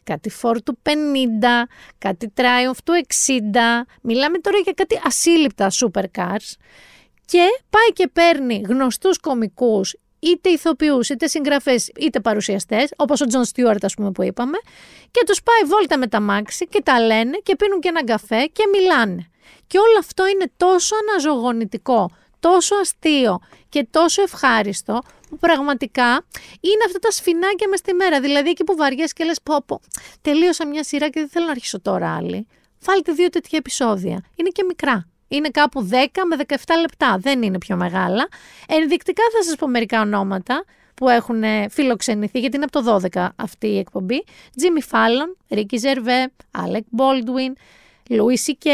[0.04, 0.90] κάτι Ford του 50,
[1.98, 2.94] κάτι Triumph του
[3.28, 3.42] 60.
[4.02, 6.56] Μιλάμε τώρα για κάτι ασύλληπτα supercars
[7.26, 9.94] και πάει και παίρνει γνωστούς κομικούς
[10.24, 14.58] είτε ηθοποιούς, είτε συγγραφείς, είτε παρουσιαστές, όπως ο Τζον Στιούαρτ ας πούμε που είπαμε,
[15.12, 18.46] και τους πάει βόλτα με τ' αμάξι και τα λένε και πίνουν και έναν καφέ
[18.46, 19.28] και μιλάνε.
[19.68, 22.10] Και όλο αυτό είναι τόσο αναζωογονητικό,
[22.40, 23.40] τόσο αστείο
[23.70, 26.26] και τόσο ευχάριστο που πραγματικά
[26.60, 28.20] είναι αυτά τα σφηνάκια μες στη μέρα.
[28.20, 29.82] Δηλαδή εκεί που βαριέσαι και λες πω πω,
[30.22, 32.48] τελείωσα μια σειρά και δεν θέλω να αρχίσω τώρα άλλη.
[32.80, 34.24] Βάλτε δύο τέτοια επεισόδια.
[34.36, 35.96] Είναι και μικρά είναι κάπου 10
[36.28, 38.28] με 17 λεπτά, δεν είναι πιο μεγάλα.
[38.68, 40.66] Ενδεικτικά θα σας πω μερικά ονόματα
[40.96, 44.24] που έχουν φιλοξενηθεί, γιατί είναι από το 12 αυτή η εκπομπή.
[44.62, 47.54] Jimmy Fallon, Ricky Gervais, Alec Baldwin,
[48.10, 48.68] Louis C.K.,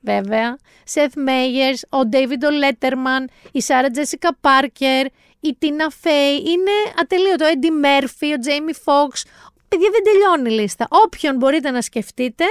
[0.00, 0.58] βέβαια,
[0.94, 5.06] Seth Meyers, ο David Letterman, η Sarah Jessica Parker,
[5.40, 9.22] η Tina Fey, είναι ατελείωτο, ο Eddie Murphy, ο Jamie Foxx,
[9.68, 10.86] παιδιά δεν τελειώνει η λίστα.
[10.90, 12.44] Όποιον μπορείτε να σκεφτείτε,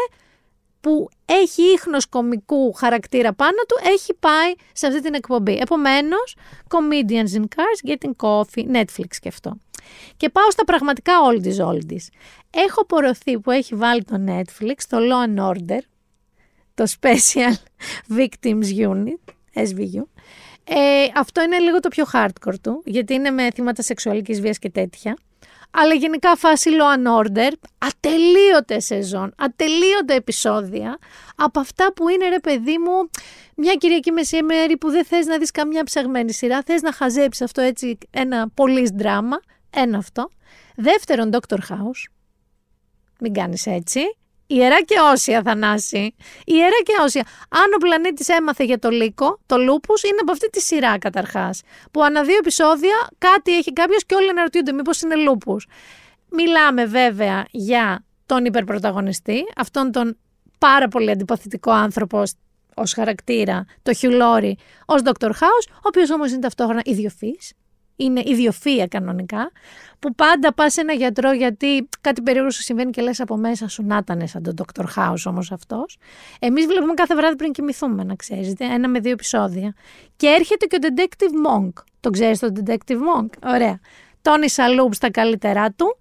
[0.82, 5.58] που έχει ίχνος κομικού χαρακτήρα πάνω του, έχει πάει σε αυτή την εκπομπή.
[5.58, 6.36] Επομένως,
[6.68, 9.58] Comedians in Cars, Getting Coffee, Netflix και αυτό.
[10.18, 12.08] Και πάω στα πραγματικά oldies oldies.
[12.50, 15.80] Έχω πορωθεί που έχει βάλει το Netflix, το Law and Order,
[16.74, 17.54] το Special
[18.20, 20.04] Victims Unit, SVU.
[20.64, 24.70] Ε, αυτό είναι λίγο το πιο hardcore του, γιατί είναι με θύματα σεξουαλικής βίας και
[24.70, 25.18] τέτοια.
[25.72, 30.98] Αλλά γενικά φάση law and order, ατελείωτε σεζόν, ατελείωτα επεισόδια,
[31.36, 33.10] από αυτά που είναι ρε παιδί μου,
[33.56, 37.62] μια Κυριακή μεσημέρι που δεν θες να δεις καμιά ψαγμένη σειρά, θες να χαζέψεις αυτό
[37.62, 39.40] έτσι ένα πολύς δράμα,
[39.70, 40.30] ένα αυτό.
[40.76, 41.58] Δεύτερον, Dr.
[41.58, 42.12] House,
[43.20, 44.00] μην κάνεις έτσι.
[44.54, 46.16] Ιερά και όσια, Θανάση.
[46.46, 47.26] Ιερά και όσια.
[47.50, 51.62] Αν ο πλανήτης έμαθε για το λύκο, το λούπους είναι από αυτή τη σειρά καταρχάς.
[51.92, 55.68] Που ανά δύο επεισόδια κάτι έχει κάποιος και όλοι αναρωτιούνται μήπως είναι λούπους.
[56.30, 60.18] Μιλάμε βέβαια για τον υπερπρωταγωνιστή, αυτόν τον
[60.58, 62.24] πάρα πολύ αντιπαθητικό άνθρωπο
[62.76, 65.30] ως χαρακτήρα, το Χιουλόρι, ως Dr.
[65.30, 67.54] House, ο οποίος όμως είναι ταυτόχρονα ιδιοφυής,
[68.04, 69.52] είναι ιδιοφία κανονικά,
[70.00, 73.68] που πάντα πας σε ένα γιατρό γιατί κάτι περίεργο σου συμβαίνει και λες από μέσα
[73.68, 74.84] σου να ήταν σαν τον Dr.
[74.96, 75.98] House όμως αυτός.
[76.40, 79.74] Εμείς βλέπουμε κάθε βράδυ πριν κοιμηθούμε, να ξέρετε, ένα με δύο επεισόδια.
[80.16, 81.72] Και έρχεται και ο Detective Monk.
[82.00, 83.80] Το ξέρεις τον Detective Monk; Ωραία.
[84.22, 85.98] Τόνι Σαλούμπ στα καλύτερά του.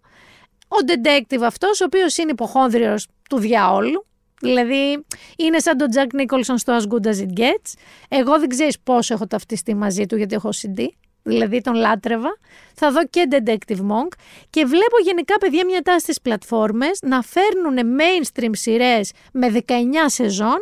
[0.68, 4.04] Ο detective αυτός, ο οποίος είναι υποχόνδριος του διαόλου,
[4.42, 5.04] Δηλαδή,
[5.36, 7.74] είναι σαν τον Jack Nicholson στο As Good As It Gets.
[8.08, 10.86] Εγώ δεν ξέρεις πόσο έχω ταυτιστεί μαζί του, γιατί έχω CD
[11.22, 12.38] δηλαδή τον λάτρευα.
[12.74, 14.08] Θα δω και Detective Monk
[14.50, 19.72] και βλέπω γενικά παιδιά μια τάση στις πλατφόρμες να φέρνουν mainstream σειρές με 19
[20.06, 20.58] σεζόν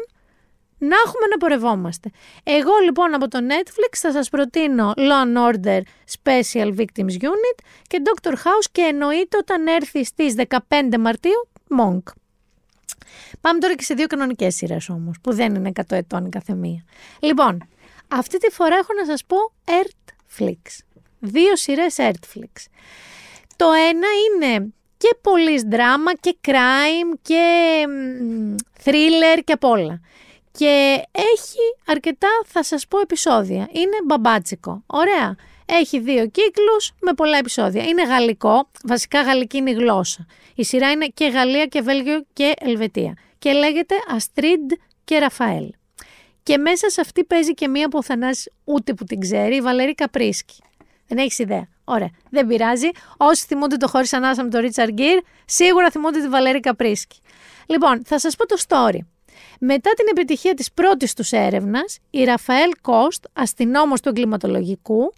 [0.78, 2.10] να έχουμε να πορευόμαστε.
[2.42, 5.80] Εγώ λοιπόν από το Netflix θα σας προτείνω Law and Order
[6.22, 10.58] Special Victims Unit και Doctor House και εννοείται όταν έρθει στις 15
[10.98, 11.48] Μαρτίου
[11.78, 12.02] Monk.
[13.40, 16.84] Πάμε τώρα και σε δύο κανονικές σειρές όμως, που δεν είναι 100 ετών η καθεμία.
[17.20, 17.68] Λοιπόν,
[18.08, 20.78] αυτή τη φορά έχω να σας πω Earth Netflix.
[21.18, 22.64] Δύο σειρές Netflix.
[23.56, 27.84] Το ένα είναι και πολύ δράμα και crime και
[28.84, 30.00] thriller και απ' όλα.
[30.52, 33.68] Και έχει αρκετά, θα σας πω, επεισόδια.
[33.72, 34.82] Είναι μπαμπάτσικο.
[34.86, 35.36] Ωραία.
[35.66, 37.84] Έχει δύο κύκλους με πολλά επεισόδια.
[37.84, 40.26] Είναι γαλλικό, βασικά γαλλική είναι η γλώσσα.
[40.54, 43.14] Η σειρά είναι και Γαλλία και Βέλγιο και Ελβετία.
[43.38, 44.72] Και λέγεται Αστρίντ
[45.04, 45.70] και Ραφαέλ.
[46.48, 48.14] Και μέσα σε αυτή παίζει και μία που θα
[48.64, 50.62] ούτε που την ξέρει, η Βαλερή Καπρίσκη.
[51.06, 51.68] Δεν έχεις ιδέα.
[51.84, 52.10] Ωραία.
[52.30, 52.88] Δεν πειράζει.
[53.16, 57.20] Όσοι θυμούνται το χωρί ανάσα με τον Ρίτσαρ Γκίρ, σίγουρα θυμούνται τη Βαλερή Καπρίσκη.
[57.66, 58.98] Λοιπόν, θα σας πω το story.
[59.60, 65.12] Μετά την επιτυχία της πρώτης τους έρευνας, η Ραφαέλ Κόστ, αστυνόμος του εγκληματολογικού,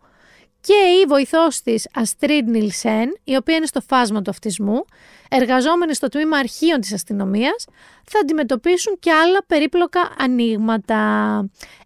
[0.61, 4.85] και η βοηθός της Αστρίντ Νιλσέν, η οποία είναι στο φάσμα του αυτισμού,
[5.29, 7.65] εργαζόμενοι στο τμήμα αρχείων της αστυνομίας,
[8.05, 10.97] θα αντιμετωπίσουν και άλλα περίπλοκα ανοίγματα.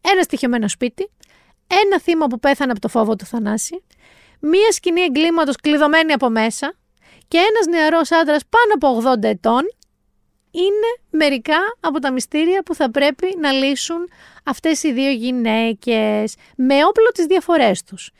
[0.00, 1.10] Ένα στοιχειωμένο σπίτι,
[1.84, 3.84] ένα θύμα που πέθανε από το φόβο του θανάση,
[4.40, 6.74] μία σκηνή εγκλήματος κλειδωμένη από μέσα
[7.28, 9.62] και ένας νεαρός άντρας πάνω από 80 ετών
[10.50, 14.08] είναι μερικά από τα μυστήρια που θα πρέπει να λύσουν
[14.44, 18.10] αυτές οι δύο γυναίκες με όπλο τις διαφορές τους.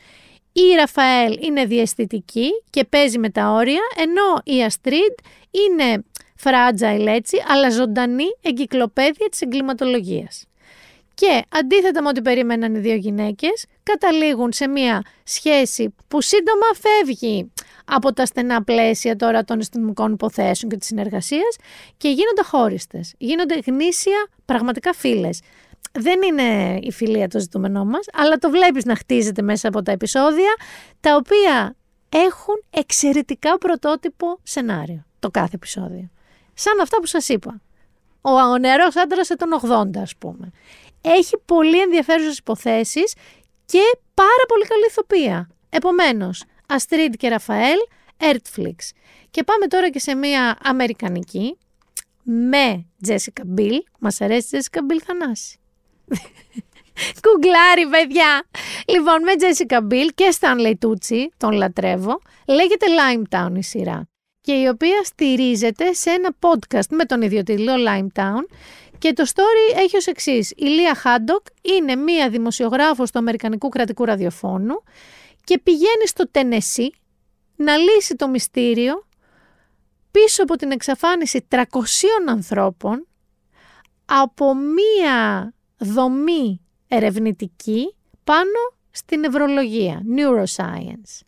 [0.57, 5.15] Η Ραφαέλ είναι διαισθητική και παίζει με τα όρια, ενώ η Αστρίντ
[5.51, 6.05] είναι
[6.43, 10.45] fragile έτσι, αλλά ζωντανή εγκυκλοπαίδεια της εγκληματολογίας.
[11.15, 17.53] Και αντίθετα με ό,τι περίμεναν οι δύο γυναίκες, καταλήγουν σε μια σχέση που σύντομα φεύγει
[17.85, 21.57] από τα στενά πλαίσια τώρα των αστυνομικών υποθέσεων και της συνεργασίας
[21.97, 23.15] και γίνονται χώριστες.
[23.19, 25.41] Γίνονται γνήσια πραγματικά φίλες
[25.93, 29.93] δεν είναι η φιλία το ζητούμενό μας, αλλά το βλέπεις να χτίζεται μέσα από τα
[29.93, 30.55] επεισόδια,
[31.01, 31.77] τα οποία
[32.09, 36.11] έχουν εξαιρετικά πρωτότυπο σενάριο, το κάθε επεισόδιο.
[36.55, 37.61] Σαν αυτά που σας είπα.
[38.21, 39.49] Ο, ο νεαρός άντρας σε τον
[39.97, 40.51] 80 ας πούμε.
[41.01, 43.15] Έχει πολύ ενδιαφέρουσες υποθέσεις
[43.65, 43.83] και
[44.15, 45.49] πάρα πολύ καλή ηθοποιία.
[45.69, 47.79] Επομένως, Αστρίντ και Ραφαέλ,
[48.19, 48.75] Ertflix.
[49.31, 51.59] Και πάμε τώρα και σε μια αμερικανική
[52.23, 53.83] με Τζέσικα Μπιλ.
[53.99, 55.59] Μας αρέσει Τζέσικα Μπιλ Θανάση;
[57.23, 58.47] Κουκλάρι, παιδιά.
[58.87, 64.09] Λοιπόν, με Τζέσικα Μπιλ και Stanley Tucci, τον λατρεύω, λέγεται Limetown η σειρά.
[64.41, 68.57] Και η οποία στηρίζεται σε ένα podcast με τον ίδιο τίτλο Limetown.
[68.99, 70.51] Και το story έχει ως εξής.
[70.51, 74.83] Η Λία Χάντοκ είναι μία δημοσιογράφος του Αμερικανικού Κρατικού Ραδιοφώνου
[75.45, 76.93] και πηγαίνει στο Τενεσί
[77.57, 79.07] να λύσει το μυστήριο
[80.11, 81.63] πίσω από την εξαφάνιση 300
[82.29, 83.07] ανθρώπων
[84.05, 87.95] από μία δομή ερευνητική
[88.25, 91.21] πάνω στην νευρολογία, neuroscience.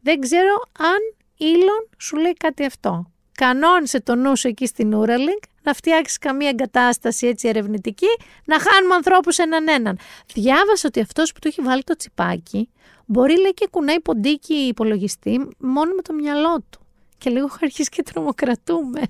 [0.00, 3.12] Δεν ξέρω αν Έλον σου λέει κάτι αυτό.
[3.32, 8.06] Κανόνισε το νου σου εκεί στην Neuralink να φτιάξεις καμία εγκατάσταση έτσι ερευνητική,
[8.44, 9.98] να χάνουμε ανθρώπους έναν έναν.
[10.34, 12.70] Διάβασα ότι αυτός που του έχει βάλει το τσιπάκι
[13.06, 16.80] μπορεί λέει και κουνάει ποντίκι υπολογιστή μόνο με το μυαλό του.
[17.18, 19.02] Και λίγο έχω αρχίσει και τρομοκρατούμε.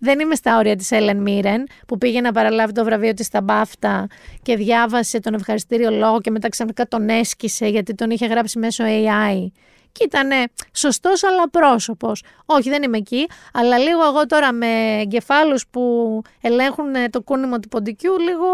[0.00, 3.42] Δεν είμαι στα όρια της Έλεν Μίρεν που πήγε να παραλάβει το βραβείο της στα
[3.42, 4.06] Μπάφτα
[4.42, 8.84] και διάβασε τον ευχαριστήριο λόγο και μετά ξανά τον έσκησε γιατί τον είχε γράψει μέσω
[8.86, 9.46] AI
[9.92, 10.28] και ήταν
[10.72, 12.22] σωστός αλλά πρόσωπος.
[12.46, 17.68] Όχι, δεν είμαι εκεί, αλλά λίγο εγώ τώρα με εγκεφάλους που ελέγχουν το κούνημα του
[17.68, 18.46] ποντικού, λίγο,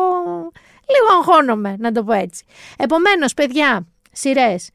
[0.86, 2.44] λίγο αγχώνομαι, να το πω έτσι.
[2.78, 4.70] Επομένως, παιδιά, σειρές.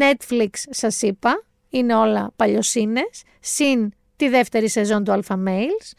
[0.00, 5.92] Netflix σας είπα, είναι όλα παλιοσύνες, συν τη δεύτερη σεζόν του Alpha Males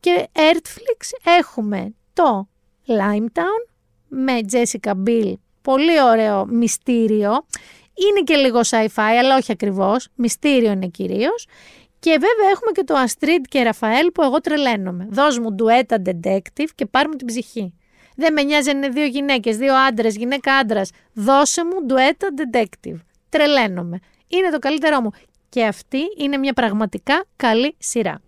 [0.00, 2.48] και Earthflix έχουμε το
[2.86, 3.70] Limetown
[4.08, 7.46] με Jessica Biel, πολύ ωραίο μυστήριο.
[7.94, 10.08] Είναι και λίγο sci-fi, αλλά όχι ακριβώς.
[10.14, 11.46] Μυστήριο είναι κυρίως.
[11.98, 15.06] Και βέβαια έχουμε και το Astrid και Ραφαέλ που εγώ τρελαίνομαι.
[15.10, 17.74] Δώσ' μου ντουέτα detective και πάρ' μου την ψυχή.
[18.16, 20.90] Δεν με νοιάζει αν είναι δύο γυναίκες, δύο άντρες, γυναίκα άντρας.
[21.12, 22.96] Δώσε μου ντουέτα detective.
[23.28, 23.98] Τρελαίνομαι.
[24.26, 25.10] Είναι το καλύτερό μου.
[25.54, 28.20] Και αυτή είναι μια πραγματικά καλή σειρά.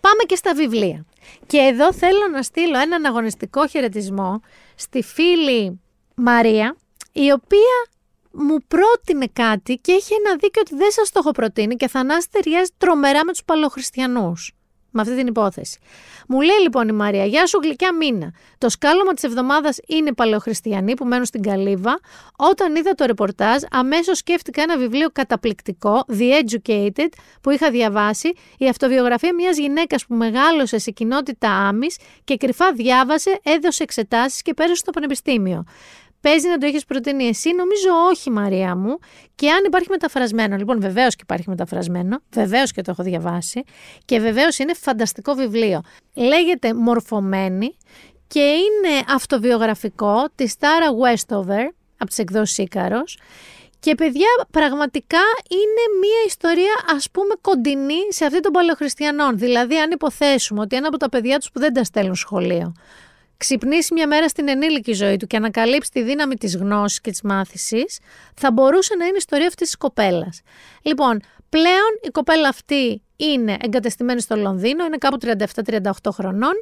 [0.00, 1.04] Πάμε και στα βιβλία.
[1.46, 4.40] Και εδώ θέλω να στείλω έναν αγωνιστικό χαιρετισμό
[4.74, 5.80] στη φίλη
[6.14, 6.76] Μαρία,
[7.12, 7.88] η οποία
[8.30, 12.04] μου πρότεινε κάτι και έχει ένα δίκιο ότι δεν σας το έχω προτείνει και θα
[12.30, 14.52] ταιριάζει τρομερά με τους παλαιοχριστιανούς
[14.92, 15.78] με αυτή την υπόθεση.
[16.28, 18.32] Μου λέει λοιπόν η Μαρία, Γεια σου γλυκιά μήνα.
[18.58, 22.00] Το σκάλωμα της εβδομάδας είναι παλαιοχριστιανοί που μένουν στην Καλύβα.
[22.36, 27.08] Όταν είδα το ρεπορτάζ, αμέσως σκέφτηκα ένα βιβλίο καταπληκτικό, The Educated,
[27.40, 31.86] που είχα διαβάσει, η αυτοβιογραφία μιας γυναίκας που μεγάλωσε σε κοινότητα άμυ
[32.24, 35.64] και κρυφά διάβασε, έδωσε εξετάσεις και πέρασε στο πανεπιστήμιο.
[36.22, 38.98] Παίζει να το έχεις προτείνει εσύ, νομίζω όχι, Μαρία μου.
[39.34, 40.56] Και αν υπάρχει μεταφρασμένο.
[40.56, 42.22] Λοιπόν, βεβαίως και υπάρχει μεταφρασμένο.
[42.32, 43.62] Βεβαίως και το έχω διαβάσει.
[44.04, 45.80] Και βεβαίως είναι φανταστικό βιβλίο.
[46.14, 47.76] Λέγεται Μορφωμένη
[48.26, 53.02] και είναι αυτοβιογραφικό της Στάρα Westover από τις εκδόσεις Ήκαρο.
[53.80, 59.38] Και παιδιά, πραγματικά είναι μια ιστορία ας πούμε κοντινή σε αυτή των παλαιοχριστιανών.
[59.38, 62.72] Δηλαδή, αν υποθέσουμε ότι ένα από τα παιδιά τους που δεν τα στέλνουν σχολείο,
[63.42, 67.22] ξυπνήσει μια μέρα στην ενήλικη ζωή του και ανακαλύψει τη δύναμη της γνώσης και της
[67.22, 67.98] μάθησης,
[68.34, 70.40] θα μπορούσε να είναι η ιστορία αυτής της κοπέλας.
[70.82, 76.52] Λοιπόν, πλέον η κοπέλα αυτή είναι εγκατεστημένη στο Λονδίνο, είναι κάπου 37-38 χρονών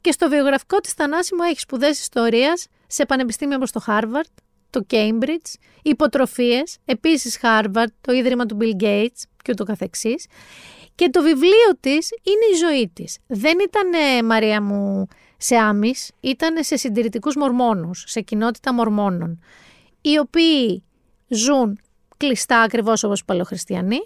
[0.00, 4.32] και στο βιογραφικό της θανάσιμο έχει σπουδές ιστορίας σε πανεπιστήμια όπως το Harvard,
[4.70, 5.50] το Cambridge,
[5.82, 10.26] υποτροφίες, επίσης Harvard, το Ίδρυμα του Bill Gates και ούτω καθεξής.
[10.94, 13.18] Και το βιβλίο της είναι η ζωή της.
[13.26, 15.06] Δεν ήταν, Μαρία μου,
[15.42, 19.40] σε άμυς ήταν σε συντηρητικούς μορμόνους, σε κοινότητα μορμόνων,
[20.00, 20.84] οι οποίοι
[21.28, 21.80] ζουν
[22.16, 24.04] κλειστά ακριβώς όπως οι παλαιοχριστιανοί,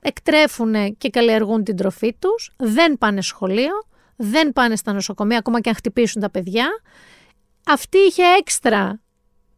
[0.00, 3.72] εκτρέφουν και καλλιεργούν την τροφή τους, δεν πάνε σχολείο,
[4.16, 6.68] δεν πάνε στα νοσοκομεία ακόμα και αν χτυπήσουν τα παιδιά.
[7.66, 9.00] Αυτή είχε έξτρα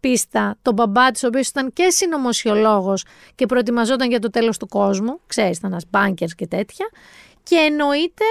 [0.00, 3.04] πίστα τον μπαμπά της, ο οποίος ήταν και συνωμοσιολόγος
[3.34, 6.88] και προετοιμαζόταν για το τέλος του κόσμου, ξέρεις, ήταν ένας μπάνκερς και τέτοια,
[7.42, 8.24] και εννοείται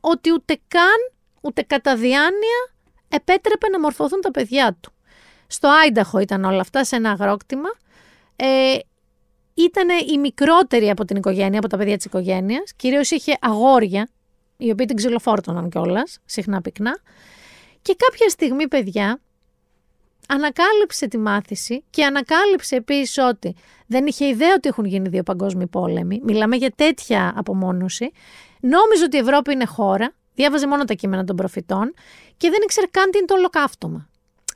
[0.00, 1.13] ότι ούτε καν
[1.44, 2.74] ούτε κατά διάνοια
[3.08, 4.92] επέτρεπε να μορφωθούν τα παιδιά του.
[5.46, 7.68] Στο Άινταχο ήταν όλα αυτά, σε ένα αγρόκτημα.
[8.36, 8.76] Ε,
[9.54, 12.72] ήταν η μικρότερη από την οικογένεια, από τα παιδιά της οικογένειας.
[12.76, 14.08] Κυρίως είχε αγόρια,
[14.56, 16.98] οι οποίοι την ξυλοφόρτωναν κιόλας, συχνά πυκνά.
[17.82, 19.20] Και κάποια στιγμή, παιδιά,
[20.28, 23.54] ανακάλυψε τη μάθηση και ανακάλυψε επίσης ότι
[23.86, 26.20] δεν είχε ιδέα ότι έχουν γίνει δύο παγκόσμιοι πόλεμοι.
[26.24, 28.10] Μιλάμε για τέτοια απομόνωση.
[28.60, 31.94] Νόμιζε ότι η Ευρώπη είναι χώρα Διάβαζε μόνο τα κείμενα των προφητών
[32.36, 34.08] και δεν ήξερε καν τι είναι το ολοκαύτωμα.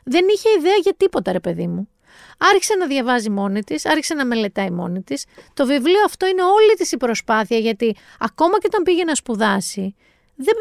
[0.05, 1.88] Δεν είχε ιδέα για τίποτα, ρε παιδί μου.
[2.38, 5.24] Άρχισε να διαβάζει μόνη της, άρχισε να μελετάει μόνη της.
[5.55, 9.94] Το βιβλίο αυτό είναι όλη της η προσπάθεια, γιατί ακόμα και όταν πήγε να σπουδάσει,
[10.34, 10.55] δεν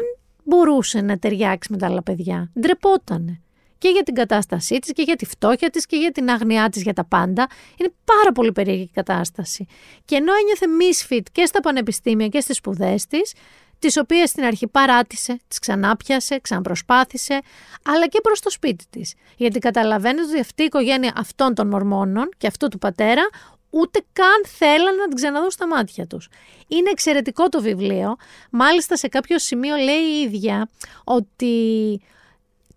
[0.44, 2.50] μπορούσε να ταιριάξει με τα άλλα παιδιά.
[2.60, 3.40] Ντρεπότανε.
[3.78, 6.82] Και για την κατάστασή της και για τη φτώχεια της και για την άγνοιά της
[6.82, 7.46] για τα πάντα.
[7.76, 9.66] Είναι πάρα πολύ περίεργη κατάσταση.
[10.04, 13.34] Και ενώ ένιωθε misfit και στα πανεπιστήμια και στις σπουδές της,
[13.78, 17.40] τις οποίες στην αρχή παράτησε, τις ξανάπιασε, ξαναπροσπάθησε,
[17.84, 19.14] αλλά και προς το σπίτι της.
[19.36, 23.28] Γιατί καταλαβαίνετε ότι αυτή η οικογένεια αυτών των μορμόνων και αυτού του πατέρα
[23.70, 26.28] ούτε καν θέλαν να την ξαναδούν στα μάτια τους.
[26.68, 28.16] Είναι εξαιρετικό το βιβλίο,
[28.50, 30.68] μάλιστα σε κάποιο σημείο λέει η ίδια
[31.04, 32.00] ότι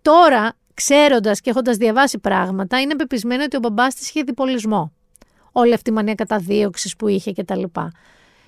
[0.02, 4.91] τώρα ξέροντας και έχοντας διαβάσει πράγματα είναι πεπισμένη ότι ο μπαμπάς της είχε διπολισμό.
[5.52, 7.64] Όλη αυτή η μανία καταδίωξης που είχε κτλ.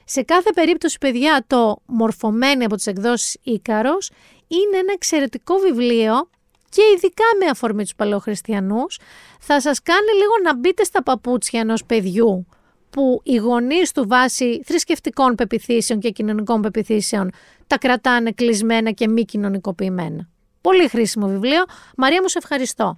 [0.06, 4.12] Σε κάθε περίπτωση, παιδιά, το «Μορφωμένη» από τις εκδόσεις Ίκαρος
[4.48, 6.30] είναι ένα εξαιρετικό βιβλίο
[6.70, 9.00] και ειδικά με αφορμή τους παλαιοχριστιανούς
[9.40, 12.46] θα σας κάνει λίγο να μπείτε στα παπούτσια ενός παιδιού
[12.90, 17.32] που οι γονείς του βάσει θρησκευτικών πεπιθήσεων και κοινωνικών πεπιθήσεων
[17.68, 20.30] τα κρατάνε κλεισμένα και μη κοινωνικοποιημένα.
[20.62, 21.64] Πολύ χρήσιμο βιβλίο.
[21.98, 22.96] Μαρία μου, σε ευχαριστώ.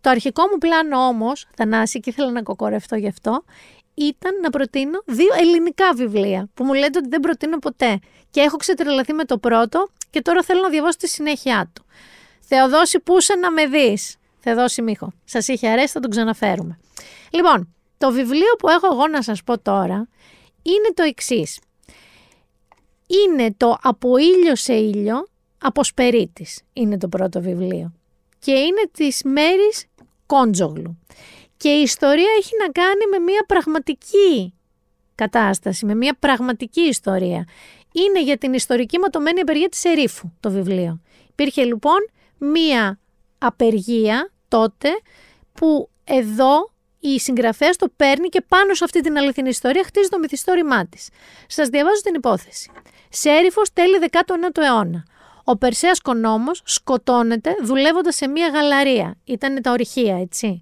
[0.00, 3.44] Το αρχικό μου πλάνο όμως, Θανάση, και ήθελα να κοκορευτώ γι' αυτό,
[3.94, 7.98] ήταν να προτείνω δύο ελληνικά βιβλία που μου λέτε ότι δεν προτείνω ποτέ.
[8.30, 11.84] Και έχω ξετρελαθεί με το πρώτο και τώρα θέλω να διαβάσω τη συνέχεια του.
[12.40, 15.12] Θεοδόση Πούσα να με δεις; Θεοδόση Μίχο.
[15.24, 16.78] Σας είχε αρέσει, θα τον ξαναφέρουμε.
[17.30, 20.08] Λοιπόν, το βιβλίο που έχω εγώ να σας πω τώρα
[20.62, 21.60] είναι το εξής.
[23.06, 25.26] Είναι το «Από ήλιο σε ήλιο»
[25.58, 26.60] από Σπερίτης.
[26.72, 27.92] Είναι το πρώτο βιβλίο.
[28.38, 29.84] Και είναι της Μέρης
[30.26, 30.98] Κόντζογλου.
[31.62, 34.54] Και η ιστορία έχει να κάνει με μια πραγματική
[35.14, 37.44] κατάσταση, με μια πραγματική ιστορία.
[37.92, 41.00] Είναι για την ιστορική ματωμένη απεργία της Ερήφου το βιβλίο.
[41.30, 41.96] Υπήρχε λοιπόν
[42.38, 42.98] μια
[43.38, 44.88] απεργία τότε
[45.52, 50.18] που εδώ η συγγραφέα το παίρνει και πάνω σε αυτή την αληθινή ιστορία χτίζει το
[50.18, 51.08] μυθιστόρημά της.
[51.46, 52.70] Σας διαβάζω την υπόθεση.
[53.08, 55.04] Σε έρηφο τέλη 19ου αιώνα.
[55.44, 59.16] Ο Περσέας Κονόμος σκοτώνεται δουλεύοντας σε μια γαλαρία.
[59.24, 60.60] Ήταν τα ορυχεία, έτσι.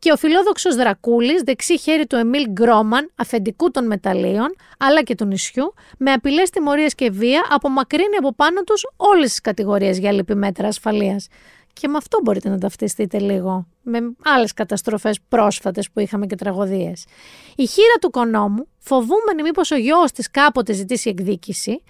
[0.00, 5.24] Και ο φιλόδοξος Δρακούλης, δεξί χέρι του Εμίλ Γκρόμαν, αφεντικού των μεταλλίων, αλλά και του
[5.24, 10.34] νησιού, με απειλές τιμωρίες και βία, απομακρύνει από πάνω τους όλες τις κατηγορίες για λυπή
[10.34, 11.26] μέτρα ασφαλείας.
[11.72, 17.04] Και με αυτό μπορείτε να ταυτιστείτε λίγο, με άλλες καταστροφές πρόσφατες που είχαμε και τραγωδίες.
[17.56, 21.82] Η χείρα του κονόμου, φοβούμενη μήπως ο γιος της κάποτε ζητήσει εκδίκηση,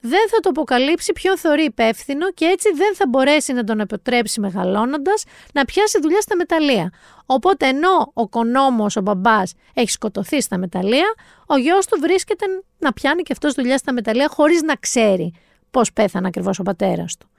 [0.00, 4.40] δεν θα το αποκαλύψει ποιον θεωρεί υπεύθυνο και έτσι δεν θα μπορέσει να τον επιτρέψει
[4.40, 6.92] μεγαλώνοντας να πιάσει δουλειά στα μεταλλεία.
[7.26, 11.14] Οπότε ενώ ο κονόμος, ο μπαμπάς, έχει σκοτωθεί στα μεταλλεία,
[11.46, 12.46] ο γιος του βρίσκεται
[12.78, 15.34] να πιάνει και αυτός δουλειά στα μεταλλεία χωρίς να ξέρει
[15.70, 17.30] πώς πέθανε ακριβώς ο πατέρας του.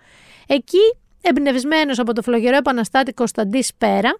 [0.47, 4.19] Εκεί, εμπνευσμένος από το φλογερό επαναστάτη Κωνσταντής Σπέρα,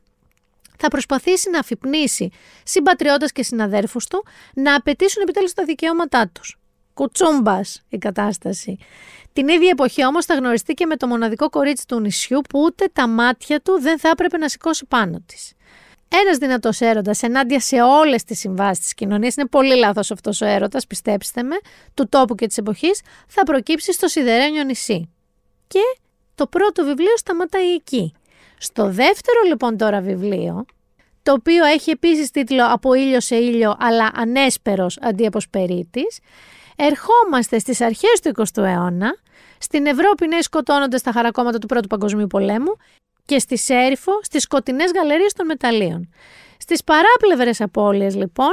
[0.77, 2.30] θα προσπαθήσει να αφυπνήσει
[2.64, 6.57] συμπατριώτες και συναδέρφους του να απαιτήσουν επιτέλους τα δικαιώματά τους
[6.98, 8.78] κουτσούμπας η κατάσταση.
[9.34, 12.90] Την ίδια εποχή όμως θα γνωριστεί και με το μοναδικό κορίτσι του νησιού που ούτε
[12.94, 15.53] τα μάτια του δεν θα έπρεπε να σηκώσει πάνω της.
[16.07, 20.45] Ένας δυνατός έρωτας ενάντια σε όλες τις συμβάσεις της κοινωνίας, είναι πολύ λάθος αυτός ο
[20.45, 21.56] έρωτας, πιστέψτε με,
[21.94, 25.10] του τόπου και της εποχής, θα προκύψει στο σιδερένιο νησί.
[25.68, 25.99] Και
[26.36, 28.14] το πρώτο βιβλίο σταματάει εκεί.
[28.57, 30.65] Στο δεύτερο λοιπόν τώρα βιβλίο,
[31.24, 36.19] το οποίο έχει επίσης τίτλο «Από ήλιο σε ήλιο» αλλά ανέσπερος αντί από σπερίτης,
[36.77, 39.15] ερχόμαστε στις αρχές του 20ου αιώνα,
[39.57, 42.77] στην Ευρώπη νέοι σκοτώνονται στα χαρακόμματα του Πρώτου Παγκοσμίου Πολέμου
[43.25, 46.09] και στη Σέριφο στις σκοτεινές γαλερίες των μεταλλίων.
[46.57, 48.51] Στις παράπλευρες απώλειες λοιπόν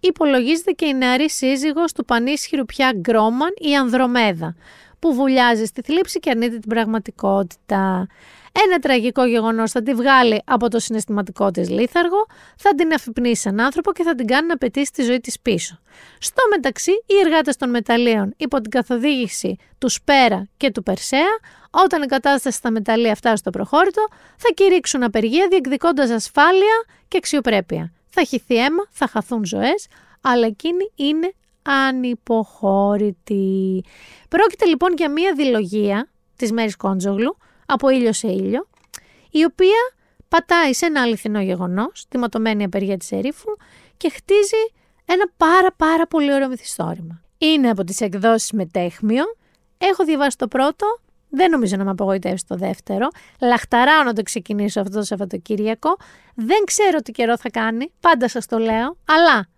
[0.00, 4.54] υπολογίζεται και η νεαρή σύζυγος του πανίσχυρου πια Γκρόμαν η Ανδρομέδα,
[4.98, 8.06] που βουλιάζει στη θλίψη και αρνείται την πραγματικότητα.
[8.52, 12.26] Ένα τραγικό γεγονός θα τη βγάλει από το συναισθηματικό της λίθαργο,
[12.56, 15.78] θα την αφυπνήσει σαν άνθρωπο και θα την κάνει να πετύσει τη ζωή της πίσω.
[16.18, 21.38] Στο μεταξύ, οι εργάτες των μεταλλίων, υπό την καθοδήγηση του Σπέρα και του Περσέα,
[21.70, 24.06] όταν η κατάσταση στα μεταλλεία φτάσει στο προχώρητο,
[24.36, 27.92] θα κηρύξουν απεργία διεκδικώντας ασφάλεια και αξιοπρέπεια.
[28.08, 29.86] Θα χυθεί αίμα, θα χαθούν ζωές,
[30.20, 33.44] αλλά εκείνη είναι ανυποχώρητη.
[34.28, 37.36] Πρόκειται λοιπόν για μία δηλογία της Μέρης Κόντζογλου,
[37.72, 38.68] από ήλιο σε ήλιο,
[39.30, 39.94] η οποία
[40.28, 43.56] πατάει σε ένα αληθινό γεγονός, τη ματωμένη απεργία της ερήφου
[43.96, 44.72] και χτίζει
[45.04, 47.22] ένα πάρα πάρα πολύ ωραίο μυθιστόρημα.
[47.38, 49.24] Είναι από τις εκδόσεις Μετέχμιο,
[49.78, 50.86] έχω διαβάσει το πρώτο,
[51.28, 53.08] δεν νομίζω να με απογοητεύσει το δεύτερο.
[53.40, 55.96] Λαχταράω να το ξεκινήσω αυτό το Σαββατοκύριακο.
[56.34, 59.48] Δεν ξέρω τι καιρό θα κάνει, πάντα σας το λέω, αλλά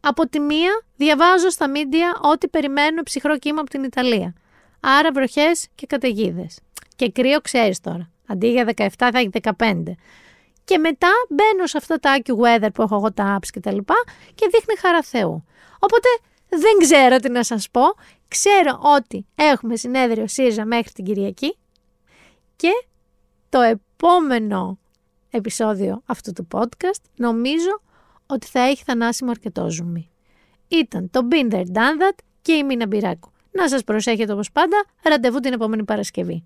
[0.00, 4.34] από τη μία διαβάζω στα μίντια ότι περιμένω ψυχρό κύμα από την Ιταλία.
[4.80, 6.58] Άρα βροχές και καταιγίδες.
[7.00, 8.10] Και κρύο ξέρεις τώρα.
[8.26, 9.82] Αντί για 17 θα έχει 15.
[10.64, 13.94] Και μετά μπαίνω σε αυτά τα AccuWeather που έχω εγώ τα apps και τα λοιπά
[14.34, 15.44] και δείχνει χαρά Θεού.
[15.78, 16.08] Οπότε
[16.48, 17.82] δεν ξέρω τι να σας πω.
[18.28, 21.56] Ξέρω ότι έχουμε συνέδριο ΣΥΡΙΖΑ μέχρι την Κυριακή
[22.56, 22.70] και
[23.48, 24.78] το επόμενο
[25.30, 27.80] επεισόδιο αυτού του podcast νομίζω
[28.26, 30.10] ότι θα έχει θανάσιμο αρκετό ζουμί.
[30.68, 33.30] Ήταν το Binder Done That και η Μίνα Μπυράκου.
[33.50, 36.44] Να σας προσέχετε όπως πάντα, ραντεβού την επόμενη Παρασκευή.